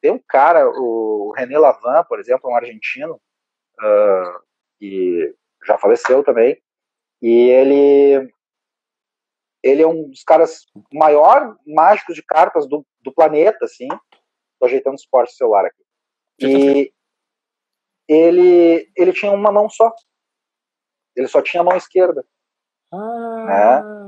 tem 0.00 0.10
um 0.10 0.20
cara, 0.28 0.68
o 0.68 1.32
René 1.36 1.56
Lavan, 1.56 2.04
por 2.08 2.18
exemplo, 2.18 2.50
um 2.50 2.56
argentino, 2.56 3.14
uh, 3.14 4.42
que 4.82 5.32
já 5.64 5.78
faleceu 5.78 6.24
também, 6.24 6.60
e 7.22 7.48
ele 7.48 8.28
ele 9.62 9.80
é 9.80 9.86
um 9.86 10.08
dos 10.08 10.24
caras 10.24 10.66
maior 10.92 11.56
mágicos 11.64 12.16
de 12.16 12.22
cartas 12.24 12.66
do, 12.66 12.84
do 13.00 13.14
planeta, 13.14 13.64
assim. 13.64 13.86
Tô 14.58 14.66
ajeitando 14.66 14.96
o 14.96 14.98
suporte 14.98 15.36
celular 15.36 15.64
aqui. 15.64 15.84
E 16.40 16.92
ele, 18.08 18.90
ele 18.96 19.12
tinha 19.12 19.30
uma 19.30 19.52
mão 19.52 19.70
só. 19.70 19.94
Ele 21.14 21.28
só 21.28 21.40
tinha 21.40 21.60
a 21.60 21.64
mão 21.64 21.76
esquerda. 21.76 22.26
Ah. 22.92 23.44
Né? 23.46 24.02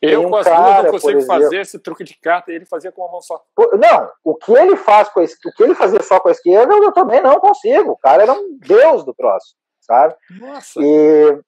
Eu 0.00 0.26
um 0.26 0.30
com 0.30 0.36
as 0.36 0.46
cara, 0.46 0.64
duas 0.64 0.84
não 0.84 0.90
consigo 0.92 1.18
exemplo, 1.18 1.42
fazer 1.42 1.60
esse 1.60 1.78
truque 1.78 2.04
de 2.04 2.18
carta 2.18 2.50
e 2.50 2.54
ele 2.54 2.64
fazia 2.64 2.92
com 2.92 3.02
uma 3.02 3.12
mão 3.12 3.20
só. 3.20 3.44
Não, 3.78 4.12
o 4.24 4.34
que 4.36 4.52
ele 4.52 4.76
faz 4.76 5.10
com 5.10 5.20
a, 5.20 5.24
o 5.24 5.52
que 5.52 5.62
ele 5.62 5.74
fazia 5.74 6.02
só 6.02 6.18
com 6.18 6.28
a 6.28 6.32
esquerda, 6.32 6.72
eu 6.74 6.92
também 6.92 7.20
não 7.20 7.38
consigo. 7.40 7.92
O 7.92 7.98
cara 7.98 8.22
era 8.22 8.32
um 8.32 8.58
deus 8.58 9.04
do 9.04 9.14
próximo, 9.14 9.58
sabe? 9.86 10.14
Nossa. 10.30 10.80
E, 10.82 11.40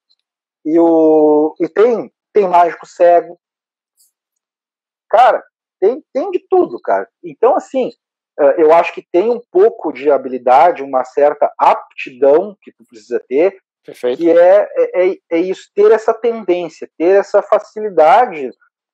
e, 0.65 0.79
o, 0.79 1.55
e 1.61 1.69
tem, 1.69 2.13
tem 2.33 2.49
mágico 2.49 2.87
cego. 2.87 3.39
Cara, 5.11 5.43
tem, 5.81 6.03
tem 6.13 6.31
de 6.31 6.45
tudo, 6.49 6.81
cara. 6.81 7.09
Então, 7.23 7.57
assim, 7.57 7.91
é, 8.39 8.63
eu 8.63 8.73
acho 8.73 8.95
que 8.95 9.07
tem 9.11 9.31
um 9.31 9.41
pouco 9.51 9.93
de 9.93 10.11
habilidade, 10.11 10.83
uma 10.83 11.05
certa 11.05 11.53
aptidão 11.59 12.57
que 12.63 12.73
tu 12.73 12.85
precisa 12.89 13.23
ter, 13.29 13.59
Perfeito. 13.85 14.19
que 14.19 14.31
é, 14.31 14.69
é, 14.77 15.09
é, 15.09 15.17
é 15.33 15.39
isso, 15.39 15.71
ter 15.75 15.91
essa 15.91 16.15
tendência, 16.15 16.89
ter 16.97 17.19
essa 17.19 17.43
facilidade, 17.43 18.51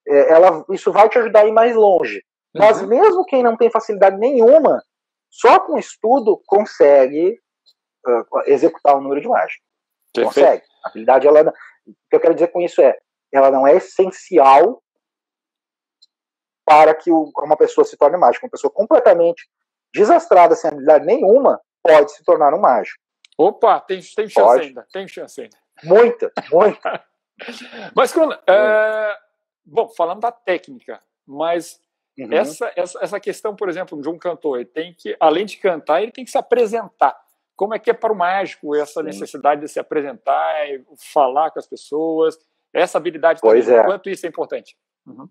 é, 0.06 0.32
ela, 0.32 0.64
isso 0.70 0.92
vai 0.92 1.08
te 1.08 1.18
ajudar 1.18 1.40
a 1.40 1.46
ir 1.46 1.52
mais 1.52 1.74
longe. 1.74 2.22
Uhum. 2.54 2.60
Mas 2.60 2.80
mesmo 2.82 3.24
quem 3.24 3.42
não 3.42 3.56
tem 3.56 3.70
facilidade 3.70 4.16
nenhuma, 4.18 4.82
só 5.30 5.58
com 5.60 5.76
estudo 5.76 6.40
consegue 6.46 7.38
uh, 8.06 8.42
executar 8.46 8.96
o 8.96 9.00
número 9.00 9.20
de 9.20 9.28
mágica. 9.28 9.62
Perfeito. 10.12 10.34
Consegue. 10.34 10.64
A 10.84 10.88
habilidade, 10.88 11.26
ela, 11.26 11.40
o 11.86 11.92
que 12.10 12.16
eu 12.16 12.20
quero 12.20 12.34
dizer 12.34 12.48
com 12.48 12.60
isso 12.60 12.80
é, 12.80 12.98
ela 13.32 13.50
não 13.50 13.66
é 13.66 13.76
essencial 13.76 14.82
para 16.64 16.94
que 16.94 17.10
o, 17.10 17.30
uma 17.42 17.56
pessoa 17.56 17.84
se 17.84 17.96
torne 17.96 18.16
mágico. 18.16 18.46
Uma 18.46 18.50
pessoa 18.50 18.70
completamente 18.70 19.48
desastrada, 19.92 20.54
sem 20.54 20.70
habilidade 20.70 21.04
nenhuma, 21.04 21.60
pode 21.82 22.12
se 22.12 22.24
tornar 22.24 22.54
um 22.54 22.60
mágico. 22.60 22.98
Opa, 23.36 23.80
tem, 23.80 24.00
tem 24.00 24.28
chance 24.28 24.34
pode. 24.34 24.66
ainda, 24.68 24.86
tem 24.92 25.08
chance 25.08 25.40
ainda. 25.40 25.56
Muita, 25.82 26.32
muita. 26.50 27.04
mas, 27.94 28.12
quando, 28.12 28.32
é, 28.48 29.18
bom, 29.64 29.88
falando 29.88 30.20
da 30.20 30.30
técnica, 30.32 31.00
mas 31.26 31.80
uhum. 32.18 32.32
essa, 32.32 32.72
essa, 32.76 32.98
essa 33.02 33.20
questão, 33.20 33.56
por 33.56 33.68
exemplo, 33.68 34.00
de 34.00 34.08
um 34.08 34.18
cantor, 34.18 34.60
ele 34.60 34.66
tem 34.66 34.94
que, 34.94 35.16
além 35.18 35.44
de 35.44 35.56
cantar, 35.56 36.02
ele 36.02 36.12
tem 36.12 36.24
que 36.24 36.30
se 36.30 36.38
apresentar. 36.38 37.16
Como 37.56 37.74
é 37.74 37.78
que 37.78 37.90
é 37.90 37.94
para 37.94 38.12
o 38.12 38.16
mágico 38.16 38.74
essa 38.74 39.00
Sim. 39.00 39.06
necessidade 39.06 39.60
de 39.60 39.68
se 39.68 39.78
apresentar, 39.78 40.54
falar 41.12 41.50
com 41.50 41.58
as 41.58 41.66
pessoas, 41.66 42.36
essa 42.72 42.98
habilidade 42.98 43.40
pois 43.40 43.64
também, 43.64 43.80
é. 43.80 43.84
quanto 43.84 44.10
isso 44.10 44.26
é 44.26 44.28
importante? 44.28 44.76
Uhum 45.06 45.28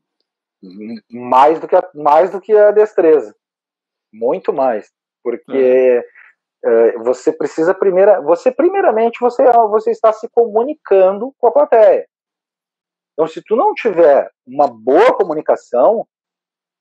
mais 1.09 1.59
do 1.59 1.67
que 1.67 1.76
a, 1.76 1.89
mais 1.93 2.32
do 2.32 2.39
que 2.39 2.55
a 2.55 2.71
destreza, 2.71 3.36
muito 4.11 4.53
mais, 4.53 4.91
porque 5.21 6.03
uhum. 6.63 7.03
você 7.03 7.32
precisa 7.32 7.74
primeira, 7.74 8.21
você 8.21 8.51
primeiramente 8.51 9.19
você 9.19 9.43
você 9.69 9.91
está 9.91 10.13
se 10.13 10.30
comunicando 10.30 11.34
com 11.38 11.47
a 11.47 11.51
plateia. 11.51 12.07
Então, 13.13 13.28
se 13.28 13.43
tu 13.43 13.55
não 13.55 13.74
tiver 13.74 14.32
uma 14.45 14.67
boa 14.67 15.13
comunicação, 15.15 16.07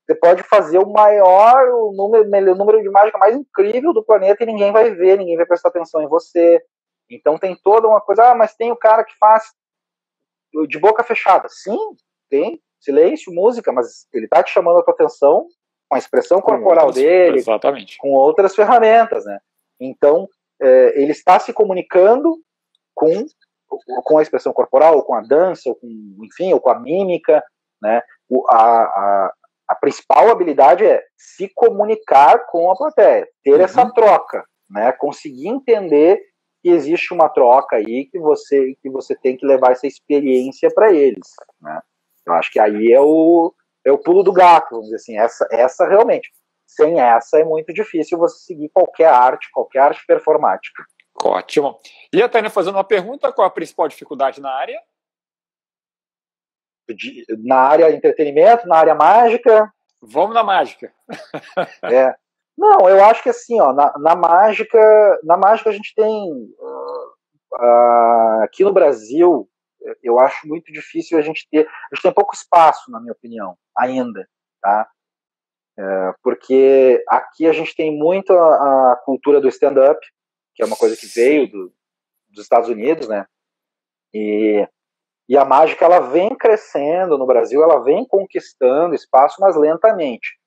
você 0.05 0.15
pode 0.15 0.43
fazer 0.43 0.79
o 0.79 0.91
maior 0.91 1.69
o 1.71 1.93
número, 1.93 2.53
o 2.53 2.57
número 2.57 2.83
de 2.83 2.91
mágica 2.91 3.19
mais 3.19 3.37
incrível 3.37 3.93
do 3.93 4.05
planeta 4.05 4.43
e 4.43 4.47
ninguém 4.47 4.73
vai 4.73 4.91
ver, 4.91 5.17
ninguém 5.17 5.37
vai 5.37 5.47
prestar 5.47 5.69
atenção 5.69 6.03
em 6.03 6.09
você. 6.09 6.61
Então 7.09 7.39
tem 7.39 7.55
toda 7.57 7.87
uma 7.87 8.01
coisa, 8.01 8.31
ah, 8.31 8.35
mas 8.35 8.55
tem 8.55 8.73
o 8.73 8.77
cara 8.77 9.05
que 9.05 9.17
faz 9.19 9.45
de 10.69 10.79
boca 10.79 11.03
fechada. 11.05 11.49
Sim, 11.49 11.79
tem, 12.29 12.61
silêncio, 12.81 13.33
música, 13.33 13.73
mas 13.73 14.07
ele 14.13 14.25
está 14.25 14.43
te 14.43 14.51
chamando 14.51 14.79
a 14.79 14.83
tua 14.83 14.95
atenção 14.95 15.47
com 15.89 15.95
a 15.95 15.99
expressão 15.99 16.41
com 16.41 16.51
corporal 16.51 16.87
outras, 16.87 17.05
dele, 17.05 17.39
exatamente. 17.39 17.99
com 17.99 18.11
outras 18.11 18.55
ferramentas, 18.55 19.25
né? 19.25 19.39
Então, 19.79 20.29
é, 20.61 21.01
ele 21.01 21.13
está 21.13 21.39
se 21.39 21.53
comunicando 21.53 22.37
com 22.95 23.27
com 24.05 24.19
a 24.19 24.23
expressão 24.23 24.53
corporal, 24.53 24.97
ou 24.97 25.03
com 25.03 25.15
a 25.15 25.23
dança, 25.23 25.69
ou 25.69 25.75
com, 25.75 25.89
enfim, 26.25 26.53
ou 26.53 26.61
com 26.61 26.71
a 26.71 26.79
mímica, 26.79 27.43
né? 27.81 28.03
O, 28.29 28.47
a, 28.49 28.83
a, 28.83 29.33
a 29.73 29.75
principal 29.75 30.31
habilidade 30.31 30.85
é 30.85 31.03
se 31.17 31.49
comunicar 31.55 32.47
com 32.47 32.71
a 32.71 32.77
plateia, 32.77 33.27
ter 33.43 33.55
uhum. 33.55 33.61
essa 33.63 33.91
troca, 33.91 34.45
né? 34.69 34.93
Conseguir 34.93 35.49
entender 35.49 36.21
que 36.63 36.69
existe 36.69 37.13
uma 37.13 37.29
troca 37.29 37.77
aí 37.77 38.07
que 38.07 38.19
você 38.19 38.77
que 38.81 38.89
você 38.89 39.17
tem 39.17 39.37
que 39.37 39.47
levar 39.47 39.73
essa 39.73 39.87
experiência 39.87 40.71
para 40.73 40.93
eles, 40.93 41.29
né? 41.61 41.81
Eu 42.27 42.35
acho 42.35 42.53
que 42.53 42.61
aí 42.61 42.93
é 42.93 43.01
o, 43.01 43.53
é 43.85 43.91
o 43.91 43.99
pulo 43.99 44.23
do 44.23 44.33
gato, 44.33 44.71
vamos 44.71 44.87
dizer 44.87 44.97
assim. 44.97 45.19
Essa, 45.19 45.47
essa 45.51 45.89
realmente. 45.89 46.31
Sem 46.67 47.01
essa 47.01 47.39
é 47.39 47.45
muito 47.45 47.73
difícil 47.73 48.17
você 48.17 48.39
seguir 48.45 48.71
qualquer 48.71 49.09
arte, 49.09 49.51
qualquer 49.53 49.81
arte 49.81 50.07
performática. 50.07 50.85
Ótimo. 51.23 51.79
E 52.13 52.23
a 52.23 52.29
Tânia 52.29 52.49
fazendo 52.49 52.77
uma 52.77 52.85
pergunta: 52.85 53.33
qual 53.33 53.47
a 53.47 53.51
principal 53.51 53.89
dificuldade 53.89 54.41
na 54.41 54.51
área? 54.51 54.81
De, 56.89 57.25
na 57.45 57.57
área 57.57 57.95
entretenimento, 57.95 58.67
na 58.67 58.77
área 58.77 58.95
mágica? 58.95 59.73
Vamos 60.01 60.35
na 60.35 60.43
mágica. 60.43 60.93
é. 61.85 62.15
Não, 62.57 62.89
eu 62.89 63.03
acho 63.05 63.23
que 63.23 63.31
assim, 63.31 63.61
ó, 63.61 63.73
na, 63.73 63.93
na 63.99 64.15
mágica, 64.15 65.19
na 65.25 65.37
mágica 65.37 65.71
a 65.71 65.73
gente 65.73 65.95
tem 65.95 66.33
uh, 66.61 68.43
aqui 68.43 68.63
no 68.63 68.73
Brasil 68.73 69.49
eu 70.03 70.19
acho 70.21 70.47
muito 70.47 70.73
difícil 70.73 71.19
a 71.19 71.23
gente 71.23 71.47
ter. 71.51 71.67
A 71.67 71.95
gente 71.95 72.03
tem 72.03 72.13
pouco 72.13 72.35
espaço, 72.35 72.91
na 72.91 73.01
minha 73.01 73.13
opinião, 73.13 73.57
ainda, 73.77 74.29
tá? 74.61 74.89
É, 75.79 76.15
porque 76.23 77.03
aqui 77.09 77.47
a 77.47 77.53
gente 77.53 77.75
tem 77.75 77.97
muito 77.97 78.33
a, 78.33 78.93
a 78.93 78.97
cultura 79.05 79.41
do 79.41 79.49
stand-up, 79.49 80.01
que 80.55 80.63
é 80.63 80.67
uma 80.67 80.77
coisa 80.77 80.97
que 80.97 81.07
veio 81.07 81.51
do, 81.51 81.73
dos 82.29 82.45
Estados 82.45 82.69
Unidos, 82.69 83.09
né? 83.09 83.27
E, 84.15 84.69
e 85.33 85.37
a 85.39 85.47
mágica 85.47 85.87
ela 85.87 85.99
vem 85.99 86.35
crescendo 86.35 87.17
no 87.17 87.25
Brasil, 87.25 87.63
ela 87.63 87.83
vem 87.83 88.05
conquistando 88.05 88.95
espaço, 88.95 89.41
mas 89.41 89.57
lentamente. 89.57 90.39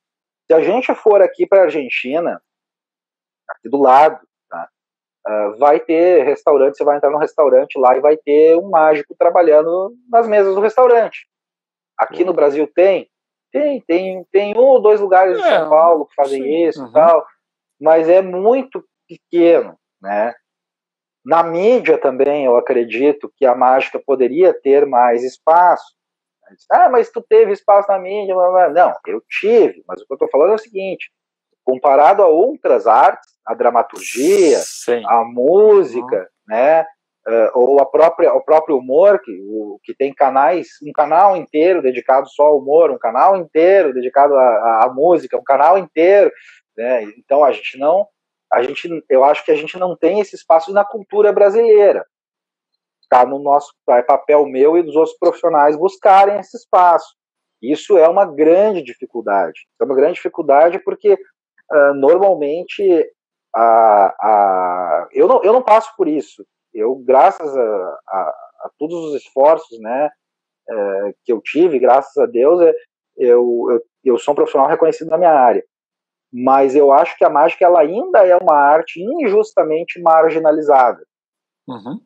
Se 0.46 0.54
a 0.54 0.62
gente 0.62 0.94
for 0.94 1.24
aqui 1.24 1.48
para 1.48 1.62
a 1.62 1.64
Argentina, 1.64 2.40
aqui 3.50 3.68
do 3.68 3.82
lado, 3.82 4.20
Uh, 5.28 5.58
vai 5.58 5.80
ter 5.80 6.24
restaurante, 6.24 6.78
você 6.78 6.84
vai 6.84 6.98
entrar 6.98 7.10
no 7.10 7.18
restaurante 7.18 7.80
lá 7.80 7.98
e 7.98 8.00
vai 8.00 8.16
ter 8.16 8.56
um 8.58 8.70
mágico 8.70 9.16
trabalhando 9.18 9.92
nas 10.08 10.28
mesas 10.28 10.54
do 10.54 10.62
restaurante. 10.62 11.28
Aqui 11.98 12.24
no 12.24 12.32
Brasil 12.32 12.72
tem? 12.76 13.10
Tem, 13.52 13.82
tem, 13.88 14.24
tem 14.32 14.56
um 14.56 14.62
ou 14.62 14.80
dois 14.80 15.02
lugares 15.02 15.40
é, 15.40 15.42
de 15.42 15.48
São 15.48 15.68
Paulo 15.68 16.06
que 16.06 16.14
fazem 16.14 16.44
sim. 16.44 16.68
isso 16.68 16.80
e 16.80 16.86
uhum. 16.86 16.92
tal, 16.92 17.26
mas 17.82 18.08
é 18.08 18.22
muito 18.22 18.86
pequeno, 19.08 19.76
né? 20.00 20.36
Na 21.26 21.42
mídia 21.42 21.98
também, 21.98 22.46
eu 22.46 22.56
acredito 22.56 23.32
que 23.36 23.46
a 23.46 23.56
mágica 23.56 24.00
poderia 24.00 24.54
ter 24.54 24.86
mais 24.86 25.24
espaço. 25.24 25.96
Ah, 26.72 26.88
mas 26.90 27.10
tu 27.10 27.22
teve 27.28 27.52
espaço 27.52 27.90
na 27.90 27.98
mídia? 27.98 28.36
Não, 28.72 28.94
eu 29.08 29.22
tive, 29.28 29.84
mas 29.88 30.00
o 30.02 30.06
que 30.06 30.14
eu 30.14 30.16
estou 30.16 30.30
falando 30.30 30.52
é 30.52 30.56
o 30.56 30.60
seguinte: 30.60 31.12
comparado 31.64 32.22
a 32.22 32.28
outras 32.28 32.86
artes, 32.86 33.28
a 33.44 33.56
dramaturgia, 33.56 34.60
Sim. 34.60 35.04
a 35.08 35.24
música, 35.24 36.18
uhum. 36.18 36.56
né? 36.56 36.86
Uh, 37.28 37.50
ou 37.56 37.80
a 37.82 37.88
própria, 37.88 38.32
o 38.36 38.42
próprio 38.42 38.78
humor, 38.78 39.20
que, 39.20 39.32
o, 39.50 39.80
que 39.84 39.96
tem 39.96 40.14
canais, 40.14 40.68
um 40.84 40.92
canal 40.92 41.36
inteiro 41.36 41.82
dedicado 41.82 42.30
só 42.30 42.44
ao 42.44 42.60
humor, 42.60 42.92
um 42.92 43.00
canal 43.00 43.36
inteiro 43.36 43.92
dedicado 43.92 44.36
à, 44.36 44.84
à 44.84 44.94
música, 44.94 45.36
um 45.36 45.44
canal 45.44 45.76
inteiro, 45.76 46.32
né? 46.78 47.02
Então 47.18 47.44
a 47.44 47.52
gente 47.52 47.80
não, 47.80 48.08
a 48.56 48.64
gente, 48.64 49.04
eu 49.10 49.26
acho 49.26 49.44
que 49.44 49.52
a 49.52 49.56
gente 49.56 49.78
não 49.78 49.98
tem 49.98 50.22
esse 50.22 50.34
espaço 50.34 50.72
na 50.72 50.86
cultura 50.86 51.34
brasileira. 51.34 52.06
Tá 53.10 53.26
no 53.26 53.38
nosso 53.38 53.74
é 53.90 54.02
papel 54.02 54.46
meu 54.46 54.78
e 54.78 54.84
dos 54.84 54.96
outros 54.96 55.18
profissionais 55.18 55.76
buscarem 55.76 56.40
esse 56.40 56.56
espaço. 56.56 57.14
Isso 57.62 57.98
é 57.98 58.08
uma 58.08 58.26
grande 58.26 58.82
dificuldade. 58.82 59.60
É 59.80 59.84
uma 59.84 59.94
grande 59.94 60.14
dificuldade 60.14 60.80
porque 60.80 61.14
uh, 61.14 61.94
normalmente 61.96 63.12
a, 63.54 64.16
a, 64.20 65.08
eu, 65.12 65.28
não, 65.28 65.44
eu 65.44 65.52
não 65.52 65.62
passo 65.62 65.94
por 65.98 66.08
isso. 66.08 66.46
Eu, 66.74 66.96
graças 66.96 67.56
a, 67.58 68.00
a, 68.08 68.20
a 68.62 68.72
todos 68.80 68.96
os 69.06 69.16
esforços 69.16 69.78
né, 69.82 70.10
é, 70.70 71.14
que 71.26 71.32
eu 71.32 71.42
tive, 71.42 71.78
graças 71.78 72.16
a 72.18 72.26
Deus, 72.26 72.62
é, 72.62 72.74
eu, 73.18 73.68
eu, 73.70 73.82
eu 74.04 74.18
sou 74.18 74.32
um 74.34 74.36
profissional 74.36 74.70
reconhecido 74.70 75.10
na 75.10 75.18
minha 75.18 75.34
área. 75.34 75.64
Mas 76.38 76.76
eu 76.76 76.92
acho 76.92 77.18
que 77.18 77.24
a 77.24 77.30
mágica 77.30 77.64
ela 77.64 77.80
ainda 77.80 78.28
é 78.28 78.36
uma 78.36 78.58
arte 78.58 79.02
injustamente 79.02 80.02
marginalizada 80.02 81.02
uhum. 81.66 82.02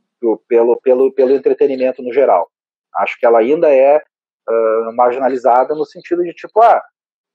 pelo, 0.46 0.80
pelo, 0.84 1.12
pelo 1.12 1.34
entretenimento 1.34 2.04
no 2.04 2.14
geral. 2.14 2.48
Acho 2.94 3.20
que 3.20 3.26
ela 3.26 3.40
ainda 3.40 3.74
é 3.74 3.98
uh, 3.98 4.96
marginalizada 4.96 5.74
no 5.74 5.84
sentido 5.84 6.24
de 6.24 6.32
tipo, 6.32 6.62
ah, 6.62 6.80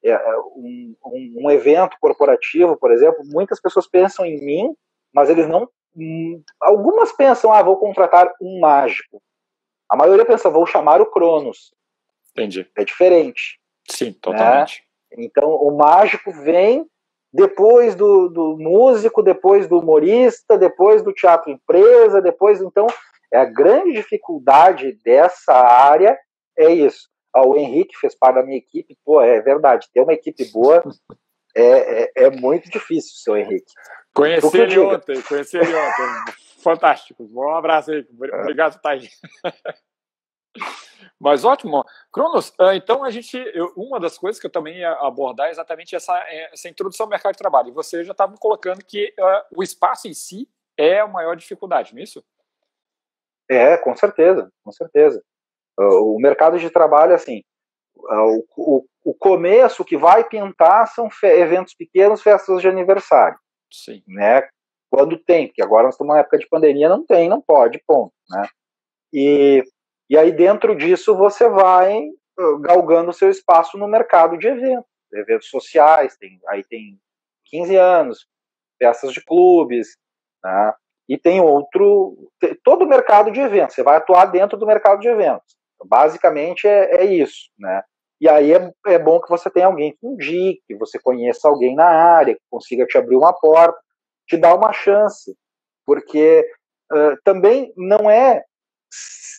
é, 0.04 0.10
é, 0.10 0.38
um, 0.54 0.94
um, 1.04 1.34
um, 1.46 1.50
evento 1.50 1.96
corporativo, 2.00 2.76
por 2.76 2.92
exemplo, 2.92 3.24
muitas 3.24 3.60
pessoas 3.60 3.88
pensam 3.88 4.24
em 4.24 4.38
mim, 4.44 4.72
mas 5.12 5.28
eles 5.28 5.48
não. 5.48 5.68
Hum, 5.96 6.44
algumas 6.60 7.10
pensam, 7.10 7.52
ah, 7.52 7.62
vou 7.62 7.76
contratar 7.76 8.32
um 8.40 8.60
mágico. 8.60 9.20
A 9.90 9.96
maioria 9.96 10.24
pensa, 10.24 10.48
vou 10.48 10.64
chamar 10.64 11.00
o 11.00 11.06
Cronos. 11.06 11.74
Entendi. 12.30 12.70
É 12.76 12.84
diferente. 12.84 13.58
Sim, 13.90 14.12
totalmente. 14.12 14.78
Né? 14.78 14.93
Então, 15.16 15.54
o 15.54 15.76
mágico 15.76 16.32
vem 16.32 16.86
depois 17.32 17.94
do, 17.94 18.28
do 18.28 18.56
músico, 18.58 19.22
depois 19.22 19.66
do 19.66 19.78
humorista, 19.80 20.56
depois 20.56 21.02
do 21.02 21.12
teatro 21.12 21.50
empresa, 21.50 22.22
depois. 22.22 22.60
Então, 22.60 22.86
é 23.32 23.38
a 23.38 23.44
grande 23.44 23.92
dificuldade 23.92 24.92
dessa 25.04 25.52
área 25.52 26.16
é 26.56 26.72
isso 26.72 27.08
Ah, 27.34 27.44
o 27.44 27.56
Henrique 27.56 27.98
fez 27.98 28.14
parte 28.14 28.36
da 28.36 28.44
minha 28.44 28.58
equipe. 28.58 28.96
Pô, 29.04 29.20
é 29.20 29.40
verdade. 29.40 29.88
Ter 29.92 30.00
uma 30.00 30.12
equipe 30.12 30.44
boa 30.52 30.84
é, 31.56 32.04
é, 32.04 32.12
é 32.26 32.30
muito 32.30 32.70
difícil, 32.70 33.12
seu 33.16 33.36
Henrique. 33.36 33.72
Conheci 34.14 34.56
ele 34.56 34.78
ontem, 34.78 35.20
conheci 35.22 35.56
ele 35.56 35.74
ontem. 35.74 36.34
Fantástico. 36.62 37.28
Um 37.32 37.50
abraço 37.50 37.90
aí. 37.90 38.06
Obrigado 38.12 38.72
por 38.72 38.78
estar 38.78 38.90
aí. 38.90 39.08
Mas 41.20 41.44
ótimo. 41.44 41.84
Cronos, 42.12 42.52
ah, 42.58 42.74
então 42.74 43.04
a 43.04 43.10
gente. 43.10 43.38
uma 43.76 43.98
das 43.98 44.18
coisas 44.18 44.40
que 44.40 44.46
eu 44.46 44.50
também 44.50 44.78
ia 44.78 44.92
abordar 44.92 45.48
é 45.48 45.50
exatamente 45.50 45.94
essa, 45.94 46.16
é, 46.28 46.52
essa 46.52 46.68
introdução 46.68 47.04
ao 47.04 47.10
mercado 47.10 47.32
de 47.32 47.38
trabalho. 47.38 47.68
E 47.68 47.72
você 47.72 48.04
já 48.04 48.12
estava 48.12 48.36
colocando 48.36 48.84
que 48.84 49.14
uh, 49.18 49.56
o 49.56 49.62
espaço 49.62 50.08
em 50.08 50.14
si 50.14 50.48
é 50.76 51.00
a 51.00 51.06
maior 51.06 51.36
dificuldade, 51.36 51.92
não 51.92 52.00
é 52.00 52.04
isso? 52.04 52.22
É, 53.48 53.76
com 53.76 53.94
certeza, 53.96 54.50
com 54.62 54.72
certeza. 54.72 55.22
Uh, 55.78 56.14
o 56.14 56.18
mercado 56.18 56.58
de 56.58 56.70
trabalho, 56.70 57.14
assim, 57.14 57.42
uh, 57.96 58.44
o, 58.56 58.86
o, 59.04 59.14
começo 59.14 59.82
o 59.82 59.84
que 59.84 59.96
vai 59.96 60.24
pintar 60.24 60.88
são 60.88 61.08
eventos 61.22 61.74
pequenos, 61.74 62.22
festas 62.22 62.60
de 62.60 62.68
aniversário. 62.68 63.38
Sim. 63.72 64.02
Né? 64.06 64.48
Quando 64.90 65.18
tem, 65.18 65.48
porque 65.48 65.62
agora 65.62 65.84
nós 65.84 65.94
estamos 65.94 66.14
na 66.14 66.20
época 66.20 66.38
de 66.38 66.48
pandemia, 66.48 66.88
não 66.88 67.04
tem, 67.04 67.28
não 67.28 67.40
pode, 67.40 67.82
ponto. 67.86 68.12
Né? 68.30 68.48
E, 69.12 69.64
e 70.08 70.18
aí 70.18 70.32
dentro 70.32 70.76
disso 70.76 71.16
você 71.16 71.48
vai 71.48 72.00
uh, 72.38 72.58
galgando 72.60 73.12
seu 73.12 73.30
espaço 73.30 73.78
no 73.78 73.88
mercado 73.88 74.36
de 74.36 74.48
eventos, 74.48 74.90
eventos 75.12 75.48
sociais, 75.48 76.16
tem, 76.16 76.40
aí 76.48 76.64
tem 76.64 76.98
15 77.46 77.76
anos, 77.76 78.26
festas 78.78 79.12
de 79.12 79.24
clubes, 79.24 79.96
né? 80.42 80.72
e 81.08 81.18
tem 81.18 81.40
outro, 81.40 82.16
todo 82.62 82.84
o 82.84 82.88
mercado 82.88 83.30
de 83.30 83.40
eventos, 83.40 83.74
você 83.74 83.82
vai 83.82 83.96
atuar 83.96 84.26
dentro 84.26 84.56
do 84.56 84.66
mercado 84.66 85.00
de 85.00 85.08
eventos. 85.08 85.54
Basicamente 85.86 86.66
é, 86.66 87.02
é 87.02 87.04
isso, 87.04 87.50
né? 87.58 87.82
E 88.20 88.28
aí 88.28 88.54
é, 88.54 88.72
é 88.86 88.98
bom 88.98 89.20
que 89.20 89.28
você 89.28 89.50
tenha 89.50 89.66
alguém 89.66 89.92
que 89.92 90.06
indique, 90.06 90.62
que 90.66 90.74
você 90.76 90.98
conheça 90.98 91.46
alguém 91.46 91.74
na 91.74 91.84
área, 91.84 92.34
que 92.34 92.40
consiga 92.50 92.86
te 92.86 92.96
abrir 92.96 93.16
uma 93.16 93.32
porta, 93.34 93.78
te 94.26 94.36
dar 94.36 94.54
uma 94.54 94.72
chance, 94.72 95.36
porque 95.84 96.48
uh, 96.90 97.18
também 97.22 97.72
não 97.76 98.08
é 98.08 98.42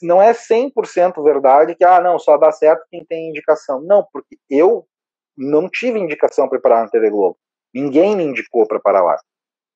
não 0.02 0.22
é 0.22 0.34
100% 0.34 1.24
verdade 1.24 1.76
que 1.76 1.84
ah 1.84 2.00
não 2.00 2.20
só 2.20 2.38
dá 2.38 2.52
certo 2.52 2.86
quem 2.90 3.06
tem 3.06 3.30
indicação. 3.30 3.82
Não, 3.82 4.06
porque 4.12 4.38
eu 4.50 4.86
não 5.38 5.70
tive 5.70 6.00
indicação 6.00 6.48
para 6.48 6.60
parar 6.60 6.84
na 6.84 6.90
TV 6.90 7.10
Globo. 7.10 7.38
Ninguém 7.74 8.16
me 8.16 8.24
indicou 8.24 8.68
para 8.68 8.80
parar 8.80 9.04
lá, 9.04 9.18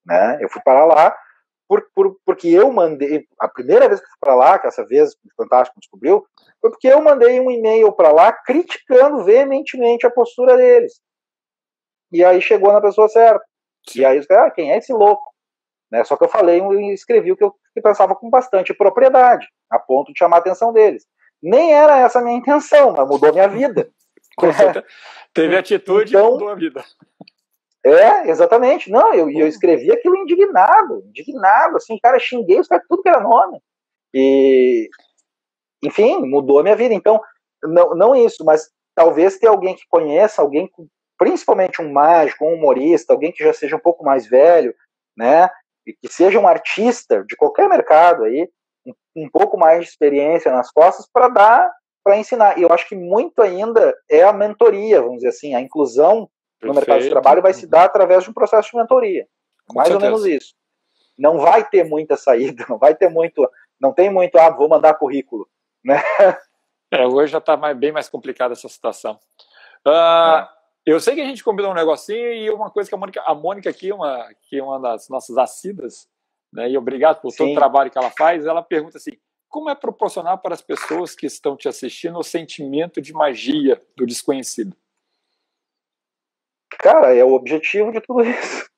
né? 0.05 0.37
Eu 0.41 0.49
fui 0.49 0.61
para 0.61 0.85
lá 0.85 1.15
por, 1.67 1.85
por, 1.93 2.17
porque 2.25 2.47
eu 2.47 2.71
mandei, 2.71 3.27
a 3.39 3.47
primeira 3.47 3.87
vez 3.87 3.99
que 3.99 4.07
fui 4.07 4.17
para 4.19 4.35
lá, 4.35 4.57
que 4.57 4.65
essa 4.65 4.83
vez 4.85 5.11
o 5.13 5.43
Fantástico 5.43 5.79
descobriu, 5.79 6.25
foi 6.59 6.71
porque 6.71 6.87
eu 6.87 7.01
mandei 7.01 7.39
um 7.39 7.51
e-mail 7.51 7.91
para 7.91 8.11
lá 8.11 8.33
criticando 8.33 9.23
veementemente 9.23 10.07
a 10.07 10.11
postura 10.11 10.57
deles. 10.57 10.99
E 12.11 12.25
aí 12.25 12.41
chegou 12.41 12.73
na 12.73 12.81
pessoa 12.81 13.07
certa. 13.07 13.43
E 13.95 14.03
aí, 14.03 14.19
ah, 14.31 14.49
quem 14.49 14.71
é 14.71 14.77
esse 14.77 14.91
louco? 14.91 15.23
Né? 15.91 16.03
Só 16.03 16.17
que 16.17 16.23
eu 16.23 16.29
falei 16.29 16.59
e 16.59 16.93
escrevi 16.93 17.31
o 17.31 17.37
que 17.37 17.43
eu 17.43 17.53
que 17.79 17.87
pensava 17.87 18.15
com 18.15 18.29
bastante 18.29 18.73
propriedade, 18.73 19.47
a 19.69 19.79
ponto 19.79 20.11
de 20.11 20.19
chamar 20.19 20.37
a 20.37 20.39
atenção 20.39 20.73
deles. 20.73 21.05
Nem 21.41 21.73
era 21.73 21.97
essa 21.97 22.19
a 22.19 22.21
minha 22.21 22.37
intenção, 22.37 22.91
mas 22.91 23.07
mudou 23.07 23.31
minha 23.31 23.47
vida. 23.47 23.89
Teve 25.33 25.55
atitude 25.55 26.15
então, 26.15 26.29
e 26.29 26.31
mudou 26.31 26.49
a 26.49 26.55
vida. 26.55 26.83
É, 27.83 28.29
exatamente. 28.29 28.91
Não, 28.91 29.13
eu, 29.13 29.29
eu 29.29 29.47
escrevi 29.47 29.91
aquilo 29.91 30.17
indignado, 30.17 31.03
indignado, 31.07 31.77
assim, 31.77 31.97
cara, 31.97 32.19
xinguei 32.19 32.59
os 32.59 32.67
caras 32.67 32.85
tudo 32.89 33.01
que 33.01 33.09
era 33.09 33.21
nome. 33.21 33.61
E, 34.13 34.89
enfim, 35.83 36.19
mudou 36.19 36.59
a 36.59 36.63
minha 36.63 36.75
vida. 36.75 36.93
Então, 36.93 37.21
não, 37.63 37.95
não 37.95 38.15
isso, 38.15 38.43
mas 38.43 38.69
talvez 38.93 39.37
ter 39.37 39.47
alguém 39.47 39.75
que 39.75 39.87
conheça, 39.89 40.41
alguém, 40.41 40.69
principalmente 41.17 41.81
um 41.81 41.91
mágico, 41.91 42.45
um 42.45 42.55
humorista, 42.55 43.13
alguém 43.13 43.31
que 43.31 43.43
já 43.43 43.53
seja 43.53 43.77
um 43.77 43.79
pouco 43.79 44.03
mais 44.03 44.27
velho, 44.27 44.73
né, 45.15 45.49
que 46.01 46.07
seja 46.07 46.39
um 46.39 46.47
artista 46.47 47.23
de 47.27 47.35
qualquer 47.35 47.67
mercado 47.69 48.23
aí, 48.23 48.49
um, 48.85 48.93
um 49.23 49.29
pouco 49.29 49.57
mais 49.57 49.83
de 49.83 49.89
experiência 49.89 50.51
nas 50.51 50.71
costas 50.71 51.07
para 51.11 51.27
dar, 51.29 51.71
para 52.03 52.17
ensinar. 52.17 52.57
E 52.57 52.61
eu 52.61 52.71
acho 52.71 52.87
que 52.87 52.95
muito 52.95 53.41
ainda 53.41 53.95
é 54.09 54.23
a 54.23 54.33
mentoria, 54.33 55.01
vamos 55.01 55.17
dizer 55.17 55.29
assim, 55.29 55.55
a 55.55 55.61
inclusão 55.61 56.29
no 56.61 56.73
mercado 56.73 57.01
de 57.01 57.09
trabalho 57.09 57.41
vai 57.41 57.53
se 57.53 57.65
dar 57.65 57.85
através 57.85 58.23
de 58.23 58.29
um 58.29 58.33
processo 58.33 58.71
de 58.71 58.77
mentoria. 58.77 59.27
Com 59.67 59.75
mais 59.75 59.89
certeza. 59.89 60.11
ou 60.11 60.19
menos 60.19 60.25
isso. 60.25 60.53
Não 61.17 61.37
vai 61.37 61.67
ter 61.67 61.83
muita 61.83 62.15
saída, 62.17 62.65
não 62.69 62.77
vai 62.77 62.95
ter 62.95 63.09
muito, 63.09 63.49
não 63.79 63.93
tem 63.93 64.09
muito, 64.09 64.37
ah, 64.37 64.49
vou 64.49 64.67
mandar 64.67 64.95
currículo, 64.95 65.47
né? 65.83 66.01
É, 66.91 67.05
hoje 67.05 67.31
já 67.31 67.37
está 67.37 67.55
bem 67.75 67.91
mais 67.91 68.09
complicada 68.09 68.53
essa 68.53 68.67
situação. 68.67 69.19
Uh, 69.85 70.39
é. 70.39 70.47
Eu 70.85 70.99
sei 70.99 71.15
que 71.15 71.21
a 71.21 71.25
gente 71.25 71.43
combinou 71.43 71.71
um 71.71 71.75
negocinho 71.75 72.33
e 72.33 72.49
uma 72.49 72.69
coisa 72.71 72.89
que 72.89 72.95
a 72.95 72.97
Mônica, 72.97 73.21
a 73.25 73.35
Mônica 73.35 73.69
aqui, 73.69 73.91
uma, 73.91 74.33
que 74.41 74.57
é 74.57 74.63
uma 74.63 74.79
das 74.79 75.09
nossas 75.09 75.37
assíduas, 75.37 76.07
né, 76.51 76.69
e 76.69 76.77
obrigado 76.77 77.21
por 77.21 77.31
Sim. 77.31 77.37
todo 77.37 77.51
o 77.51 77.55
trabalho 77.55 77.91
que 77.91 77.97
ela 77.97 78.09
faz, 78.09 78.45
ela 78.45 78.63
pergunta 78.63 78.97
assim, 78.97 79.11
como 79.47 79.69
é 79.69 79.75
proporcionar 79.75 80.37
para 80.37 80.53
as 80.53 80.61
pessoas 80.61 81.15
que 81.15 81.25
estão 81.25 81.57
te 81.57 81.67
assistindo 81.67 82.17
o 82.17 82.23
sentimento 82.23 83.01
de 83.01 83.13
magia 83.13 83.81
do 83.95 84.05
desconhecido? 84.05 84.75
Cara, 86.79 87.13
é 87.15 87.23
o 87.23 87.33
objetivo 87.33 87.91
de 87.91 87.99
tudo 88.01 88.23
isso. 88.23 88.69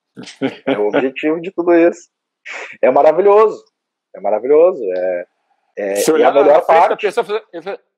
É 0.65 0.77
o 0.77 0.87
objetivo 0.87 1.39
de 1.39 1.51
tudo 1.51 1.73
isso. 1.73 2.09
É 2.81 2.89
maravilhoso. 2.89 3.63
É 4.15 4.19
maravilhoso. 4.19 4.81
É, 4.83 5.27
é, 5.77 5.95
Se 5.95 6.11
olhar 6.11 6.35
é 6.35 6.39
a 6.39 6.43
melhor 6.43 6.65
parte. 6.65 6.93
A 6.93 6.97
pessoa 6.97 7.23
fala, 7.23 7.43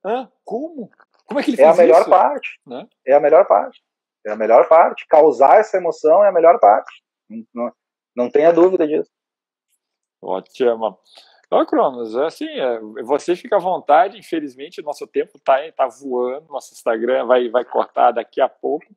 Hã? 0.05 0.31
Como? 0.43 0.91
Como 1.25 1.39
é 1.39 1.43
que 1.43 1.51
ele 1.51 1.57
fez 1.57 1.67
É 1.67 1.71
a 1.71 1.75
melhor 1.75 2.01
isso? 2.01 2.09
parte. 2.09 2.59
Né? 2.65 2.87
É 3.05 3.13
a 3.13 3.19
melhor 3.19 3.47
parte. 3.47 3.81
É 4.25 4.31
a 4.31 4.35
melhor 4.35 4.67
parte. 4.67 5.05
Causar 5.07 5.59
essa 5.59 5.77
emoção 5.77 6.23
é 6.23 6.29
a 6.29 6.31
melhor 6.31 6.59
parte. 6.59 6.91
Não, 7.53 7.71
não, 8.15 8.29
tenha 8.29 8.51
dúvida 8.51 8.87
disso. 8.87 9.09
Ótimo. 10.21 10.97
Não, 11.51 11.65
Cronos, 11.65 12.15
é 12.15 12.25
assim, 12.25 12.47
é, 12.47 12.79
você 13.03 13.35
fica 13.35 13.57
à 13.57 13.59
vontade, 13.59 14.17
infelizmente 14.17 14.81
nosso 14.81 15.05
tempo 15.05 15.37
está 15.37 15.59
tá 15.71 15.87
voando, 15.87 16.47
nosso 16.49 16.73
Instagram 16.73 17.25
vai, 17.25 17.47
vai 17.49 17.63
cortar 17.63 18.11
daqui 18.11 18.41
a 18.41 18.49
pouco, 18.49 18.87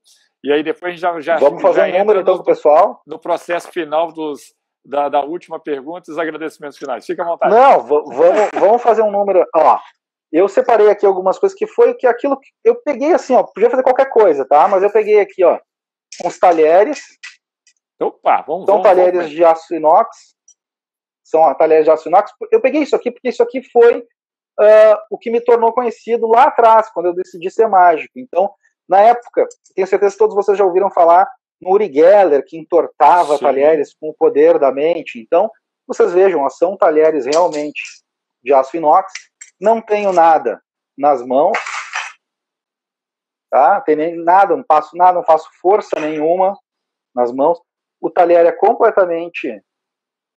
e 0.43 0.51
aí 0.51 0.63
depois 0.63 0.85
a 0.85 0.91
gente 0.91 1.01
já, 1.01 1.21
já 1.21 1.37
Vamos 1.37 1.61
fazer 1.61 1.91
já 1.91 1.97
um 1.97 1.99
número 1.99 2.21
então, 2.21 2.43
pessoal? 2.43 3.03
No 3.07 3.19
processo 3.19 3.71
final 3.71 4.11
dos, 4.11 4.55
da, 4.87 5.09
da 5.09 5.23
última 5.23 5.59
pergunta 5.59 6.09
e 6.09 6.13
os 6.13 6.19
agradecimentos 6.19 6.79
finais. 6.79 7.05
Fica 7.05 7.23
à 7.23 7.27
vontade. 7.27 7.55
Não, 7.55 7.81
vamos, 7.83 8.51
vamos 8.55 8.83
fazer 8.83 9.03
um 9.03 9.11
número. 9.11 9.45
Ó, 9.55 9.79
eu 10.33 10.49
separei 10.49 10.91
aqui 10.91 11.07
algumas 11.07 11.39
coisas 11.39 11.57
que 11.57 11.67
foi 11.67 11.95
que 11.95 12.07
aquilo 12.07 12.39
que 12.39 12.49
eu 12.65 12.77
peguei 12.83 13.13
assim, 13.13 13.35
ó, 13.35 13.43
podia 13.43 13.71
fazer 13.71 13.83
qualquer 13.83 14.11
coisa, 14.11 14.45
tá? 14.45 14.67
Mas 14.69 14.83
eu 14.83 14.91
peguei 14.91 15.21
aqui, 15.21 15.45
ó, 15.45 15.59
uns 16.25 16.39
talheres. 16.39 17.03
Opa, 18.01 18.43
vamos 18.43 18.67
São 18.67 18.77
vamos, 18.77 18.83
talheres 18.83 19.21
vamos. 19.21 19.31
de 19.31 19.45
aço 19.45 19.75
inox. 19.75 20.35
São 21.25 21.55
talheres 21.55 21.85
de 21.85 21.91
aço 21.91 22.09
inox. 22.09 22.31
Eu 22.51 22.61
peguei 22.61 22.83
isso 22.83 22.95
aqui 22.95 23.11
porque 23.11 23.29
isso 23.29 23.43
aqui 23.43 23.63
foi 23.71 23.99
uh, 24.01 24.97
o 25.11 25.19
que 25.19 25.31
me 25.31 25.41
tornou 25.41 25.73
conhecido 25.73 26.27
lá 26.27 26.45
atrás, 26.45 26.91
quando 26.91 27.07
eu 27.07 27.15
decidi 27.15 27.51
ser 27.51 27.69
mágico. 27.69 28.19
Então, 28.19 28.53
na 28.89 29.01
época, 29.01 29.47
tenho 29.75 29.87
certeza 29.87 30.13
que 30.13 30.19
todos 30.19 30.35
vocês 30.35 30.57
já 30.57 30.65
ouviram 30.65 30.91
falar 30.91 31.29
no 31.61 31.71
Uri 31.71 31.93
Geller, 31.93 32.45
que 32.45 32.59
entortava 32.59 33.37
Sim. 33.37 33.45
talheres 33.45 33.95
com 33.95 34.11
o 34.11 34.15
poder 34.15 34.59
da 34.59 34.71
mente. 34.71 35.19
Então, 35.19 35.51
vocês 35.87 36.13
vejam, 36.13 36.49
são 36.51 36.77
talheres 36.77 37.27
realmente 37.27 37.81
de 38.43 38.53
aço 38.53 38.77
inox. 38.77 39.13
Não 39.61 39.81
tenho 39.81 40.13
nada 40.13 40.63
nas 40.97 41.25
mãos, 41.25 41.59
tá? 43.51 43.81
Tem 43.81 43.97
nem 43.97 44.17
nada, 44.17 44.57
não 44.57 44.63
passo 44.63 44.97
nada, 44.97 45.15
não 45.15 45.25
faço 45.25 45.49
força 45.61 45.99
nenhuma 46.01 46.59
nas 47.15 47.33
mãos. 47.33 47.61
O 48.01 48.11
talher 48.11 48.45
é 48.47 48.53
completamente 48.53 49.63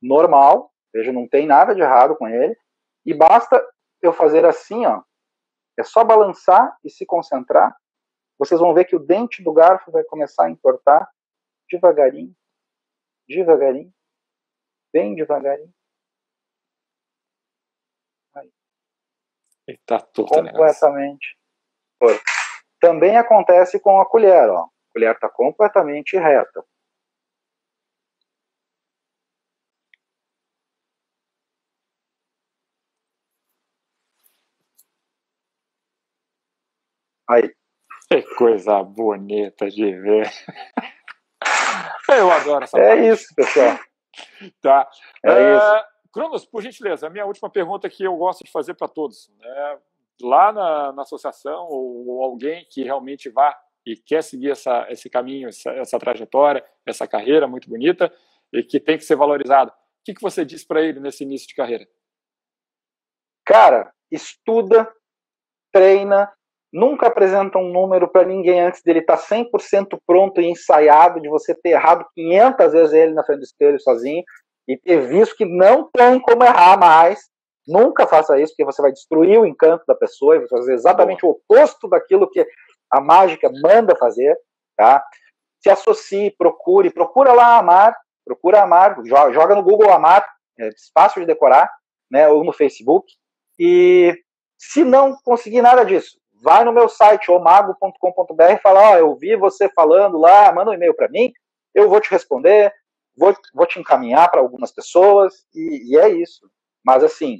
normal, 0.01 0.71
veja, 0.93 1.11
não 1.11 1.27
tem 1.27 1.45
nada 1.45 1.75
de 1.75 1.81
errado 1.81 2.15
com 2.15 2.27
ele. 2.27 2.57
E 3.05 3.13
basta 3.13 3.65
eu 4.01 4.13
fazer 4.13 4.45
assim, 4.45 4.85
ó. 4.85 5.01
É 5.77 5.83
só 5.83 6.03
balançar 6.03 6.77
e 6.83 6.89
se 6.89 7.05
concentrar 7.05 7.75
vocês 8.39 8.57
vão 8.57 8.73
ver 8.73 8.85
que 8.85 8.95
o 8.95 8.99
dente 8.99 9.43
do 9.43 9.51
garfo 9.51 9.91
vai 9.91 10.01
começar 10.05 10.45
a 10.45 10.49
entortar 10.49 11.11
devagarinho, 11.69 12.33
devagarinho, 13.27 13.93
bem 14.93 15.13
devagarinho. 15.13 15.73
E 19.69 19.77
tá 19.85 19.99
completamente. 20.15 21.37
Também 22.79 23.15
acontece 23.17 23.79
com 23.79 24.01
a 24.01 24.05
colher, 24.09 24.49
ó. 24.49 24.61
A 24.63 24.69
colher 24.91 25.13
está 25.13 25.29
completamente 25.29 26.17
reta. 26.17 26.65
Aí. 37.29 37.53
Que 38.07 38.23
coisa 38.37 38.81
bonita 38.81 39.69
de 39.69 39.95
ver. 40.01 40.31
Eu 42.09 42.31
adoro 42.31 42.63
essa 42.63 42.79
É 42.79 42.87
parte. 42.87 43.07
isso, 43.07 43.35
pessoal. 43.35 43.77
Tá. 44.63 44.89
É 45.23 45.31
uh, 45.31 45.57
isso. 45.57 45.98
Cronos, 46.11 46.45
por 46.45 46.61
gentileza, 46.61 47.07
a 47.07 47.09
minha 47.09 47.25
última 47.25 47.49
pergunta 47.49 47.89
que 47.89 48.03
eu 48.03 48.15
gosto 48.17 48.43
de 48.43 48.51
fazer 48.51 48.73
para 48.73 48.87
todos. 48.87 49.31
Né? 49.39 49.79
lá 50.21 50.51
na, 50.51 50.91
na 50.91 51.01
associação 51.03 51.67
ou, 51.69 52.07
ou, 52.07 52.23
alguém 52.23 52.65
que 52.69 52.83
realmente 52.83 53.29
vá 53.29 53.57
e 53.85 53.95
quer 53.95 54.21
seguir 54.21 54.51
essa, 54.51 54.85
esse 54.89 55.09
caminho, 55.09 55.47
essa, 55.49 55.71
essa 55.71 55.99
trajetória, 55.99 56.63
essa 56.85 57.07
carreira 57.07 57.47
muito 57.47 57.69
bonita 57.69 58.11
e 58.51 58.63
que 58.63 58.79
tem 58.79 58.97
que 58.97 59.05
ser 59.05 59.15
valorizado. 59.15 59.71
O 59.71 59.73
que, 60.03 60.13
que 60.13 60.21
você 60.21 60.43
diz 60.43 60.63
para 60.65 60.81
ele 60.81 60.99
nesse 60.99 61.23
início 61.23 61.47
de 61.47 61.55
carreira? 61.55 61.87
Cara, 63.45 63.91
estuda, 64.11 64.91
treina, 65.71 66.31
nunca 66.71 67.07
apresenta 67.07 67.57
um 67.57 67.71
número 67.71 68.07
para 68.07 68.27
ninguém 68.27 68.61
antes 68.61 68.83
dele 68.83 68.99
estar 68.99 69.17
tá 69.17 69.23
100% 69.23 69.99
pronto 70.05 70.41
e 70.41 70.45
ensaiado, 70.45 71.21
de 71.21 71.29
você 71.29 71.55
ter 71.55 71.69
errado 71.69 72.05
500 72.13 72.71
vezes 72.71 72.93
ele 72.93 73.13
na 73.13 73.23
frente 73.23 73.39
do 73.39 73.45
espelho 73.45 73.79
sozinho 73.79 74.23
e 74.69 74.77
ter 74.77 75.07
visto 75.07 75.35
que 75.35 75.45
não 75.45 75.89
tem 75.91 76.19
como 76.19 76.43
errar 76.43 76.77
mais. 76.77 77.27
Nunca 77.67 78.05
faça 78.05 78.39
isso, 78.39 78.53
porque 78.53 78.71
você 78.71 78.79
vai 78.83 78.91
destruir 78.91 79.39
o 79.39 79.45
encanto 79.45 79.83
da 79.87 79.95
pessoa 79.95 80.35
e 80.35 80.39
vai 80.39 80.47
fazer 80.47 80.73
exatamente 80.73 81.25
o 81.25 81.29
oposto 81.29 81.89
daquilo 81.89 82.29
que 82.29 82.45
a 82.91 83.01
mágica 83.01 83.49
manda 83.63 83.95
fazer, 83.95 84.37
tá? 84.77 85.03
Se 85.59 85.71
associe, 85.71 86.31
procure, 86.37 86.91
procura 86.91 87.33
lá 87.33 87.57
amar, 87.57 87.95
procura 88.23 88.61
amar, 88.61 88.95
joga, 89.05 89.33
joga 89.33 89.55
no 89.55 89.63
Google 89.63 89.91
amar, 89.91 90.23
é 90.59 90.69
fácil 90.93 91.21
de 91.21 91.27
decorar, 91.27 91.69
né, 92.11 92.27
ou 92.27 92.43
no 92.43 92.53
Facebook, 92.53 93.11
e 93.57 94.15
se 94.57 94.83
não 94.83 95.15
conseguir 95.23 95.61
nada 95.61 95.83
disso, 95.83 96.17
vai 96.41 96.63
no 96.63 96.71
meu 96.71 96.87
site, 96.87 97.31
omago.com.br 97.31 98.43
e 98.53 98.57
fala, 98.59 98.91
ó, 98.91 98.93
oh, 98.93 98.97
eu 98.97 99.15
vi 99.15 99.35
você 99.35 99.67
falando 99.69 100.17
lá, 100.17 100.51
manda 100.53 100.71
um 100.71 100.73
e-mail 100.73 100.93
para 100.93 101.09
mim, 101.09 101.31
eu 101.73 101.89
vou 101.89 101.99
te 101.99 102.09
responder, 102.09 102.73
vou, 103.19 103.35
vou 103.53 103.65
te 103.65 103.79
encaminhar 103.79 104.31
para 104.31 104.39
algumas 104.39 104.71
pessoas, 104.71 105.33
e, 105.53 105.91
e 105.91 105.97
é 105.97 106.09
isso. 106.09 106.49
Mas 106.83 107.03
assim, 107.03 107.37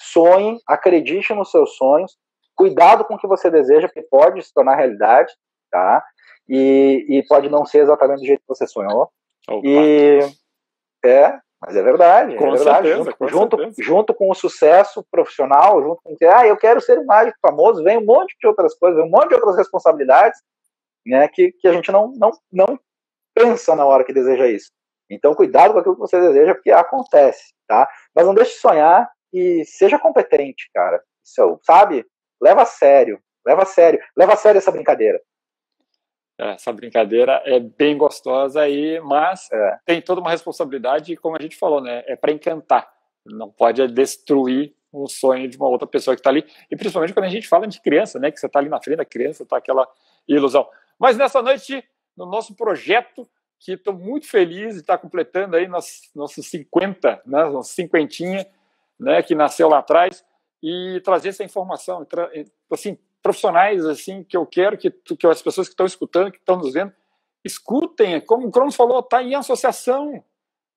sonhe, 0.00 0.58
acredite 0.66 1.34
nos 1.34 1.50
seus 1.50 1.76
sonhos, 1.76 2.16
cuidado 2.54 3.04
com 3.04 3.14
o 3.14 3.18
que 3.18 3.26
você 3.26 3.50
deseja, 3.50 3.88
porque 3.88 4.02
pode 4.02 4.42
se 4.42 4.54
tornar 4.54 4.76
realidade, 4.76 5.32
tá? 5.70 6.02
E, 6.48 7.04
e 7.08 7.26
pode 7.26 7.48
não 7.48 7.66
ser 7.66 7.78
exatamente 7.78 8.20
do 8.20 8.26
jeito 8.26 8.40
que 8.40 8.48
você 8.48 8.66
sonhou. 8.66 9.10
Opa. 9.48 9.66
E 9.66 10.20
é, 11.04 11.38
mas 11.60 11.76
é 11.76 11.82
verdade, 11.82 12.36
com 12.36 12.46
é 12.46 12.50
verdade. 12.52 12.88
Certeza, 12.88 13.04
junto, 13.04 13.16
com 13.16 13.28
junto, 13.28 13.82
junto, 13.82 14.14
com 14.14 14.30
o 14.30 14.34
sucesso 14.34 15.04
profissional, 15.10 15.82
junto 15.82 16.00
com 16.02 16.16
que, 16.16 16.24
ah, 16.24 16.46
eu 16.46 16.56
quero 16.56 16.80
ser 16.80 17.04
mágico 17.04 17.38
famoso, 17.40 17.82
vem 17.82 17.98
um 17.98 18.04
monte 18.04 18.36
de 18.38 18.46
outras 18.46 18.74
coisas, 18.74 18.98
vem 18.98 19.06
um 19.06 19.10
monte 19.10 19.28
de 19.28 19.34
outras 19.34 19.56
responsabilidades, 19.56 20.40
né, 21.04 21.28
que, 21.28 21.52
que 21.52 21.68
a 21.68 21.72
gente 21.72 21.90
não, 21.92 22.12
não, 22.16 22.30
não 22.52 22.78
pensa 23.36 23.76
na 23.76 23.84
hora 23.84 24.02
que 24.02 24.14
deseja 24.14 24.48
isso. 24.48 24.70
Então, 25.10 25.34
cuidado 25.34 25.74
com 25.74 25.78
aquilo 25.78 25.94
que 25.94 26.00
você 26.00 26.18
deseja, 26.18 26.54
porque 26.54 26.70
acontece, 26.70 27.52
tá? 27.68 27.88
Mas 28.14 28.26
não 28.26 28.34
deixe 28.34 28.54
de 28.54 28.60
sonhar 28.60 29.08
e 29.32 29.62
seja 29.66 29.98
competente, 29.98 30.68
cara. 30.74 31.00
Isso, 31.22 31.60
sabe? 31.62 32.04
Leva 32.40 32.62
a 32.62 32.66
sério, 32.66 33.20
leva 33.46 33.62
a 33.62 33.66
sério, 33.66 34.00
leva 34.16 34.32
a 34.32 34.36
sério 34.36 34.58
essa 34.58 34.72
brincadeira. 34.72 35.20
É, 36.38 36.52
essa 36.52 36.72
brincadeira 36.72 37.42
é 37.44 37.60
bem 37.60 37.96
gostosa 37.96 38.62
aí, 38.62 39.00
mas 39.00 39.48
é. 39.52 39.78
tem 39.84 40.02
toda 40.02 40.20
uma 40.20 40.30
responsabilidade, 40.30 41.16
como 41.16 41.36
a 41.36 41.42
gente 41.42 41.56
falou, 41.56 41.80
né? 41.80 42.02
É 42.06 42.16
para 42.16 42.32
encantar. 42.32 42.90
Não 43.24 43.50
pode 43.50 43.86
destruir 43.88 44.74
um 44.92 45.06
sonho 45.06 45.48
de 45.48 45.56
uma 45.56 45.68
outra 45.68 45.86
pessoa 45.86 46.14
que 46.14 46.20
está 46.20 46.30
ali. 46.30 46.44
E 46.70 46.76
principalmente 46.76 47.12
quando 47.12 47.26
a 47.26 47.30
gente 47.30 47.48
fala 47.48 47.66
de 47.66 47.80
criança, 47.80 48.18
né? 48.18 48.30
Que 48.30 48.40
você 48.40 48.46
está 48.46 48.58
ali 48.58 48.68
na 48.68 48.80
frente 48.82 48.98
da 48.98 49.04
criança, 49.04 49.42
está 49.42 49.56
aquela 49.56 49.86
ilusão. 50.28 50.68
Mas 50.98 51.16
nessa 51.16 51.42
noite, 51.42 51.84
no 52.16 52.26
nosso 52.26 52.54
projeto, 52.54 53.28
que 53.58 53.72
estou 53.72 53.94
muito 53.94 54.28
feliz 54.28 54.74
de 54.74 54.80
estar 54.80 54.98
completando 54.98 55.56
aí 55.56 55.66
nossos, 55.66 56.10
nossos 56.14 56.46
50, 56.46 57.22
né? 57.26 57.44
Nossos 57.44 57.74
cinquentinha, 57.74 58.46
né? 58.98 59.22
Que 59.22 59.34
nasceu 59.34 59.68
lá 59.68 59.78
atrás 59.78 60.24
e 60.62 61.00
trazer 61.04 61.30
essa 61.30 61.44
informação, 61.44 62.06
assim, 62.70 62.98
profissionais 63.22 63.84
assim 63.84 64.22
que 64.22 64.36
eu 64.36 64.46
quero 64.46 64.78
que, 64.78 64.90
que 64.90 65.26
as 65.26 65.42
pessoas 65.42 65.68
que 65.68 65.72
estão 65.72 65.86
escutando, 65.86 66.30
que 66.30 66.38
estão 66.38 66.56
nos 66.56 66.72
vendo, 66.72 66.92
escutem. 67.44 68.20
Como 68.20 68.46
o 68.46 68.50
Cronos 68.50 68.76
falou, 68.76 69.00
está 69.00 69.22
em 69.22 69.34
associação. 69.34 70.24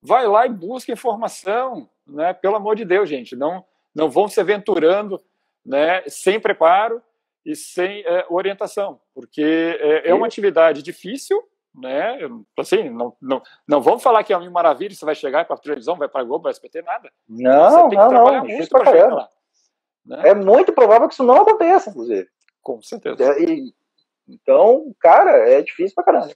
Vai 0.02 0.28
lá 0.28 0.46
e 0.46 0.50
busca 0.50 0.92
informação, 0.92 1.90
né? 2.08 2.34
Pelo 2.34 2.56
amor 2.56 2.76
de 2.76 2.86
Deus, 2.86 3.10
gente, 3.10 3.36
não 3.36 3.66
não 3.94 4.10
vão 4.10 4.28
se 4.28 4.40
aventurando, 4.40 5.22
né? 5.66 6.04
Sem 6.08 6.40
preparo 6.40 7.02
e 7.46 7.56
sem 7.56 8.04
é, 8.06 8.26
orientação, 8.30 9.00
porque 9.14 9.78
é, 9.80 10.10
é, 10.10 10.14
uma 10.14 10.28
atividade 10.28 10.82
difícil, 10.84 11.42
né? 11.74 12.18
Assim, 12.58 12.90
não, 12.90 13.16
não, 13.22 13.42
não 13.68 13.82
vamos 13.82 14.04
falar 14.04 14.24
que 14.24 14.34
é 14.34 14.38
uma 14.38 14.50
maravilha, 14.50 14.94
você 14.94 15.06
vai 15.06 15.16
chegar 15.16 15.46
para 15.46 15.56
a 15.56 15.60
televisão, 15.60 15.96
vai 15.96 16.10
para 16.10 16.22
a 16.22 16.24
Globo, 16.24 16.44
vai 16.44 16.52
SPT, 16.52 16.82
nada. 16.82 17.12
Não, 17.28 17.70
você 17.70 17.80
tem 17.82 17.90
que 17.90 17.96
não, 17.96 18.10
trabalhar 18.10 18.40
não, 18.40 18.48
muito 18.48 18.70
para 18.70 18.86
chegar 18.92 19.14
lá. 19.14 19.30
Né? 20.06 20.22
É 20.26 20.34
muito 20.34 20.74
provável 20.74 21.08
que 21.08 21.14
isso 21.14 21.24
não 21.24 21.42
aconteça, 21.42 21.90
inclusive. 21.90 22.28
Com 22.62 22.82
certeza. 22.82 23.24
É, 23.24 23.44
e, 23.44 23.74
então, 24.28 24.94
cara, 25.00 25.50
é 25.50 25.62
difícil 25.62 25.96
pra 25.96 26.04
caramba. 26.04 26.34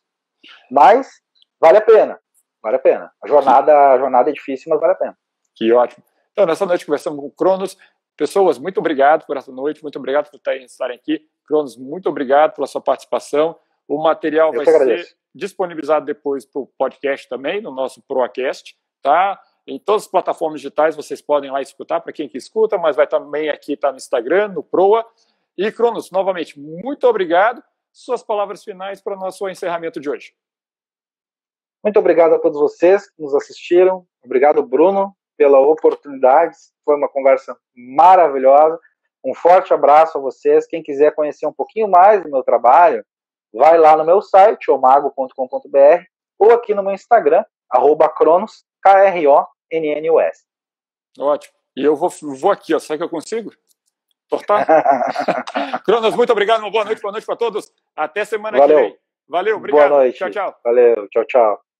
Mas 0.71 1.21
vale 1.59 1.77
a 1.77 1.81
pena. 1.81 2.19
Vale 2.61 2.77
a 2.77 2.79
pena. 2.79 3.11
A 3.21 3.27
jornada, 3.27 3.91
a 3.91 3.97
jornada 3.97 4.29
é 4.29 4.33
difícil, 4.33 4.69
mas 4.69 4.79
vale 4.79 4.93
a 4.93 4.97
pena. 4.97 5.17
Que 5.55 5.71
ótimo. 5.71 6.03
Então, 6.31 6.45
nessa 6.45 6.65
noite 6.65 6.85
conversamos 6.85 7.19
com 7.19 7.27
o 7.27 7.31
Cronos. 7.31 7.77
Pessoas, 8.15 8.59
muito 8.59 8.79
obrigado 8.79 9.25
por 9.25 9.37
essa 9.37 9.51
noite, 9.51 9.81
muito 9.81 9.97
obrigado 9.97 10.29
por 10.29 10.37
estarem 10.37 10.95
aqui. 10.95 11.27
Cronos, 11.45 11.75
muito 11.75 12.07
obrigado 12.07 12.53
pela 12.53 12.67
sua 12.67 12.81
participação. 12.81 13.57
O 13.87 14.01
material 14.01 14.53
Eu 14.53 14.63
vai 14.63 14.65
ser 14.65 15.15
disponibilizado 15.33 16.05
depois 16.05 16.45
para 16.45 16.61
o 16.61 16.67
podcast 16.77 17.27
também, 17.27 17.59
no 17.59 17.71
nosso 17.71 18.01
Proacast, 18.03 18.77
tá? 19.01 19.41
Em 19.65 19.79
todas 19.79 20.03
as 20.03 20.07
plataformas 20.07 20.61
digitais 20.61 20.95
vocês 20.95 21.21
podem 21.21 21.49
lá 21.49 21.61
escutar, 21.61 22.01
para 22.01 22.13
quem 22.13 22.29
que 22.29 22.37
escuta, 22.37 22.77
mas 22.77 22.95
vai 22.95 23.07
também 23.07 23.49
aqui 23.49 23.73
estar 23.73 23.87
tá 23.87 23.91
no 23.91 23.97
Instagram, 23.97 24.49
no 24.49 24.63
Proa. 24.63 25.05
E, 25.57 25.71
Cronos, 25.71 26.11
novamente, 26.11 26.59
muito 26.59 27.07
obrigado. 27.07 27.63
Suas 27.91 28.23
palavras 28.23 28.63
finais 28.63 29.01
para 29.01 29.15
o 29.15 29.19
nosso 29.19 29.47
encerramento 29.49 29.99
de 29.99 30.09
hoje. 30.09 30.33
Muito 31.83 31.99
obrigado 31.99 32.33
a 32.33 32.39
todos 32.39 32.59
vocês 32.59 33.09
que 33.09 33.21
nos 33.21 33.35
assistiram. 33.35 34.05
Obrigado, 34.23 34.63
Bruno, 34.63 35.15
pela 35.37 35.59
oportunidade. 35.59 36.55
Foi 36.85 36.95
uma 36.95 37.09
conversa 37.09 37.57
maravilhosa. 37.75 38.79
Um 39.25 39.33
forte 39.33 39.73
abraço 39.73 40.17
a 40.17 40.21
vocês. 40.21 40.67
Quem 40.67 40.83
quiser 40.83 41.15
conhecer 41.15 41.47
um 41.47 41.53
pouquinho 41.53 41.87
mais 41.87 42.21
do 42.21 42.29
meu 42.29 42.43
trabalho, 42.43 43.05
vai 43.53 43.77
lá 43.77 43.95
no 43.95 44.03
meu 44.03 44.21
site, 44.21 44.69
omago.com.br, 44.69 46.03
ou 46.37 46.51
aqui 46.51 46.73
no 46.73 46.83
meu 46.83 46.93
Instagram, 46.93 47.45
arroba 47.69 48.09
Cronos, 48.09 48.65
K-R-O-N-N-U-S. 48.81 50.43
Ótimo. 51.17 51.53
E 51.75 51.83
eu 51.83 51.95
vou, 51.95 52.09
vou 52.09 52.51
aqui, 52.51 52.73
ó. 52.73 52.79
Será 52.79 52.97
que 52.97 53.03
eu 53.03 53.09
consigo? 53.09 53.51
Tortar? 54.29 54.65
Cronos, 55.85 56.15
muito 56.15 56.31
obrigado. 56.31 56.61
Uma 56.61 56.71
boa 56.71 56.85
noite, 56.85 57.01
boa 57.01 57.11
noite 57.11 57.25
para 57.25 57.35
todos. 57.35 57.71
Até 57.95 58.25
semana 58.25 58.57
Valeu. 58.57 58.77
que 58.77 58.83
vem. 58.83 58.97
Valeu, 59.27 59.57
obrigado. 59.57 59.89
Boa 59.89 60.01
noite. 60.01 60.17
Tchau, 60.17 60.29
tchau. 60.29 60.55
Valeu, 60.63 61.07
tchau, 61.09 61.25
tchau. 61.25 61.72